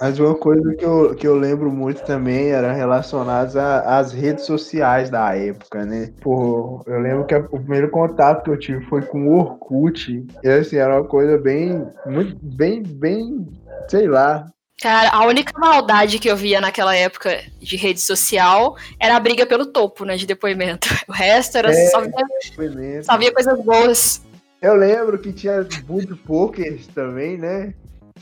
Mas 0.00 0.18
uma 0.18 0.34
coisa 0.34 0.74
que 0.74 0.84
eu, 0.84 1.14
que 1.14 1.26
eu 1.26 1.34
lembro 1.34 1.70
muito 1.70 2.04
também 2.04 2.50
era 2.50 2.72
relacionada 2.72 3.80
às 3.80 4.12
redes 4.12 4.44
sociais 4.44 5.10
da 5.10 5.34
época, 5.34 5.84
né? 5.84 6.12
Pô, 6.20 6.82
eu 6.86 7.00
lembro 7.00 7.26
que 7.26 7.34
o 7.34 7.58
primeiro 7.60 7.90
contato 7.90 8.44
que 8.44 8.50
eu 8.50 8.58
tive 8.58 8.84
foi 8.86 9.02
com 9.02 9.26
o 9.26 9.38
Orkut. 9.38 10.24
E 10.42 10.48
assim, 10.48 10.76
era 10.76 11.00
uma 11.00 11.08
coisa 11.08 11.36
bem, 11.36 11.84
muito, 12.06 12.38
bem, 12.40 12.82
bem, 12.82 13.46
sei 13.88 14.06
lá, 14.06 14.46
Cara, 14.80 15.10
a 15.10 15.26
única 15.26 15.52
maldade 15.58 16.20
que 16.20 16.30
eu 16.30 16.36
via 16.36 16.60
naquela 16.60 16.94
época 16.94 17.42
de 17.58 17.76
rede 17.76 18.00
social 18.00 18.76
era 19.00 19.16
a 19.16 19.20
briga 19.20 19.44
pelo 19.44 19.66
topo, 19.66 20.04
né, 20.04 20.16
de 20.16 20.24
depoimento. 20.24 20.88
O 21.08 21.12
resto 21.12 21.58
era 21.58 21.70
é, 21.70 21.86
só, 21.88 22.00
via, 22.00 23.02
só 23.02 23.18
via 23.18 23.32
coisas 23.32 23.60
boas. 23.64 24.22
Eu 24.62 24.74
lembro 24.74 25.18
que 25.18 25.32
tinha 25.32 25.66
muito 25.88 26.16
pokers 26.16 26.86
também, 26.88 27.36
né? 27.36 27.74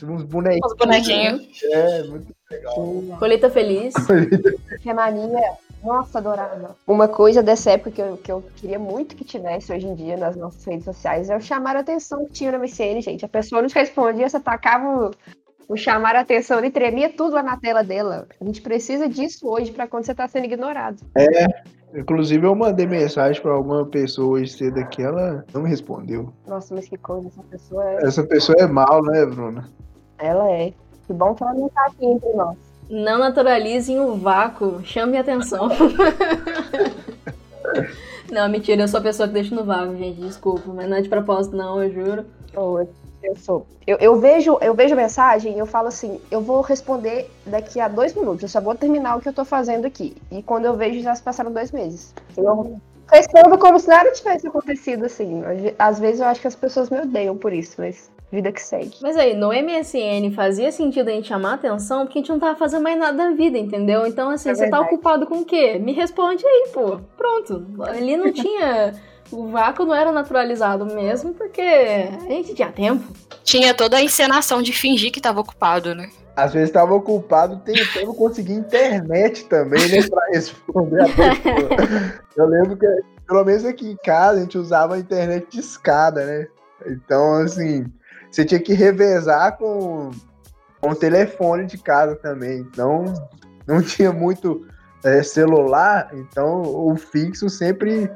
Uns 0.03 0.23
bonequinhos. 0.23 0.71
Uns 0.71 0.77
bonequinhos. 0.77 1.63
É, 1.63 2.03
muito 2.03 2.35
legal. 2.49 2.75
Coleta 3.19 3.49
Feliz. 3.49 3.93
Que 4.81 4.93
mania. 4.93 5.57
Nossa, 5.83 6.17
adorava. 6.17 6.75
Uma 6.87 7.07
coisa 7.07 7.43
dessa 7.43 7.71
época 7.71 7.91
que 7.91 8.01
eu, 8.01 8.17
que 8.17 8.31
eu 8.31 8.43
queria 8.55 8.79
muito 8.79 9.15
que 9.15 9.23
tivesse 9.23 9.71
hoje 9.71 9.85
em 9.85 9.95
dia 9.95 10.17
nas 10.17 10.35
nossas 10.35 10.63
redes 10.65 10.85
sociais 10.85 11.29
é 11.29 11.35
o 11.35 11.41
chamar 11.41 11.75
a 11.75 11.79
atenção 11.79 12.25
que 12.25 12.33
tinha 12.33 12.51
na 12.51 12.57
MCN, 12.57 13.01
gente. 13.01 13.23
A 13.23 13.29
pessoa 13.29 13.61
não 13.61 13.69
te 13.69 13.75
respondia, 13.75 14.27
você 14.27 14.39
tacava 14.39 15.11
o, 15.67 15.73
o 15.73 15.77
chamar 15.77 16.15
a 16.15 16.21
atenção 16.21 16.63
e 16.63 16.71
tremia 16.71 17.09
tudo 17.09 17.35
lá 17.35 17.43
na 17.43 17.57
tela 17.57 17.83
dela. 17.83 18.27
A 18.39 18.43
gente 18.43 18.61
precisa 18.61 19.07
disso 19.07 19.47
hoje 19.47 19.71
para 19.71 19.87
quando 19.87 20.05
você 20.05 20.15
tá 20.15 20.27
sendo 20.27 20.45
ignorado. 20.45 20.97
É, 21.15 21.63
Inclusive, 21.93 22.45
eu 22.45 22.53
mandei 22.53 22.85
mensagem 22.85 23.41
para 23.41 23.51
alguma 23.51 23.85
pessoa 23.85 24.39
hoje 24.39 24.51
cedo 24.51 24.79
aqui, 24.79 25.01
ela 25.01 25.45
não 25.53 25.61
me 25.61 25.69
respondeu. 25.69 26.33
Nossa, 26.45 26.75
mas 26.75 26.87
que 26.87 26.97
coisa, 26.97 27.27
essa 27.27 27.43
pessoa 27.43 27.89
é. 27.89 28.05
Essa 28.05 28.23
pessoa 28.23 28.57
é 28.59 28.67
mal, 28.67 29.01
né, 29.03 29.25
Bruna? 29.25 29.69
Ela 30.17 30.51
é. 30.51 30.73
Que 31.05 31.13
bom 31.13 31.33
que 31.33 31.43
ela 31.43 31.53
não 31.53 31.69
tá 31.69 31.85
aqui 31.85 32.05
entre 32.05 32.33
nós. 32.33 32.57
Não 32.89 33.19
naturalizem 33.19 33.99
o 33.99 34.15
vácuo, 34.15 34.81
chame 34.83 35.17
atenção. 35.17 35.69
não, 38.31 38.49
mentira, 38.49 38.83
eu 38.83 38.87
sou 38.87 38.99
a 38.99 39.03
pessoa 39.03 39.27
que 39.27 39.33
deixa 39.33 39.55
no 39.55 39.63
vácuo, 39.63 39.97
gente, 39.97 40.21
desculpa, 40.21 40.71
mas 40.73 40.89
não 40.89 40.97
é 40.97 41.01
de 41.01 41.09
propósito, 41.09 41.55
não, 41.55 41.81
eu 41.81 41.91
juro. 41.91 42.25
Oh, 42.55 42.85
eu 43.23 43.35
sou. 43.35 43.65
Eu, 43.85 43.97
eu, 43.97 44.19
vejo, 44.19 44.57
eu 44.61 44.73
vejo 44.73 44.93
a 44.93 44.97
mensagem 44.97 45.55
e 45.55 45.59
eu 45.59 45.65
falo 45.65 45.87
assim, 45.87 46.19
eu 46.29 46.41
vou 46.41 46.61
responder 46.61 47.29
daqui 47.45 47.79
a 47.79 47.87
dois 47.87 48.13
minutos, 48.13 48.43
eu 48.43 48.49
só 48.49 48.61
vou 48.61 48.75
terminar 48.75 49.17
o 49.17 49.21
que 49.21 49.29
eu 49.29 49.33
tô 49.33 49.45
fazendo 49.45 49.85
aqui. 49.85 50.15
E 50.31 50.43
quando 50.43 50.65
eu 50.65 50.75
vejo, 50.75 51.01
já 51.01 51.15
se 51.15 51.23
passaram 51.23 51.51
dois 51.51 51.71
meses. 51.71 52.13
Eu 52.35 52.79
respondo 53.11 53.57
como 53.57 53.79
se 53.79 53.87
nada 53.87 54.11
tivesse 54.11 54.47
acontecido, 54.47 55.05
assim. 55.05 55.41
Às 55.79 55.99
vezes 55.99 56.19
eu 56.19 56.27
acho 56.27 56.41
que 56.41 56.47
as 56.47 56.55
pessoas 56.55 56.89
me 56.89 56.99
odeiam 56.99 57.37
por 57.37 57.53
isso, 57.53 57.75
mas 57.77 58.09
vida 58.31 58.51
que 58.51 58.61
segue. 58.61 58.97
Mas 59.01 59.15
aí, 59.15 59.33
no 59.33 59.49
MSN 59.49 60.31
fazia 60.35 60.71
sentido 60.71 61.09
a 61.09 61.11
gente 61.11 61.27
chamar 61.27 61.53
atenção 61.53 62.05
porque 62.05 62.19
a 62.19 62.21
gente 62.21 62.29
não 62.29 62.39
tava 62.39 62.57
fazendo 62.57 62.83
mais 62.83 62.99
nada 62.99 63.17
da 63.17 63.31
vida, 63.31 63.57
entendeu? 63.57 64.05
Então, 64.05 64.29
assim, 64.29 64.49
é 64.49 64.55
você 64.55 64.69
tá 64.69 64.81
ocupado 64.81 65.25
com 65.25 65.39
o 65.39 65.45
quê? 65.45 65.79
Me 65.79 65.93
responde 65.93 66.45
aí, 66.45 66.69
pô. 66.73 66.99
Pronto. 67.15 67.65
Ali 67.83 68.17
não 68.17 68.31
tinha. 68.33 68.93
O 69.31 69.49
vácuo 69.49 69.85
não 69.85 69.93
era 69.93 70.11
naturalizado 70.11 70.85
mesmo, 70.85 71.33
porque 71.33 71.61
a 71.61 72.29
gente 72.29 72.53
tinha 72.53 72.71
tempo. 72.71 73.11
Tinha 73.43 73.73
toda 73.73 73.97
a 73.97 74.01
encenação 74.01 74.61
de 74.61 74.71
fingir 74.71 75.11
que 75.11 75.21
tava 75.21 75.41
ocupado, 75.41 75.93
né? 75.93 76.09
Às 76.35 76.53
vezes 76.53 76.69
estava 76.69 76.93
ocupado 76.93 77.61
tentando 77.65 78.13
conseguir 78.13 78.53
internet 78.53 79.45
também, 79.45 79.87
né? 79.89 80.07
Pra 80.07 80.25
responder 80.27 81.01
a 81.01 81.05
pessoa. 81.05 82.21
Eu 82.37 82.45
lembro 82.45 82.77
que, 82.77 82.85
pelo 83.27 83.43
menos 83.43 83.65
aqui 83.65 83.89
em 83.89 83.97
casa, 83.97 84.37
a 84.37 84.41
gente 84.41 84.57
usava 84.57 84.95
a 84.95 84.99
internet 84.99 85.47
de 85.49 85.59
escada, 85.59 86.25
né? 86.25 86.47
Então, 86.85 87.33
assim, 87.35 87.85
você 88.29 88.45
tinha 88.45 88.59
que 88.59 88.73
revezar 88.73 89.57
com, 89.57 90.11
com 90.79 90.91
o 90.91 90.95
telefone 90.95 91.65
de 91.65 91.77
casa 91.77 92.15
também. 92.15 92.59
Então, 92.59 93.05
não 93.65 93.81
tinha 93.81 94.11
muito 94.11 94.65
é, 95.03 95.23
celular, 95.23 96.09
então 96.13 96.61
o 96.61 96.95
fixo 96.95 97.49
sempre 97.49 98.11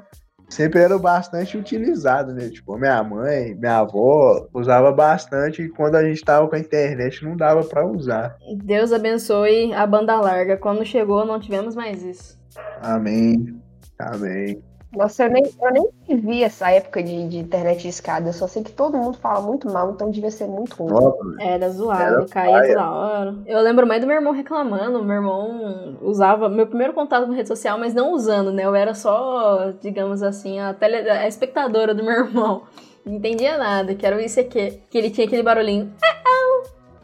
sempre 0.52 0.80
era 0.80 0.98
bastante 1.00 1.58
utilizado, 1.58 2.34
né? 2.34 2.50
Tipo, 2.50 2.78
minha 2.78 3.04
mãe, 3.04 3.56
minha 3.56 3.80
avó 3.80 4.48
usava 4.54 4.92
bastante 4.92 5.64
e 5.64 5.70
quando 5.70 5.96
a 5.96 6.04
gente 6.04 6.24
tava 6.24 6.48
com 6.48 6.56
a 6.56 6.60
internet 6.60 7.24
não 7.24 7.36
dava 7.36 7.64
para 7.64 7.86
usar. 7.86 8.36
Deus 8.64 8.92
abençoe 8.92 9.74
a 9.74 9.88
banda 9.88 10.20
larga. 10.20 10.58
Quando 10.58 10.86
chegou, 10.86 11.26
não 11.26 11.40
tivemos 11.40 11.76
mais 11.76 12.04
isso. 12.04 12.40
Amém. 12.82 13.60
Amém. 13.98 14.62
Nossa, 14.96 15.24
eu 15.24 15.30
nem, 15.30 15.44
eu 15.44 15.72
nem 15.72 16.20
vi 16.20 16.44
essa 16.44 16.70
época 16.70 17.02
de, 17.02 17.28
de, 17.30 17.38
internet 17.38 17.82
de 17.82 17.88
escada. 17.88 18.30
Eu 18.30 18.34
só 18.34 18.46
sei 18.46 18.62
que 18.62 18.74
todo 18.74 18.98
mundo 18.98 19.18
fala 19.18 19.40
muito 19.42 19.72
mal, 19.72 19.92
então 19.92 20.12
devia 20.12 20.30
ser 20.30 20.48
muito 20.48 20.76
ruim. 20.76 20.92
Nossa, 20.92 21.18
era 21.40 21.70
zoado, 21.70 22.04
era 22.04 22.26
caía 22.26 22.60
paia. 22.60 22.74
toda 22.74 22.92
hora. 22.92 23.36
Eu 23.46 23.62
lembro 23.62 23.88
mais 23.88 24.02
do 24.02 24.08
meu 24.08 24.18
irmão 24.18 24.34
reclamando. 24.34 25.02
Meu 25.04 25.16
irmão 25.16 25.98
usava 26.02 26.50
meu 26.50 26.68
primeiro 26.68 26.94
contato 26.94 27.26
com 27.26 27.32
rede 27.32 27.48
social, 27.48 27.80
mas 27.80 27.94
não 27.94 28.12
usando, 28.12 28.52
né? 28.52 28.66
Eu 28.66 28.76
era 28.76 28.94
só, 28.94 29.72
digamos 29.82 30.22
assim, 30.22 30.60
a, 30.60 30.74
tele, 30.74 31.10
a 31.10 31.26
espectadora 31.28 31.96
do 31.96 32.04
meu 32.04 32.26
irmão. 32.26 32.64
Não 33.06 33.14
entendia 33.14 33.58
nada, 33.58 33.96
que 33.96 34.06
era 34.06 34.18
o 34.18 34.20
ICQ, 34.20 34.82
que 34.90 34.98
ele 34.98 35.10
tinha 35.10 35.26
aquele 35.26 35.42
barulhinho. 35.42 35.92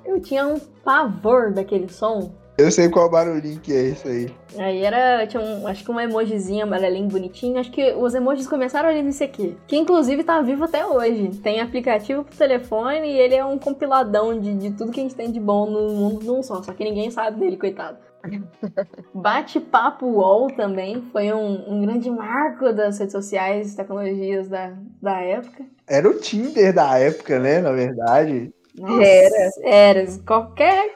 Eu 0.05 0.21
tinha 0.21 0.45
um 0.45 0.59
pavor 0.83 1.53
daquele 1.53 1.87
som. 1.87 2.31
Eu 2.57 2.71
sei 2.71 2.89
qual 2.89 3.07
barulhinho 3.07 3.59
que 3.59 3.71
é 3.71 3.81
isso 3.89 4.07
aí. 4.07 4.33
Aí 4.57 4.83
era, 4.83 5.27
tinha 5.27 5.43
um, 5.43 5.67
acho 5.67 5.83
que 5.83 5.91
um 5.91 5.99
emojizinho 5.99 6.63
amarelinho 6.63 7.07
bonitinho. 7.07 7.59
Acho 7.59 7.69
que 7.69 7.93
os 7.93 8.15
emojis 8.15 8.47
começaram 8.47 8.89
ali 8.89 9.03
nesse 9.03 9.23
aqui. 9.23 9.55
Que 9.67 9.77
inclusive 9.77 10.23
tá 10.23 10.41
vivo 10.41 10.63
até 10.63 10.83
hoje. 10.83 11.29
Tem 11.43 11.61
aplicativo 11.61 12.23
pro 12.23 12.35
telefone 12.35 13.07
e 13.07 13.19
ele 13.19 13.35
é 13.35 13.45
um 13.45 13.59
compiladão 13.59 14.39
de, 14.39 14.55
de 14.55 14.71
tudo 14.71 14.91
que 14.91 14.99
a 14.99 15.03
gente 15.03 15.13
tem 15.13 15.31
de 15.31 15.39
bom 15.39 15.69
no 15.69 15.93
mundo 15.93 16.25
num 16.25 16.41
só. 16.41 16.63
Só 16.63 16.73
que 16.73 16.83
ninguém 16.83 17.11
sabe 17.11 17.39
dele, 17.39 17.57
coitado. 17.57 17.99
Bate-papo 19.13 20.07
UOL 20.07 20.47
também 20.55 21.03
foi 21.11 21.31
um, 21.31 21.63
um, 21.71 21.81
grande 21.83 22.09
marco 22.09 22.73
das 22.73 22.97
redes 22.97 23.13
sociais 23.13 23.73
e 23.73 23.75
tecnologias 23.75 24.47
da, 24.47 24.73
da 24.99 25.21
época. 25.21 25.63
Era 25.87 26.09
o 26.09 26.15
Tinder 26.15 26.73
da 26.73 26.97
época, 26.97 27.37
né? 27.37 27.61
Na 27.61 27.71
verdade. 27.71 28.51
Nossa, 28.75 29.03
era. 29.03 29.51
Era. 29.63 30.05
Qualquer 30.25 30.95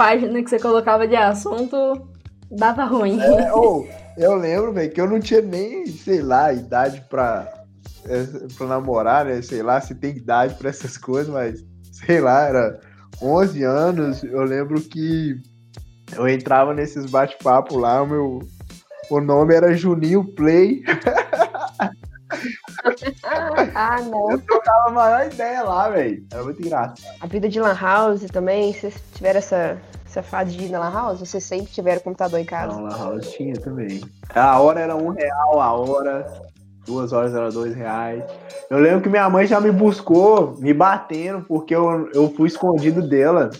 página 0.00 0.42
que 0.42 0.48
você 0.48 0.58
colocava 0.58 1.06
de 1.06 1.14
assunto 1.14 1.76
dava 2.50 2.84
ruim. 2.84 3.20
É, 3.20 3.50
eu 4.16 4.34
lembro, 4.34 4.72
velho, 4.72 4.90
que 4.90 4.98
eu 4.98 5.06
não 5.06 5.20
tinha 5.20 5.42
nem, 5.42 5.84
sei 5.86 6.22
lá, 6.22 6.50
idade 6.54 7.04
pra, 7.10 7.46
é, 8.06 8.24
pra 8.56 8.66
namorar, 8.66 9.26
né? 9.26 9.42
Sei 9.42 9.62
lá 9.62 9.78
se 9.78 9.94
tem 9.94 10.16
idade 10.16 10.54
pra 10.54 10.70
essas 10.70 10.96
coisas, 10.96 11.30
mas 11.30 11.62
sei 11.92 12.18
lá, 12.18 12.46
era 12.46 12.80
11 13.20 13.62
anos. 13.62 14.24
Eu 14.24 14.42
lembro 14.42 14.80
que 14.80 15.36
eu 16.16 16.26
entrava 16.26 16.72
nesses 16.72 17.04
bate-papo 17.04 17.76
lá, 17.76 18.02
o 18.02 18.06
meu 18.06 18.38
o 19.10 19.20
nome 19.20 19.54
era 19.54 19.74
Juninho 19.74 20.24
Play. 20.24 20.82
ah, 23.74 24.00
não. 24.02 24.32
Eu 24.32 24.40
trocava 24.40 24.88
a 24.88 24.92
maior 24.92 25.26
ideia 25.26 25.62
lá, 25.62 25.88
velho. 25.88 26.24
Era 26.32 26.42
muito 26.42 26.60
engraçado. 26.60 27.00
A 27.20 27.26
vida 27.26 27.48
de 27.48 27.60
Lan 27.60 27.78
House 27.78 28.22
também, 28.30 28.72
vocês 28.72 28.94
tiveram 29.14 29.38
essa, 29.38 29.80
essa 30.06 30.22
fase 30.22 30.56
de 30.56 30.64
ir 30.64 30.68
na 30.70 30.78
Lan 30.78 30.92
House? 30.92 31.20
Vocês 31.20 31.44
sempre 31.44 31.72
tiveram 31.72 32.00
computador 32.00 32.38
em 32.40 32.44
casa? 32.44 32.74
Não, 32.74 32.82
Lan 32.82 32.96
House 32.96 33.30
tinha 33.32 33.54
também. 33.54 34.00
A 34.34 34.60
hora 34.60 34.80
era 34.80 34.96
um 34.96 35.10
real 35.10 35.60
a 35.60 35.72
hora, 35.72 36.42
duas 36.86 37.12
horas 37.12 37.34
era 37.34 37.50
dois 37.50 37.74
reais. 37.74 38.22
Eu 38.68 38.78
lembro 38.78 39.02
que 39.02 39.08
minha 39.08 39.28
mãe 39.28 39.46
já 39.46 39.60
me 39.60 39.70
buscou, 39.70 40.56
me 40.58 40.72
batendo, 40.72 41.42
porque 41.42 41.74
eu, 41.74 42.10
eu 42.12 42.30
fui 42.34 42.48
escondido 42.48 43.06
dela. 43.06 43.50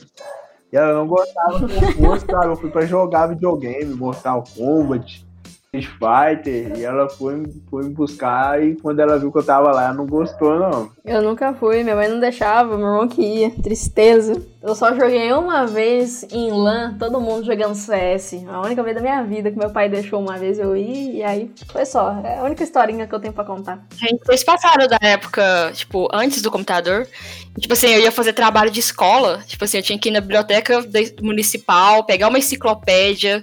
E 0.73 0.77
ela 0.77 0.95
não 0.95 1.07
gostava 1.07 1.69
fosse, 1.69 2.27
sabe? 2.27 2.47
Eu 2.47 2.57
fui 2.57 2.71
pra 2.71 2.87
jogar 2.87 3.27
videogame, 3.27 3.93
Mortal 3.95 4.45
Kombat, 4.57 5.27
Street 5.73 5.87
Fighter, 5.87 6.77
e 6.77 6.85
ela 6.85 7.09
foi, 7.09 7.45
foi 7.71 7.85
me 7.85 7.91
buscar 7.91 8.61
e 8.61 8.75
quando 8.75 8.99
ela 8.99 9.17
viu 9.21 9.31
que 9.31 9.39
eu 9.39 9.45
tava 9.45 9.71
lá, 9.71 9.85
ela 9.85 9.95
não 9.95 10.05
gostou, 10.05 10.59
não. 10.59 10.91
Eu 11.05 11.23
nunca 11.23 11.55
fui, 11.55 11.85
minha 11.85 11.95
mãe 11.95 12.09
não 12.09 12.19
deixava, 12.19 12.77
meu 12.77 12.89
irmão 12.89 13.07
que 13.07 13.23
ia. 13.23 13.51
Tristeza. 13.63 14.43
Eu 14.61 14.75
só 14.75 14.93
joguei 14.95 15.33
uma 15.33 15.67
vez 15.67 16.25
em 16.33 16.51
LAN, 16.51 16.97
todo 16.99 17.21
mundo 17.21 17.47
jogando 17.47 17.77
CS. 17.77 18.45
A 18.49 18.61
única 18.61 18.83
vez 18.83 18.97
da 18.97 19.01
minha 19.01 19.23
vida 19.23 19.51
que 19.51 19.57
meu 19.57 19.71
pai 19.71 19.89
deixou 19.89 20.21
uma 20.21 20.37
vez 20.37 20.59
eu 20.59 20.77
ir, 20.77 21.17
e 21.17 21.23
aí 21.23 21.51
foi 21.71 21.87
só. 21.87 22.21
É 22.25 22.41
a 22.41 22.43
única 22.43 22.65
historinha 22.65 23.07
que 23.07 23.15
eu 23.15 23.21
tenho 23.21 23.33
pra 23.33 23.45
contar. 23.45 23.87
Gente, 23.95 24.19
vocês 24.27 24.43
passaram 24.43 24.89
da 24.89 24.99
época, 25.01 25.71
tipo, 25.73 26.09
antes 26.13 26.43
do 26.43 26.51
computador. 26.51 27.07
Tipo 27.59 27.75
assim, 27.75 27.89
eu 27.89 28.01
ia 28.01 28.11
fazer 28.11 28.33
trabalho 28.33 28.73
de 28.73 28.81
escola. 28.81 29.39
Tipo 29.47 29.65
assim, 29.65 29.77
eu 29.77 29.83
tinha 29.85 29.99
que 29.99 30.09
ir 30.09 30.13
na 30.13 30.21
biblioteca 30.21 30.85
municipal, 31.23 32.05
pegar 32.05 32.29
uma 32.29 32.39
enciclopédia, 32.39 33.43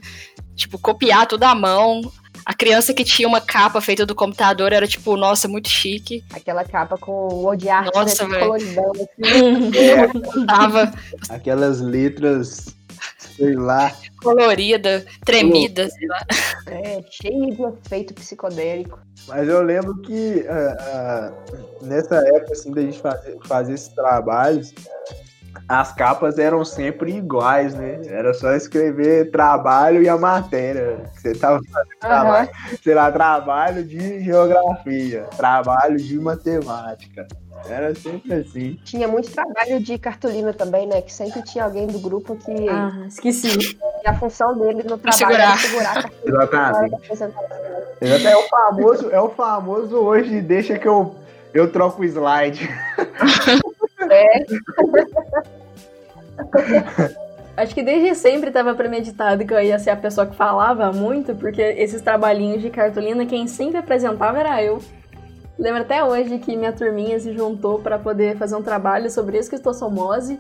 tipo, 0.58 0.78
copiar 0.78 1.26
tudo 1.28 1.44
à 1.44 1.56
mão. 1.56 2.02
A 2.46 2.54
criança 2.54 2.94
que 2.94 3.04
tinha 3.04 3.28
uma 3.28 3.42
capa 3.42 3.80
feita 3.82 4.06
do 4.06 4.16
computador 4.16 4.74
era, 4.74 4.88
tipo, 4.88 5.16
nossa, 5.16 5.48
muito 5.48 5.70
chique. 5.70 6.24
Aquela 6.34 6.64
capa 6.64 6.98
com 6.98 7.12
o 7.12 7.44
word 7.44 7.70
art 7.70 7.94
nossa, 7.94 8.28
né, 8.28 8.40
coloridão. 8.40 8.92
Assim. 8.92 10.46
Tava. 10.48 10.94
Aquelas 11.30 11.82
letras, 11.82 12.76
sei 13.18 13.54
lá. 13.54 13.94
Colorida, 14.22 15.06
tremida, 15.26 15.90
sei 15.90 16.08
lá. 16.08 16.20
É, 16.68 17.04
cheio 17.10 17.56
de 17.56 17.64
efeito 17.64 18.14
psicodélico. 18.14 19.00
Mas 19.28 19.48
eu 19.48 19.62
lembro 19.62 19.96
que 20.02 20.46
uh, 20.48 21.84
uh, 21.84 21.86
nessa 21.86 22.16
época, 22.16 22.54
assim, 22.54 22.72
da 22.72 22.82
gente 22.82 23.00
fazer, 23.00 23.38
fazer 23.46 23.74
esses 23.74 23.90
trabalhos, 23.90 24.74
as 25.68 25.92
capas 25.92 26.40
eram 26.40 26.64
sempre 26.64 27.18
iguais, 27.18 27.76
né? 27.76 28.00
Era 28.06 28.34
só 28.34 28.54
escrever 28.54 29.32
trabalho 29.32 30.02
e 30.02 30.08
a 30.08 30.18
matéria. 30.18 31.04
Você 31.14 31.34
tava 31.34 31.60
fazendo 31.72 31.92
uhum. 31.94 32.00
trabalho, 32.00 32.50
sei 32.82 32.94
lá, 32.94 33.12
trabalho 33.12 33.84
de 33.84 34.24
geografia, 34.24 35.24
trabalho 35.36 35.98
de 35.98 36.18
matemática. 36.18 37.28
Era 37.68 37.94
sempre 37.96 38.34
assim. 38.34 38.80
Tinha 38.86 39.08
muito 39.10 39.30
trabalho 39.30 39.82
de 39.82 39.98
cartolina 39.98 40.54
também, 40.54 40.88
né? 40.88 41.02
Que 41.02 41.12
sempre 41.12 41.42
tinha 41.42 41.66
alguém 41.66 41.88
do 41.88 42.00
grupo 42.00 42.36
que. 42.38 42.70
Ah, 42.70 43.06
esqueci. 43.08 43.78
E 44.04 44.08
a 44.08 44.14
função 44.14 44.58
dele 44.58 44.84
no 44.84 44.98
trabalho 44.98 45.18
segurar. 45.18 45.44
era 45.44 45.58
segurar 45.58 46.44
a 46.44 46.48
cartolina. 46.48 46.98
Exatamente. 47.10 48.28
É 48.28 48.38
o 48.38 48.44
famoso, 48.44 49.10
é 49.10 49.20
o 49.20 49.30
famoso 49.30 49.98
hoje, 49.98 50.40
deixa 50.40 50.78
que 50.78 50.88
eu, 50.88 51.16
eu 51.54 51.70
troco 51.72 52.04
o 52.04 52.06
slide. 52.06 52.70
É. 54.10 54.46
Acho 57.58 57.74
que 57.74 57.82
desde 57.82 58.14
sempre 58.14 58.50
estava 58.50 58.76
premeditado 58.76 59.44
que 59.44 59.52
eu 59.52 59.60
ia 59.60 59.80
ser 59.80 59.90
a 59.90 59.96
pessoa 59.96 60.28
que 60.28 60.36
falava 60.36 60.92
muito, 60.92 61.34
porque 61.34 61.62
esses 61.62 62.02
trabalhinhos 62.02 62.62
de 62.62 62.70
cartolina, 62.70 63.26
quem 63.26 63.48
sempre 63.48 63.78
apresentava 63.78 64.40
era 64.40 64.64
eu. 64.64 64.80
Lembro 65.58 65.82
até 65.82 66.04
hoje 66.04 66.38
que 66.38 66.56
minha 66.56 66.72
turminha 66.72 67.20
se 67.20 67.34
juntou 67.34 67.80
para 67.80 67.98
poder 67.98 68.38
fazer 68.38 68.56
um 68.56 68.62
trabalho 68.62 69.10
sobre 69.10 69.40
esquistossomose. 69.40 70.40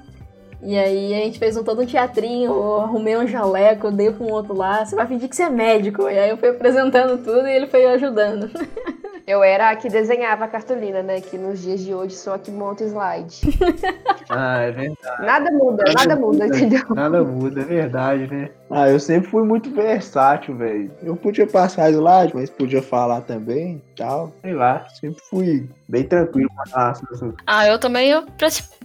E 0.61 0.77
aí 0.77 1.13
a 1.13 1.17
gente 1.17 1.39
fez 1.39 1.57
um 1.57 1.63
todo 1.63 1.81
um 1.81 1.85
teatrinho, 1.87 2.51
arrumei 2.81 3.17
um 3.17 3.27
jaleco, 3.27 3.91
dei 3.91 4.11
para 4.11 4.25
um 4.25 4.31
outro 4.31 4.55
lá, 4.55 4.85
você 4.85 4.95
vai 4.95 5.07
fingir 5.07 5.27
que 5.27 5.35
você 5.35 5.43
é 5.43 5.49
médico. 5.49 6.03
E 6.03 6.19
aí 6.19 6.29
eu 6.29 6.37
fui 6.37 6.49
apresentando 6.49 7.17
tudo 7.17 7.47
e 7.47 7.51
ele 7.51 7.65
foi 7.65 7.85
ajudando. 7.85 8.49
Eu 9.27 9.43
era 9.43 9.71
a 9.71 9.75
que 9.75 9.89
desenhava 9.89 10.45
a 10.45 10.47
cartolina, 10.47 11.03
né? 11.03 11.19
Que 11.19 11.37
nos 11.37 11.61
dias 11.61 11.81
de 11.81 11.93
hoje 11.93 12.15
sou 12.15 12.31
a 12.31 12.39
que 12.39 12.49
monta 12.49 12.85
slide. 12.85 13.41
ah, 14.29 14.61
é 14.61 14.71
verdade. 14.71 15.25
Nada 15.25 15.51
muda, 15.51 15.83
nada, 15.83 15.93
nada 15.93 16.15
muda, 16.15 16.45
muda, 16.45 16.57
entendeu? 16.57 16.95
Nada 16.95 17.23
muda, 17.25 17.61
é 17.61 17.65
verdade, 17.65 18.27
né? 18.33 18.49
Ah, 18.71 18.87
eu 18.87 18.97
sempre 19.01 19.29
fui 19.29 19.43
muito 19.43 19.69
versátil, 19.69 20.55
velho. 20.55 20.89
Eu 21.03 21.17
podia 21.17 21.45
passar 21.45 21.91
slide, 21.91 22.33
mas 22.33 22.49
podia 22.49 22.81
falar 22.81 23.19
também 23.19 23.81
tal. 23.97 24.31
Sei 24.41 24.53
lá, 24.53 24.87
sempre 24.97 25.21
fui 25.29 25.69
bem 25.89 26.05
tranquilo 26.05 26.49
com 26.49 26.79
as 26.79 27.01
Ah, 27.45 27.67
eu 27.67 27.77
também 27.77 28.09
eu 28.09 28.25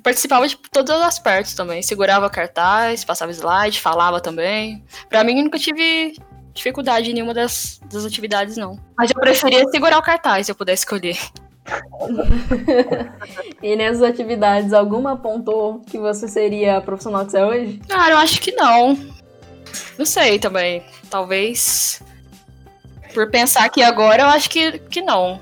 participava 0.03 0.49
de 0.49 0.57
todas 0.73 1.01
as 1.03 1.21
partes 1.21 1.55
também. 1.55 1.83
Segurava 1.83 2.29
cartaz, 2.29 3.05
passava 3.05 3.31
slide, 3.31 3.81
falava 3.81 4.21
também. 4.21 4.85
Pra 5.09 5.23
mim, 5.23 5.41
nunca 5.41 5.57
tive 5.57 6.17
dificuldade 6.53 7.11
em 7.11 7.15
nenhuma 7.15 7.35
das, 7.35 7.81
das 7.91 8.05
atividades, 8.05 8.57
não. 8.57 8.79
Mas 8.97 9.11
eu 9.11 9.21
preferia 9.21 9.67
segurar 9.69 9.99
o 9.99 10.03
cartaz 10.03 10.47
se 10.47 10.53
eu 10.53 10.57
pudesse 10.57 10.83
escolher. 10.83 11.19
e 13.63 13.77
nessas 13.77 14.03
atividades, 14.03 14.73
alguma 14.73 15.13
apontou 15.13 15.81
que 15.81 15.99
você 15.99 16.27
seria 16.27 16.79
a 16.79 16.81
profissional 16.81 17.25
que 17.25 17.33
você 17.33 17.39
é 17.39 17.47
hoje? 17.47 17.83
Ah, 17.91 18.11
eu 18.11 18.19
acho 18.19 18.41
que 18.41 18.53
não. 18.53 18.99
Não 19.99 20.05
sei 20.07 20.39
também. 20.39 20.83
Talvez. 21.09 22.03
Por 23.15 23.31
pensar 23.31 23.65
aqui 23.65 23.83
agora, 23.83 24.23
eu 24.23 24.29
acho 24.29 24.49
que, 24.51 24.79
que 24.79 25.03
não. 25.03 25.41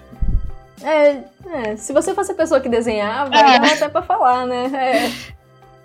É, 0.82 1.22
é 1.52 1.76
se 1.76 1.92
você 1.92 2.14
fosse 2.14 2.32
a 2.32 2.34
pessoa 2.34 2.60
que 2.60 2.68
desenhava, 2.68 3.34
é. 3.34 3.58
dá 3.58 3.72
até 3.72 3.88
pra 3.88 4.02
falar, 4.02 4.46
né? 4.46 4.70
É, 4.74 5.12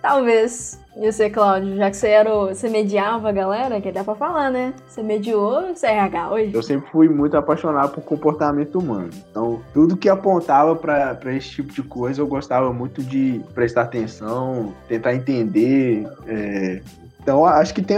talvez. 0.01 0.79
E 0.97 1.11
você, 1.11 1.29
Cláudio, 1.29 1.75
já 1.75 1.89
que 1.91 1.97
você 1.97 2.07
era 2.07 2.33
o, 2.33 2.47
você 2.47 2.69
mediava 2.69 3.27
a 3.27 3.31
galera, 3.31 3.81
que 3.81 3.91
dá 3.91 4.01
pra 4.01 4.15
falar, 4.15 4.49
né? 4.49 4.73
Você 4.87 5.03
mediou 5.03 5.73
você 5.75 5.87
é 5.87 5.97
RH 5.97 6.31
hoje? 6.31 6.53
Eu 6.53 6.63
sempre 6.63 6.89
fui 6.89 7.09
muito 7.09 7.35
apaixonado 7.35 7.93
por 7.93 8.01
comportamento 8.01 8.79
humano. 8.79 9.09
Então, 9.29 9.61
tudo 9.73 9.97
que 9.97 10.07
apontava 10.07 10.73
para 10.73 11.35
esse 11.35 11.49
tipo 11.49 11.73
de 11.73 11.83
coisa, 11.83 12.21
eu 12.21 12.27
gostava 12.27 12.71
muito 12.71 13.03
de 13.03 13.41
prestar 13.53 13.81
atenção, 13.81 14.73
tentar 14.87 15.13
entender. 15.13 16.07
É... 16.27 16.81
Então, 17.21 17.45
acho 17.45 17.73
que 17.73 17.81
tem, 17.81 17.97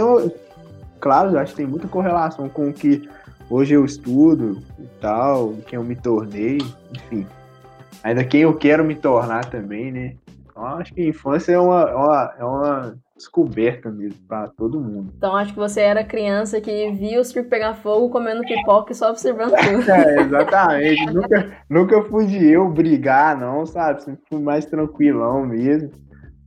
claro, 0.98 1.38
acho 1.38 1.52
que 1.52 1.58
tem 1.58 1.66
muita 1.66 1.86
correlação 1.86 2.48
com 2.48 2.68
o 2.68 2.72
que 2.72 3.08
hoje 3.48 3.74
eu 3.74 3.84
estudo 3.84 4.60
e 4.76 4.86
tal, 5.00 5.54
quem 5.68 5.76
eu 5.76 5.84
me 5.84 5.94
tornei, 5.94 6.58
enfim. 6.92 7.24
Ainda 8.02 8.24
quem 8.24 8.40
eu 8.40 8.54
quero 8.54 8.84
me 8.84 8.96
tornar 8.96 9.44
também, 9.44 9.92
né? 9.92 10.14
Então, 10.58 10.66
acho 10.76 10.92
que 10.92 11.00
a 11.00 11.06
infância 11.06 11.52
é 11.52 11.58
uma, 11.58 11.82
é 11.82 11.94
uma, 11.94 12.34
é 12.40 12.44
uma 12.44 12.98
descoberta 13.16 13.90
mesmo 13.90 14.18
para 14.26 14.48
todo 14.48 14.80
mundo. 14.80 15.12
Então, 15.16 15.36
acho 15.36 15.52
que 15.52 15.58
você 15.58 15.80
era 15.80 16.02
criança 16.02 16.60
que 16.60 16.90
via 16.90 17.20
o 17.20 17.24
circo 17.24 17.48
pegar 17.48 17.74
fogo 17.74 18.10
comendo 18.10 18.42
pipoca 18.42 18.90
e 18.90 18.96
só 18.96 19.10
observando 19.10 19.52
tudo. 19.54 19.88
é, 19.88 20.20
exatamente. 20.20 21.06
nunca, 21.06 21.56
nunca 21.70 22.02
fui 22.02 22.26
de 22.26 22.44
eu 22.44 22.68
brigar, 22.68 23.38
não, 23.38 23.64
sabe? 23.64 24.02
Sempre 24.02 24.22
fui 24.28 24.40
mais 24.40 24.66
tranquilão 24.66 25.46
mesmo. 25.46 25.92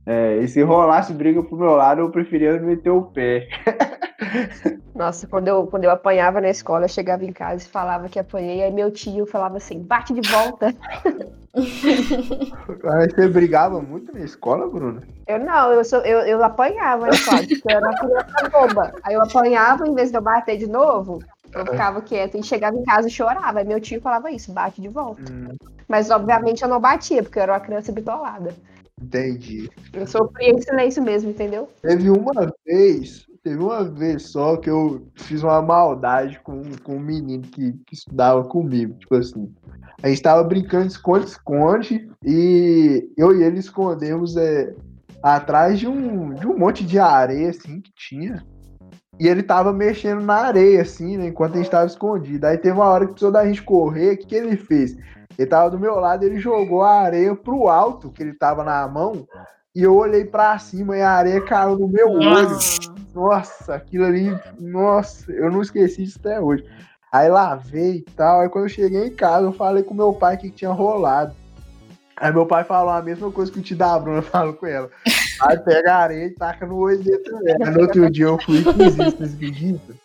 É, 0.04 0.36
e 0.38 0.48
se 0.48 0.60
rolasse 0.62 1.14
briga 1.14 1.42
pro 1.42 1.56
meu 1.56 1.70
lado, 1.70 2.02
eu 2.02 2.10
preferia 2.10 2.60
meter 2.60 2.90
o 2.90 3.04
pé. 3.04 3.48
Nossa, 4.94 5.26
quando 5.26 5.48
eu, 5.48 5.66
quando 5.66 5.84
eu 5.84 5.90
apanhava 5.90 6.40
na 6.40 6.50
escola, 6.50 6.84
eu 6.84 6.88
chegava 6.88 7.24
em 7.24 7.32
casa 7.32 7.64
e 7.64 7.68
falava 7.68 8.08
que 8.08 8.18
apanhei, 8.18 8.62
aí 8.62 8.70
meu 8.70 8.90
tio 8.90 9.26
falava 9.26 9.56
assim, 9.56 9.82
bate 9.82 10.12
de 10.12 10.20
volta. 10.20 10.74
Você 11.54 13.28
brigava 13.28 13.80
muito 13.80 14.12
na 14.12 14.20
escola, 14.20 14.68
Bruna? 14.68 15.02
Eu 15.26 15.38
não, 15.38 15.72
eu, 15.72 15.84
sou, 15.84 16.00
eu, 16.00 16.20
eu 16.20 16.42
apanhava 16.42 17.06
na 17.06 17.14
escola, 17.14 17.46
porque 17.46 17.68
eu 17.68 17.72
era 17.72 17.86
uma 17.86 17.94
criança 17.96 18.50
boba. 18.50 18.92
Aí 19.02 19.14
eu 19.14 19.22
apanhava, 19.22 19.86
em 19.86 19.94
vez 19.94 20.10
de 20.10 20.16
eu 20.16 20.22
bater 20.22 20.56
de 20.58 20.66
novo, 20.66 21.18
eu 21.52 21.66
ficava 21.66 22.00
quieta 22.02 22.38
e 22.38 22.42
chegava 22.42 22.76
em 22.76 22.82
casa 22.84 23.08
e 23.08 23.10
chorava. 23.10 23.58
Aí 23.60 23.64
meu 23.66 23.80
tio 23.80 24.00
falava 24.00 24.30
isso, 24.30 24.52
bate 24.52 24.80
de 24.80 24.88
volta. 24.88 25.30
Hum, 25.32 25.54
Mas 25.88 26.10
obviamente 26.10 26.62
eu 26.62 26.68
não 26.68 26.80
batia, 26.80 27.22
porque 27.22 27.38
eu 27.38 27.42
era 27.42 27.52
uma 27.52 27.60
criança 27.60 27.92
bitolada. 27.92 28.54
entendi. 29.00 29.70
Eu 29.92 30.06
sofria 30.06 30.50
em 30.50 30.60
silêncio 30.60 31.02
mesmo, 31.02 31.30
entendeu? 31.30 31.68
Teve 31.82 32.10
uma 32.10 32.52
vez, 32.64 33.26
teve 33.42 33.62
uma 33.62 33.84
vez 33.84 34.30
só 34.30 34.56
que 34.56 34.70
eu 34.70 35.08
fiz 35.14 35.42
uma 35.42 35.60
maldade 35.60 36.40
com, 36.40 36.62
com 36.82 36.96
um 36.96 37.00
menino 37.00 37.42
que, 37.42 37.72
que 37.86 37.94
estudava 37.94 38.44
comigo. 38.44 38.94
Tipo 38.98 39.16
assim, 39.16 39.52
a 40.02 40.08
gente 40.08 40.22
tava 40.22 40.44
brincando 40.44 40.86
de 40.86 40.92
esconde-esconde 40.92 42.08
e 42.24 43.10
eu 43.16 43.36
e 43.36 43.42
ele 43.42 43.58
escondemos 43.58 44.36
é, 44.36 44.74
atrás 45.22 45.78
de 45.78 45.88
um, 45.88 46.34
de 46.34 46.46
um 46.46 46.56
monte 46.56 46.84
de 46.84 46.98
areia, 46.98 47.50
assim, 47.50 47.80
que 47.80 47.92
tinha. 47.94 48.44
E 49.20 49.28
ele 49.28 49.42
tava 49.42 49.72
mexendo 49.72 50.22
na 50.22 50.34
areia, 50.34 50.82
assim, 50.82 51.16
né, 51.16 51.26
enquanto 51.26 51.54
a 51.54 51.58
gente 51.58 51.70
tava 51.70 51.86
escondido. 51.86 52.46
Aí 52.46 52.56
teve 52.56 52.76
uma 52.76 52.88
hora 52.88 53.06
que 53.06 53.12
precisou 53.12 53.32
da 53.32 53.46
gente 53.46 53.62
correr, 53.62 54.14
o 54.14 54.18
que, 54.18 54.26
que 54.26 54.34
ele 54.34 54.56
fez? 54.56 54.96
Ele 55.38 55.48
tava 55.48 55.70
do 55.70 55.78
meu 55.78 55.96
lado, 55.96 56.24
ele 56.24 56.38
jogou 56.38 56.82
a 56.82 57.00
areia 57.02 57.34
pro 57.34 57.68
alto, 57.68 58.10
que 58.10 58.22
ele 58.22 58.34
tava 58.34 58.64
na 58.64 58.86
mão, 58.88 59.26
e 59.74 59.82
eu 59.82 59.96
olhei 59.96 60.24
pra 60.24 60.58
cima 60.58 60.96
e 60.96 61.02
a 61.02 61.10
areia 61.10 61.40
caiu 61.40 61.78
no 61.78 61.88
meu 61.88 62.10
olho. 62.10 62.58
Nossa. 63.14 63.74
Aquilo 63.74 64.04
ali, 64.04 64.38
nossa, 64.60 65.32
eu 65.32 65.50
não 65.50 65.62
esqueci 65.62 66.04
disso 66.04 66.18
até 66.20 66.40
hoje. 66.40 66.64
Aí 67.10 67.28
lavei 67.28 67.96
e 67.96 68.02
tal, 68.02 68.40
aí 68.40 68.48
quando 68.48 68.66
eu 68.66 68.70
cheguei 68.70 69.06
em 69.06 69.14
casa, 69.14 69.46
eu 69.46 69.52
falei 69.52 69.82
com 69.82 69.94
meu 69.94 70.12
pai 70.12 70.36
que 70.36 70.50
tinha 70.50 70.70
rolado. 70.70 71.34
Aí 72.16 72.32
meu 72.32 72.46
pai 72.46 72.64
falou 72.64 72.92
a 72.92 73.02
mesma 73.02 73.30
coisa 73.30 73.50
que 73.50 73.58
o 73.58 73.62
tio 73.62 73.76
da 73.76 73.98
Bruna 73.98 74.22
falou 74.22 74.54
com 74.54 74.66
ela. 74.66 74.90
Aí 75.40 75.58
pega 75.58 75.94
a 75.94 75.98
areia 75.98 76.26
e 76.26 76.30
taca 76.30 76.66
no 76.66 76.76
olho 76.76 77.02
dele 77.02 77.18
também. 77.18 77.56
Aí 77.62 77.70
no 77.70 77.80
outro 77.80 78.10
dia 78.10 78.26
eu 78.26 78.38
fui 78.40 78.58
e 78.58 78.64
fiz 78.64 78.96
isso, 78.96 79.16
vocês 79.16 79.34
acreditam? 79.34 79.96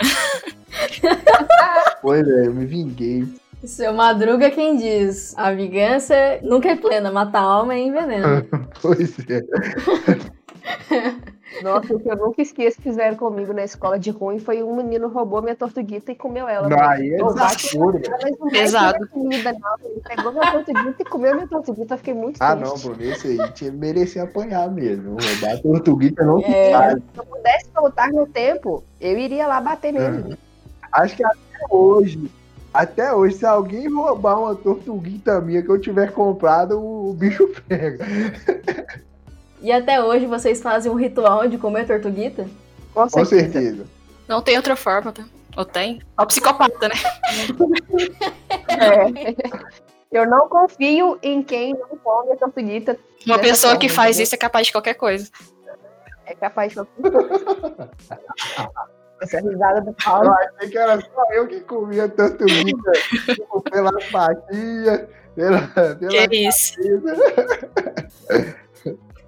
Foi, 2.02 2.22
velho, 2.22 2.46
eu 2.46 2.54
me 2.54 2.66
vinguei. 2.66 3.41
Seu 3.64 3.92
Madruga 3.92 4.50
quem 4.50 4.76
diz, 4.76 5.34
a 5.38 5.52
vingança 5.52 6.14
nunca 6.42 6.68
é 6.70 6.76
plena, 6.76 7.10
mata 7.12 7.38
a 7.38 7.42
alma 7.42 7.76
e 7.76 7.86
envenena. 7.86 8.44
Pois 8.82 9.16
é. 9.28 9.40
Nossa, 11.62 11.94
o 11.94 12.00
que 12.00 12.08
eu 12.10 12.16
nunca 12.16 12.40
esqueço 12.42 12.78
que 12.78 12.82
fizeram 12.84 13.16
comigo 13.16 13.52
na 13.52 13.62
escola 13.62 13.98
de 13.98 14.10
ruim 14.10 14.38
foi 14.38 14.62
um 14.62 14.74
menino 14.74 15.08
roubou 15.08 15.42
minha 15.42 15.54
tortuguita 15.54 16.10
e 16.10 16.14
comeu 16.14 16.48
ela. 16.48 16.68
Não, 16.68 16.80
aí 16.80 17.12
é 17.12 17.18
Pesado. 18.50 18.98
vai 18.98 19.08
comida, 19.08 19.52
não. 19.52 19.76
Ele 19.90 20.00
pegou 20.00 20.32
minha 20.32 20.50
tortuguita 20.52 21.02
e 21.02 21.04
comeu 21.04 21.34
minha 21.34 21.46
tortuguita. 21.46 21.94
Eu 21.94 21.98
fiquei 21.98 22.14
muito 22.14 22.38
triste. 22.38 22.42
Ah, 22.52 22.56
não, 22.56 22.74
Bruno, 22.76 23.02
esse 23.02 23.26
aí 23.28 23.52
tinha, 23.52 23.70
merecia 23.70 24.22
apanhar 24.24 24.68
mesmo. 24.70 25.10
Roubar 25.20 25.54
a 25.56 25.62
tortuguita 25.62 26.24
não 26.24 26.40
É. 26.40 26.72
faz. 26.72 26.94
Se 26.94 27.00
eu 27.18 27.24
pudesse 27.26 27.66
voltar 27.74 28.08
no 28.12 28.26
tempo, 28.26 28.82
eu 29.00 29.18
iria 29.18 29.46
lá 29.46 29.60
bater 29.60 29.92
nele. 29.92 30.36
Acho 30.90 31.16
que 31.16 31.24
até 31.24 31.36
hoje, 31.70 32.30
até 32.72 33.12
hoje, 33.12 33.36
se 33.36 33.46
alguém 33.46 33.92
roubar 33.92 34.38
uma 34.38 34.54
tortuguita 34.54 35.40
minha 35.40 35.62
que 35.62 35.68
eu 35.68 35.80
tiver 35.80 36.12
comprado, 36.12 36.78
o, 36.78 37.10
o 37.10 37.14
bicho 37.14 37.48
pega. 37.68 38.04
E 39.60 39.70
até 39.70 40.02
hoje 40.02 40.26
vocês 40.26 40.60
fazem 40.60 40.90
um 40.90 40.94
ritual 40.94 41.46
de 41.48 41.58
comer 41.58 41.86
tortuguita? 41.86 42.44
Com 42.94 43.02
Com 43.02 43.08
certeza. 43.08 43.52
certeza. 43.52 43.86
Não 44.26 44.40
tem 44.40 44.56
outra 44.56 44.74
forma, 44.74 45.12
tá? 45.12 45.24
Ou 45.56 45.64
tem? 45.64 46.00
É 46.18 46.22
o 46.22 46.26
psicopata, 46.26 46.88
né? 46.88 46.94
É. 48.68 49.34
Eu 50.10 50.28
não 50.28 50.48
confio 50.48 51.18
em 51.22 51.42
quem 51.42 51.74
não 51.74 51.96
come 51.98 52.32
a 52.32 52.36
tortuguita. 52.36 52.98
Uma 53.26 53.38
pessoa 53.38 53.76
que 53.76 53.88
faz 53.88 54.16
entendeu? 54.16 54.24
isso 54.24 54.34
é 54.34 54.38
capaz 54.38 54.66
de 54.66 54.72
qualquer 54.72 54.94
coisa. 54.94 55.30
É 56.26 56.34
capaz 56.34 56.72
de. 56.72 56.80
Essa 59.22 59.40
risada 59.40 59.80
do 59.80 59.90
Eu 59.90 59.94
Paulo. 60.04 60.30
achei 60.30 60.70
que 60.70 60.78
era 60.78 61.00
só 61.00 61.24
eu 61.32 61.46
que 61.46 61.60
comia 61.60 62.08
tortuguita 62.08 62.92
tipo, 63.24 63.62
pela 63.62 64.00
fatia, 64.10 65.08
pela, 65.34 65.60
pela 65.68 66.28
Que 66.28 66.48
isso. 66.48 66.74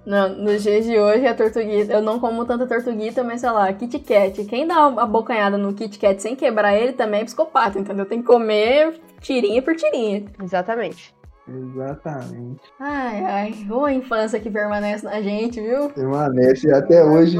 Não, 0.05 0.29
nos 0.29 0.61
dias 0.61 0.85
de 0.85 0.99
hoje 0.99 1.25
a 1.25 1.33
tortuguita, 1.33 1.93
eu 1.93 2.01
não 2.01 2.19
como 2.19 2.45
tanta 2.45 2.67
tortuguita, 2.67 3.23
mas 3.23 3.41
sei 3.41 3.49
lá, 3.49 3.73
Kit 3.73 3.97
Kat. 3.99 4.45
Quem 4.45 4.67
dá 4.67 4.87
uma 4.87 5.05
bocanhada 5.07 5.57
no 5.57 5.73
Kit 5.73 5.97
Kat 5.97 6.21
sem 6.21 6.35
quebrar 6.35 6.75
ele 6.75 6.93
também 6.93 7.21
é 7.21 7.25
psicopata, 7.25 7.79
entendeu? 7.79 8.05
Tem 8.05 8.21
que 8.21 8.27
comer 8.27 9.01
tirinha 9.19 9.63
por 9.63 9.75
tirinha. 9.75 10.25
Exatamente. 10.43 11.14
Exatamente. 11.47 12.61
Ai, 12.79 13.23
ai, 13.23 13.67
uma 13.69 13.93
infância 13.93 14.39
que 14.39 14.49
permanece 14.49 15.05
na 15.05 15.21
gente, 15.21 15.61
viu? 15.61 15.89
Permanece 15.89 16.71
até 16.71 17.03
hoje, 17.03 17.39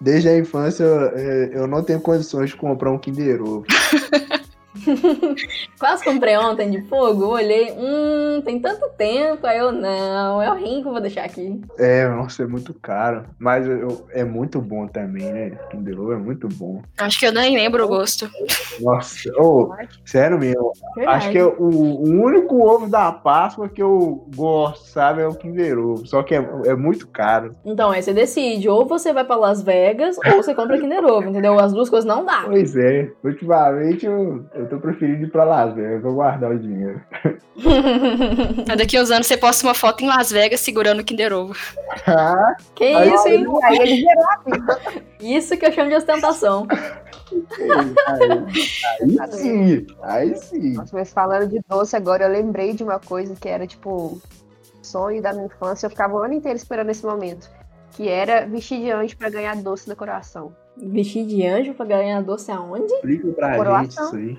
desde 0.00 0.28
a 0.28 0.38
infância, 0.38 0.84
eu, 0.84 1.06
é, 1.16 1.50
eu 1.54 1.66
não 1.66 1.82
tenho 1.82 2.00
condições 2.00 2.50
de 2.50 2.56
comprar 2.56 2.90
um 2.90 2.98
Kinder 2.98 3.42
Ovo. 3.42 3.64
Quase 5.78 6.04
comprei 6.04 6.36
ontem 6.36 6.70
de 6.70 6.82
fogo, 6.88 7.26
olhei, 7.26 7.72
hum, 7.72 8.40
tem 8.44 8.60
tanto 8.60 8.88
tempo, 8.96 9.46
aí 9.46 9.58
eu, 9.58 9.72
não, 9.72 10.40
é 10.42 10.50
o 10.50 10.54
rim 10.54 10.82
que 10.82 10.88
eu 10.88 10.92
vou 10.92 11.00
deixar 11.00 11.24
aqui. 11.24 11.60
É, 11.78 12.08
nossa, 12.08 12.42
é 12.42 12.46
muito 12.46 12.72
caro. 12.74 13.24
Mas 13.38 13.66
eu- 13.66 14.06
é 14.10 14.24
muito 14.24 14.60
bom 14.60 14.86
também, 14.86 15.32
né? 15.32 15.50
Kinder 15.70 16.00
Ovo 16.00 16.12
é 16.12 16.16
muito 16.16 16.48
bom. 16.48 16.82
Acho 16.98 17.18
que 17.18 17.26
eu 17.26 17.32
nem 17.32 17.54
lembro 17.56 17.84
o 17.84 17.88
gosto. 17.88 18.28
Nossa, 18.80 19.30
ô, 19.36 19.72
sério 20.04 20.38
mesmo. 20.38 20.72
Verdade. 20.96 21.16
Acho 21.18 21.30
que 21.30 21.38
é 21.38 21.44
o, 21.44 21.52
o 21.60 22.08
único 22.22 22.56
ovo 22.66 22.88
da 22.88 23.12
Páscoa 23.12 23.68
que 23.68 23.82
eu 23.82 24.26
gosto, 24.34 24.86
sabe, 24.86 25.22
é 25.22 25.26
o 25.28 25.34
Kinder 25.34 25.78
Ovo. 25.78 26.06
Só 26.06 26.22
que 26.22 26.34
é, 26.34 26.38
é 26.66 26.74
muito 26.74 27.06
caro. 27.08 27.52
Então, 27.64 27.90
aí 27.90 28.02
você 28.02 28.12
decide, 28.12 28.68
ou 28.68 28.86
você 28.86 29.12
vai 29.12 29.24
pra 29.24 29.36
Las 29.36 29.62
Vegas, 29.62 30.16
ou 30.26 30.36
você 30.42 30.54
compra 30.54 30.78
Kinder 30.78 31.04
Ovo, 31.04 31.28
entendeu? 31.28 31.58
As 31.58 31.72
duas 31.72 31.88
coisas 31.90 32.06
não 32.06 32.24
dá. 32.24 32.42
Pois 32.46 32.76
é, 32.76 33.10
ultimamente 33.24 34.06
eu, 34.06 34.44
eu 34.54 34.65
tô 34.66 34.78
preferindo 34.78 35.24
ir 35.24 35.30
pra 35.30 35.44
Las 35.44 35.74
Vegas, 35.74 36.02
vou 36.02 36.14
guardar 36.14 36.50
o 36.50 36.58
dinheiro. 36.58 37.00
Mas 38.66 38.76
daqui 38.76 38.96
a 38.96 39.02
uns 39.02 39.10
anos 39.10 39.26
você 39.26 39.36
posta 39.36 39.66
uma 39.66 39.74
foto 39.74 40.04
em 40.04 40.08
Las 40.08 40.30
Vegas 40.30 40.60
segurando 40.60 41.00
o 41.00 41.04
Kinder 41.04 41.32
Ovo. 41.32 41.54
Ah, 42.06 42.54
que 42.74 42.84
Aí- 42.84 43.12
isso, 43.12 43.28
hein? 43.28 43.46
Aí 43.62 43.78
ele 43.78 43.96
gerou 43.96 44.24
a 44.30 44.38
vida. 44.44 44.80
Isso 45.20 45.56
que 45.56 45.66
eu 45.66 45.72
chamo 45.72 45.88
de 45.90 45.96
ostentação. 45.96 46.66
aí, 48.06 49.18
aí 49.18 49.32
sim, 49.32 49.86
aí 50.02 50.36
sim. 50.36 50.72
Nossa, 50.74 50.96
mas 50.96 51.12
falando 51.12 51.48
de 51.48 51.60
doce 51.68 51.96
agora, 51.96 52.24
eu 52.24 52.30
lembrei 52.30 52.72
de 52.72 52.84
uma 52.84 52.98
coisa 53.00 53.34
que 53.34 53.48
era 53.48 53.66
tipo 53.66 54.20
sonho 54.82 55.20
da 55.20 55.32
minha 55.32 55.46
infância. 55.46 55.86
Eu 55.86 55.90
ficava 55.90 56.14
o 56.14 56.18
ano 56.18 56.34
inteiro 56.34 56.56
esperando 56.56 56.90
esse 56.90 57.04
momento. 57.04 57.50
Que 57.92 58.08
era 58.08 58.46
vestir 58.46 58.80
de 58.80 58.90
anjo 58.90 59.16
pra 59.16 59.30
ganhar 59.30 59.56
doce 59.56 59.88
no 59.88 59.96
coração. 59.96 60.54
Vestir 60.76 61.26
de 61.26 61.46
anjo 61.46 61.72
pra 61.74 61.86
ganhar 61.86 62.22
doce 62.22 62.50
aonde? 62.52 62.92
Explica 62.92 63.28
pra 63.32 63.82
gente 63.82 63.92
isso 63.92 64.14
aí. 64.16 64.38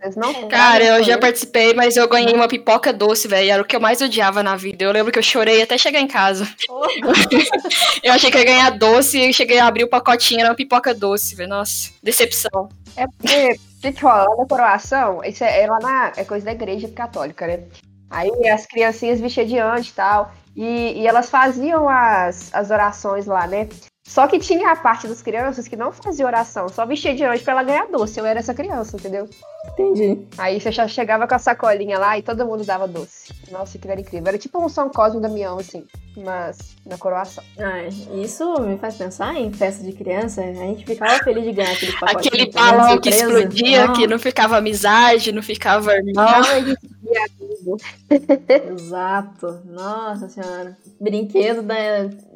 Vocês 0.00 0.16
não 0.16 0.48
Cara, 0.48 0.82
eu 0.82 0.98
já 1.00 1.12
sabem 1.12 1.20
participei, 1.20 1.74
mas 1.74 1.94
eu 1.94 2.08
ganhei 2.08 2.32
uma 2.32 2.48
pipoca 2.48 2.90
doce, 2.90 3.28
velho. 3.28 3.50
Era 3.50 3.62
o 3.62 3.64
que 3.66 3.76
eu 3.76 3.80
mais 3.80 4.00
odiava 4.00 4.42
na 4.42 4.56
vida. 4.56 4.82
Eu 4.82 4.92
lembro 4.92 5.12
que 5.12 5.18
eu 5.18 5.22
chorei 5.22 5.60
até 5.60 5.76
chegar 5.76 6.00
em 6.00 6.08
casa. 6.08 6.48
Eu 8.02 8.14
achei 8.14 8.30
que 8.30 8.38
ia 8.38 8.44
ganhar 8.44 8.70
doce 8.70 9.18
e 9.18 9.32
cheguei 9.32 9.58
a 9.58 9.66
abrir 9.66 9.84
o 9.84 9.88
pacotinho, 9.88 10.40
era 10.40 10.48
uma 10.48 10.54
pipoca 10.54 10.94
doce, 10.94 11.34
velho. 11.34 11.50
Nossa, 11.50 11.90
decepção. 12.02 12.68
É 12.96 13.06
porque, 13.06 13.58
gente, 13.82 14.04
ó, 14.04 14.08
lá 14.08 14.36
na 14.36 14.46
coroação, 14.46 15.22
isso 15.22 15.44
é, 15.44 15.62
é 15.62 15.66
lá 15.66 15.78
na. 15.80 16.12
É 16.16 16.24
coisa 16.24 16.46
da 16.46 16.52
igreja 16.52 16.88
católica, 16.88 17.46
né? 17.46 17.64
Aí 18.08 18.48
as 18.48 18.66
criancinhas 18.66 19.20
vestiam 19.20 19.46
de 19.46 19.58
anjo 19.58 19.90
e 19.90 19.92
tal. 19.92 20.32
E, 20.56 21.00
e 21.00 21.06
elas 21.06 21.28
faziam 21.30 21.88
as, 21.88 22.52
as 22.52 22.70
orações 22.70 23.26
lá, 23.26 23.46
né? 23.46 23.68
Só 24.10 24.26
que 24.26 24.40
tinha 24.40 24.72
a 24.72 24.76
parte 24.76 25.06
das 25.06 25.22
crianças 25.22 25.68
que 25.68 25.76
não 25.76 25.92
fazia 25.92 26.26
oração, 26.26 26.68
só 26.68 26.84
vestia 26.84 27.14
de 27.14 27.22
anjo 27.22 27.44
pra 27.44 27.52
ela 27.52 27.62
ganhar 27.62 27.86
doce. 27.86 28.18
Eu 28.18 28.26
era 28.26 28.40
essa 28.40 28.52
criança, 28.52 28.96
entendeu? 28.96 29.30
Entendi. 29.68 30.26
Aí 30.36 30.60
você 30.60 30.72
já 30.72 30.88
chegava 30.88 31.28
com 31.28 31.34
a 31.36 31.38
sacolinha 31.38 31.96
lá 31.96 32.18
e 32.18 32.22
todo 32.22 32.44
mundo 32.44 32.64
dava 32.64 32.88
doce. 32.88 33.32
Nossa, 33.52 33.78
aquilo 33.78 33.92
era 33.92 34.00
incrível. 34.00 34.26
Era 34.26 34.36
tipo 34.36 34.60
um 34.60 34.68
São 34.68 34.88
Cosme 34.88 35.20
e 35.20 35.22
Damião, 35.22 35.60
assim, 35.60 35.84
mas 36.16 36.76
na 36.84 36.98
coroação. 36.98 37.44
Ai, 37.56 37.88
isso 38.20 38.60
me 38.60 38.76
faz 38.78 38.96
pensar 38.96 39.32
em 39.36 39.52
festa 39.52 39.84
de 39.84 39.92
criança. 39.92 40.40
A 40.40 40.54
gente 40.54 40.84
ficava 40.84 41.22
feliz 41.22 41.44
de 41.44 41.52
ganhar 41.52 41.70
aquele 41.70 41.92
pacotinho. 41.92 42.18
Aquele 42.18 42.46
tá 42.50 42.64
vendo? 42.64 42.76
balão 42.78 43.00
que 43.00 43.10
explodia, 43.10 43.86
Não, 43.86 43.94
que 43.94 44.06
não 44.08 44.18
ficava 44.18 44.56
amizade, 44.56 45.30
não 45.30 45.42
ficava 45.42 45.92
irmão. 45.92 46.14
Não, 46.14 46.24
a 46.24 46.60
gente 46.60 46.89
Exato. 48.72 49.60
Nossa 49.64 50.28
senhora. 50.28 50.76
Brinquedo 51.00 51.62
da 51.62 51.74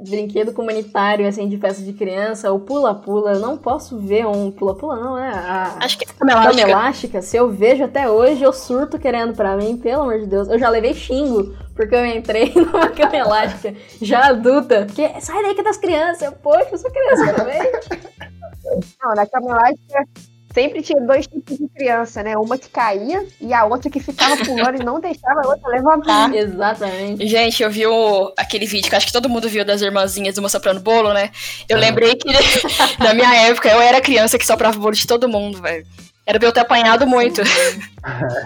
brinquedo 0.08 0.52
comunitário 0.52 1.26
assim 1.26 1.48
de 1.48 1.56
festa 1.58 1.82
de 1.82 1.92
criança, 1.92 2.52
o 2.52 2.60
pula-pula. 2.60 3.32
Eu 3.32 3.40
não 3.40 3.56
posso 3.56 3.98
ver 3.98 4.26
um 4.26 4.50
pula-pula 4.50 4.96
não, 4.96 5.14
né? 5.16 5.30
A 5.34 5.84
Acho 5.84 5.98
que 5.98 6.04
é 6.04 6.12
cama 6.12 6.32
elástica. 6.32 6.68
elástica, 6.70 7.22
se 7.22 7.36
eu 7.36 7.50
vejo 7.50 7.84
até 7.84 8.08
hoje, 8.10 8.42
eu 8.42 8.52
surto 8.52 8.98
querendo 8.98 9.34
pra 9.34 9.56
mim, 9.56 9.76
pelo 9.76 10.02
amor 10.02 10.20
de 10.20 10.26
Deus. 10.26 10.48
Eu 10.48 10.58
já 10.58 10.68
levei 10.68 10.94
xingo 10.94 11.54
porque 11.74 11.94
eu 11.94 12.06
entrei 12.06 12.52
numa 12.56 12.88
cama 12.88 13.16
elástica 13.16 13.74
já 14.00 14.28
adulta. 14.28 14.84
Porque 14.86 15.20
sai 15.20 15.42
daí 15.42 15.54
que 15.54 15.60
é 15.60 15.64
das 15.64 15.76
crianças. 15.76 16.22
Eu, 16.22 16.32
poxa, 16.32 16.68
eu 16.72 16.78
sou 16.78 16.90
criança, 16.90 17.44
ver. 17.44 17.80
Não, 19.02 19.14
na 19.14 19.26
Cama 19.26 19.50
Elástica 19.50 20.08
sempre 20.54 20.80
tinha 20.80 21.00
dois 21.02 21.26
tipos 21.26 21.58
de 21.58 21.68
criança, 21.68 22.22
né? 22.22 22.38
Uma 22.38 22.56
que 22.56 22.68
caía 22.68 23.26
e 23.40 23.52
a 23.52 23.64
outra 23.64 23.90
que 23.90 23.98
ficava 23.98 24.36
pulando 24.36 24.80
e 24.80 24.84
não 24.84 25.00
deixava 25.00 25.40
a 25.44 25.48
outra 25.48 25.68
levantar. 25.68 26.32
Exatamente. 26.32 27.26
Gente, 27.26 27.62
eu 27.62 27.70
vi 27.70 27.86
o, 27.86 28.32
aquele 28.38 28.64
vídeo 28.64 28.88
que 28.88 28.94
acho 28.94 29.06
que 29.06 29.12
todo 29.12 29.28
mundo 29.28 29.48
viu 29.48 29.64
das 29.64 29.82
irmãzinhas 29.82 30.38
uma 30.38 30.48
soprando 30.48 30.80
bolo, 30.80 31.12
né? 31.12 31.30
Eu 31.68 31.76
lembrei 31.76 32.14
que 32.14 32.30
na 33.02 33.12
minha 33.12 33.34
época 33.48 33.68
eu 33.68 33.80
era 33.80 34.00
criança 34.00 34.38
que 34.38 34.46
soprava 34.46 34.78
bolo 34.78 34.94
de 34.94 35.06
todo 35.06 35.28
mundo, 35.28 35.60
velho. 35.60 35.84
Era 36.26 36.38
pra 36.38 36.48
eu 36.48 36.52
ter 36.52 36.60
apanhado 36.60 37.06
muito. 37.06 37.42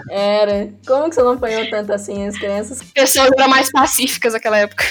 Era. 0.09 0.69
Como 0.85 1.07
que 1.07 1.15
você 1.15 1.21
não 1.21 1.33
apanhou 1.33 1.69
tanto 1.69 1.93
assim 1.93 2.27
as 2.27 2.37
crianças? 2.37 2.81
Pessoas 2.93 3.29
eram 3.31 3.47
mais 3.47 3.71
pacíficas 3.71 4.33
naquela 4.33 4.57
época. 4.57 4.83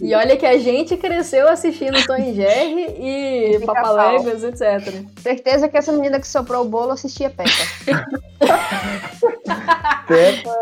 E 0.00 0.14
olha 0.14 0.36
que 0.36 0.46
a 0.46 0.58
gente 0.58 0.96
cresceu 0.96 1.48
assistindo 1.48 2.04
Tom 2.06 2.16
e 2.16 2.34
Jerry 2.34 2.86
e 2.98 3.58
Pica-pau. 3.60 3.74
Papaléguas, 3.74 4.42
etc. 4.42 5.04
Certeza 5.18 5.68
que 5.68 5.76
essa 5.76 5.92
menina 5.92 6.20
que 6.20 6.26
soprou 6.26 6.64
o 6.64 6.68
bolo 6.68 6.92
assistia 6.92 7.30
Peppa. 7.30 7.50
Peppa. 10.06 10.54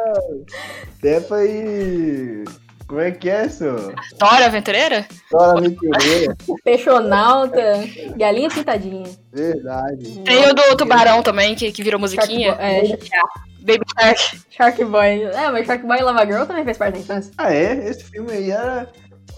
Peppa 1.00 1.44
e. 1.44 2.44
Como 2.86 3.00
é 3.00 3.10
que 3.10 3.30
é, 3.30 3.48
senhor? 3.48 3.94
Dora 4.18 4.46
Aventureira? 4.46 5.06
Dora 5.30 5.58
Aventureira. 5.58 6.36
Peixonauta, 6.62 7.88
galinha 8.16 8.50
pintadinha. 8.50 9.08
Verdade. 9.32 10.22
Tem 10.24 10.50
o 10.50 10.54
do 10.54 10.76
Tubarão 10.76 11.22
também, 11.22 11.54
que, 11.54 11.72
que 11.72 11.82
virou 11.82 11.98
musiquinha. 11.98 12.54
Shark 12.54 12.60
Boy, 12.60 12.92
é, 12.92 13.22
Baby 13.60 13.84
Shark. 13.98 14.42
Shark 14.50 14.84
Boy. 14.84 15.22
É, 15.22 15.50
mas 15.50 15.66
Shark 15.66 15.86
Boy 15.86 15.98
e 15.98 16.02
Lava 16.02 16.26
Girl 16.26 16.44
também 16.44 16.64
fez 16.64 16.76
parte 16.76 16.94
da 16.94 17.00
infância. 17.00 17.32
Ah, 17.38 17.54
é? 17.54 17.88
Esse 17.88 18.04
filme 18.04 18.30
aí 18.30 18.50
era. 18.50 18.90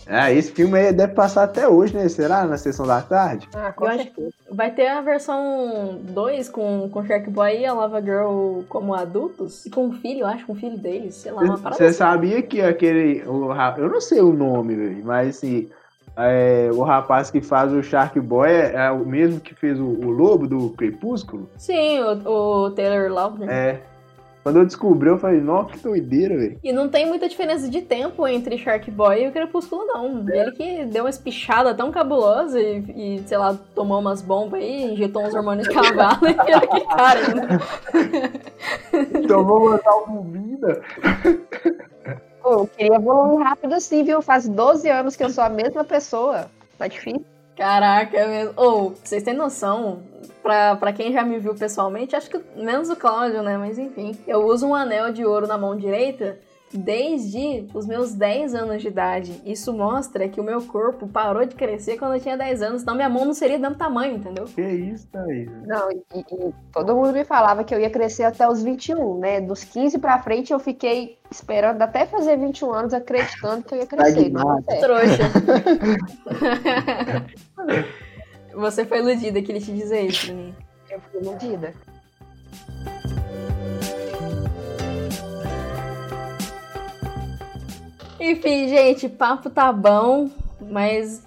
Ah, 0.06 0.30
esse 0.30 0.52
filme 0.52 0.78
aí 0.78 0.92
deve 0.92 1.14
passar 1.14 1.44
até 1.44 1.66
hoje, 1.66 1.94
né? 1.96 2.08
Será? 2.08 2.44
Na 2.44 2.58
sessão 2.58 2.86
da 2.86 3.00
tarde? 3.00 3.48
Ah, 3.54 3.72
com 3.72 3.84
Eu 3.86 3.90
acho 3.90 4.02
certeza. 4.04 4.32
Vai 4.50 4.70
ter 4.70 4.88
a 4.88 5.00
versão 5.00 5.98
2 6.02 6.48
com, 6.48 6.88
com 6.90 7.04
Shark 7.06 7.28
Boy 7.30 7.60
e 7.60 7.66
a 7.66 7.72
Lava 7.72 8.00
Girl 8.02 8.60
como 8.68 8.94
adultos. 8.94 9.64
E 9.66 9.70
com 9.70 9.86
um 9.86 9.92
filho, 9.92 10.20
eu 10.20 10.26
acho, 10.26 10.46
com 10.46 10.52
o 10.52 10.56
filho 10.56 10.76
deles. 10.78 11.14
Sei 11.14 11.32
lá, 11.32 11.42
uma 11.42 11.58
parada 11.58 11.76
Você 11.76 11.84
assim. 11.86 11.98
sabia 11.98 12.42
que 12.42 12.60
aquele. 12.60 13.22
o 13.26 13.50
eu 13.78 13.88
não 13.88 14.00
sei 14.00 14.20
o 14.20 14.32
nome, 14.32 14.74
velho, 14.74 15.04
mas 15.04 15.36
assim. 15.38 15.68
é, 16.16 16.70
o 16.72 16.82
rapaz 16.82 17.30
que 17.30 17.40
faz 17.40 17.72
o 17.72 17.82
Shark 17.82 18.20
Boy 18.20 18.48
é, 18.50 18.72
é 18.74 18.90
o 18.90 19.04
mesmo 19.06 19.40
que 19.40 19.54
fez 19.54 19.80
o, 19.80 19.84
o 19.86 20.10
lobo 20.10 20.46
do 20.46 20.70
Crepúsculo? 20.70 21.48
Sim, 21.56 22.00
o, 22.00 22.66
o 22.66 22.70
Taylor 22.72 23.10
Lautner. 23.10 23.48
É. 23.50 23.80
Quando 24.44 24.58
eu 24.58 24.66
descobri, 24.66 25.08
eu 25.08 25.16
falei, 25.16 25.40
nossa, 25.40 25.70
que 25.70 25.78
doideira, 25.78 26.36
velho. 26.36 26.58
E 26.62 26.70
não 26.70 26.86
tem 26.86 27.06
muita 27.06 27.26
diferença 27.26 27.66
de 27.66 27.80
tempo 27.80 28.28
entre 28.28 28.58
Shark 28.58 28.90
Boy 28.90 29.24
e 29.24 29.28
o 29.28 29.32
Crepúsculo, 29.32 29.86
não. 29.86 30.22
Ele 30.28 30.52
que 30.52 30.84
deu 30.84 31.04
uma 31.04 31.10
espichada 31.10 31.74
tão 31.74 31.90
cabulosa 31.90 32.60
e, 32.60 32.84
e, 32.94 33.22
sei 33.26 33.38
lá, 33.38 33.58
tomou 33.74 33.98
umas 33.98 34.20
bombas 34.20 34.60
aí, 34.60 34.92
injetou 34.92 35.22
uns 35.22 35.34
hormônios 35.34 35.66
de 35.66 35.72
cavalo 35.72 36.28
e 36.28 36.50
era 36.52 36.66
que 36.66 36.80
cara, 36.82 37.34
né? 37.34 37.58
Tomou 39.26 39.66
uma 39.66 39.78
tal 39.78 40.06
bobina. 40.06 40.78
Pô, 42.42 42.50
eu 42.50 42.66
queria 42.66 42.96
evoluir 42.96 43.42
rápido 43.42 43.72
assim, 43.72 44.04
viu? 44.04 44.20
Faz 44.20 44.46
12 44.46 44.90
anos 44.90 45.16
que 45.16 45.24
eu 45.24 45.30
sou 45.30 45.42
a 45.42 45.48
mesma 45.48 45.84
pessoa. 45.84 46.50
Tá 46.76 46.86
difícil. 46.86 47.24
Caraca, 47.56 48.16
é 48.16 48.26
mesmo. 48.26 48.54
Ou, 48.56 48.94
vocês 49.02 49.22
têm 49.22 49.34
noção, 49.34 50.02
pra, 50.42 50.76
pra 50.76 50.92
quem 50.92 51.12
já 51.12 51.22
me 51.24 51.38
viu 51.38 51.54
pessoalmente, 51.54 52.16
acho 52.16 52.28
que 52.28 52.40
menos 52.56 52.90
o 52.90 52.96
Cláudio, 52.96 53.42
né? 53.42 53.56
Mas 53.56 53.78
enfim, 53.78 54.16
eu 54.26 54.44
uso 54.46 54.66
um 54.66 54.74
anel 54.74 55.12
de 55.12 55.24
ouro 55.24 55.46
na 55.46 55.56
mão 55.56 55.76
direita 55.76 56.38
desde 56.76 57.66
os 57.72 57.86
meus 57.86 58.12
10 58.14 58.54
anos 58.54 58.82
de 58.82 58.88
idade. 58.88 59.40
Isso 59.46 59.72
mostra 59.72 60.28
que 60.28 60.40
o 60.40 60.44
meu 60.44 60.60
corpo 60.62 61.06
parou 61.06 61.44
de 61.46 61.54
crescer 61.54 61.96
quando 61.98 62.14
eu 62.14 62.20
tinha 62.20 62.36
10 62.36 62.62
anos, 62.62 62.80
senão 62.80 62.94
minha 62.94 63.08
mão 63.08 63.24
não 63.24 63.32
seria 63.34 63.56
do 63.58 63.62
mesmo 63.62 63.76
tamanho, 63.76 64.16
entendeu? 64.16 64.44
Que 64.44 64.60
isso, 64.62 65.06
Thaís? 65.08 65.48
Não, 65.66 65.90
e, 65.90 66.02
e- 66.16 66.54
todo 66.72 66.94
mundo 66.96 67.12
me 67.12 67.24
falava 67.24 67.62
que 67.64 67.74
eu 67.74 67.80
ia 67.80 67.90
crescer 67.90 68.24
até 68.24 68.48
os 68.48 68.62
21, 68.62 69.18
né? 69.18 69.40
Dos 69.40 69.62
15 69.64 69.98
pra 69.98 70.18
frente 70.20 70.52
eu 70.52 70.58
fiquei 70.58 71.18
esperando 71.30 71.80
até 71.82 72.04
fazer 72.06 72.36
21 72.36 72.72
anos, 72.72 72.92
acreditando 72.94 73.62
que 73.64 73.74
eu 73.74 73.78
ia 73.78 73.86
crescer. 73.86 74.30
Não, 74.30 74.62
certo. 74.62 74.80
Trouxa. 74.80 75.24
Você 78.54 78.84
foi 78.84 78.98
iludida 78.98 79.42
que 79.42 79.50
ele 79.50 79.60
te 79.60 79.72
dizer 79.72 80.02
isso 80.02 80.26
pra 80.26 80.34
mim. 80.34 80.54
eu 80.90 81.00
fui 81.00 81.20
iludida. 81.20 81.72
Enfim, 88.20 88.68
gente, 88.68 89.08
papo 89.08 89.50
tá 89.50 89.72
bom, 89.72 90.30
mas 90.60 91.26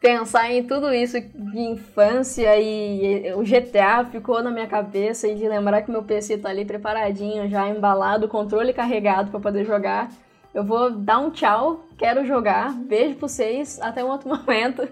pensar 0.00 0.52
em 0.52 0.62
tudo 0.62 0.92
isso 0.92 1.20
de 1.20 1.58
infância 1.58 2.56
e 2.60 3.32
o 3.34 3.42
GTA 3.42 4.04
ficou 4.04 4.42
na 4.42 4.50
minha 4.50 4.66
cabeça 4.66 5.26
e 5.26 5.34
de 5.34 5.48
lembrar 5.48 5.82
que 5.82 5.90
meu 5.90 6.02
PC 6.02 6.38
tá 6.38 6.50
ali 6.50 6.64
preparadinho, 6.64 7.48
já 7.48 7.68
embalado, 7.68 8.28
controle 8.28 8.72
carregado 8.72 9.30
pra 9.30 9.40
poder 9.40 9.64
jogar. 9.64 10.10
Eu 10.54 10.64
vou 10.64 10.90
dar 10.90 11.18
um 11.18 11.30
tchau, 11.30 11.84
quero 11.98 12.24
jogar. 12.24 12.72
Beijo 12.72 13.16
pra 13.16 13.28
vocês, 13.28 13.80
até 13.80 14.04
um 14.04 14.08
outro 14.08 14.28
momento. 14.32 14.82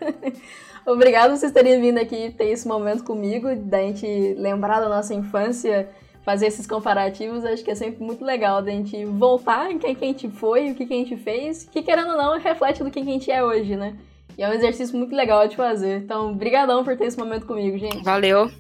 Obrigado 0.87 1.31
por 1.31 1.39
vocês 1.39 1.53
terem 1.53 1.81
vindo 1.81 1.99
aqui 1.99 2.31
ter 2.37 2.51
esse 2.51 2.69
momento 2.69 3.05
comigo, 3.05 3.55
da 3.57 3.79
gente 3.79 4.35
lembrar 4.39 4.81
da 4.81 4.89
nossa 4.89 5.15
infância, 5.15 5.89
fazer 6.25 6.47
esses 6.47 6.67
comparativos. 6.67 7.45
Acho 7.45 7.63
que 7.63 7.71
é 7.71 7.75
sempre 7.75 8.03
muito 8.03 8.25
legal 8.25 8.63
da 8.63 8.71
gente 8.71 9.05
voltar 9.05 9.71
em 9.71 9.79
quem 9.79 9.95
que 9.95 10.05
a 10.05 10.09
gente 10.09 10.29
foi, 10.31 10.71
o 10.71 10.75
que, 10.75 10.87
que 10.87 10.95
a 10.95 10.97
gente 10.97 11.17
fez, 11.17 11.65
que 11.65 11.83
querendo 11.83 12.11
ou 12.11 12.17
não 12.17 12.39
reflete 12.39 12.83
do 12.83 12.91
que 12.91 13.03
que 13.03 13.09
a 13.09 13.13
gente 13.13 13.31
é 13.31 13.45
hoje, 13.45 13.77
né? 13.77 13.97
E 14.37 14.43
é 14.43 14.49
um 14.49 14.53
exercício 14.53 14.97
muito 14.97 15.15
legal 15.15 15.47
de 15.47 15.55
fazer. 15.55 15.99
Então, 15.99 16.35
brigadão 16.35 16.83
por 16.83 16.97
ter 16.97 17.05
esse 17.05 17.19
momento 17.19 17.47
comigo, 17.47 17.79
gente. 17.79 18.03
Valeu. 18.03 18.51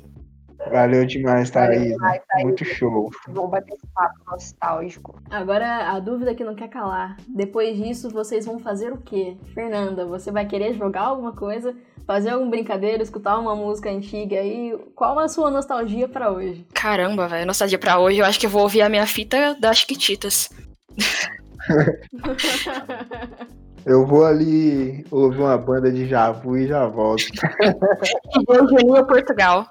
Valeu 0.70 1.04
demais, 1.04 1.50
Thaís. 1.50 1.82
demais, 1.82 2.22
Thaís. 2.28 2.44
Muito 2.44 2.64
show. 2.64 3.10
Vamos 3.28 3.50
bater 3.50 3.74
esse 3.74 3.86
papo 3.88 4.14
nostálgico. 4.30 5.20
Agora, 5.30 5.90
a 5.90 5.98
dúvida 5.98 6.34
que 6.34 6.44
não 6.44 6.54
quer 6.54 6.68
calar. 6.68 7.16
Depois 7.28 7.76
disso, 7.76 8.08
vocês 8.08 8.46
vão 8.46 8.58
fazer 8.58 8.92
o 8.92 8.98
quê? 8.98 9.36
Fernanda, 9.52 10.06
você 10.06 10.30
vai 10.30 10.46
querer 10.46 10.74
jogar 10.74 11.02
alguma 11.02 11.32
coisa? 11.32 11.74
Fazer 12.06 12.30
alguma 12.30 12.50
brincadeira? 12.50 13.02
Escutar 13.02 13.38
uma 13.38 13.56
música 13.56 13.90
antiga 13.90 14.36
aí? 14.36 14.76
Qual 14.94 15.18
a 15.18 15.28
sua 15.28 15.50
nostalgia 15.50 16.06
pra 16.06 16.30
hoje? 16.30 16.66
Caramba, 16.74 17.28
velho. 17.28 17.46
Nostalgia 17.46 17.78
pra 17.78 17.98
hoje, 17.98 18.18
eu 18.18 18.26
acho 18.26 18.38
que 18.38 18.46
eu 18.46 18.50
vou 18.50 18.62
ouvir 18.62 18.82
a 18.82 18.88
minha 18.88 19.06
fita 19.06 19.56
das 19.58 19.78
Chiquititas. 19.78 20.50
Eu 23.86 24.06
vou 24.06 24.24
ali 24.24 25.04
ouvir 25.10 25.40
uma 25.40 25.58
banda 25.58 25.92
de 25.92 26.06
Javu 26.06 26.56
e 26.56 26.66
já 26.66 26.86
volto. 26.86 27.22
DJ 28.32 28.68
Juninho 28.80 29.06
Portugal. 29.06 29.66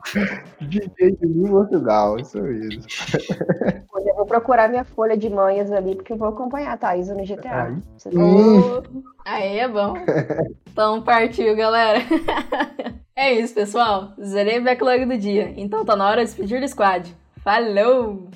DJ 0.61 1.11
de 1.11 1.49
Portugal, 1.49 2.19
isso 2.19 2.39
mesmo. 2.41 2.81
Hoje 3.93 4.09
eu 4.09 4.15
vou 4.15 4.25
procurar 4.25 4.69
minha 4.69 4.83
folha 4.83 5.17
de 5.17 5.29
manhas 5.29 5.71
ali, 5.71 5.95
porque 5.95 6.13
eu 6.13 6.17
vou 6.17 6.27
acompanhar 6.27 6.73
a 6.73 6.77
Thaisa 6.77 7.15
no 7.15 7.25
GTA. 7.25 7.63
Aí. 7.63 7.75
Você 7.97 8.09
tá- 8.11 8.19
Hum. 8.19 8.83
Aí 9.25 9.59
é 9.59 9.67
bom. 9.67 9.93
Então 10.71 11.01
partiu, 11.01 11.55
galera. 11.55 11.99
É 13.15 13.31
isso, 13.31 13.53
pessoal. 13.53 14.11
Zerei 14.19 14.57
o 14.57 14.63
backlog 14.63 15.05
do 15.05 15.15
dia. 15.15 15.53
Então 15.55 15.85
tá 15.85 15.95
na 15.95 16.09
hora 16.09 16.21
de 16.21 16.31
despedir 16.31 16.59
do 16.59 16.67
squad. 16.67 17.15
Falou! 17.43 18.27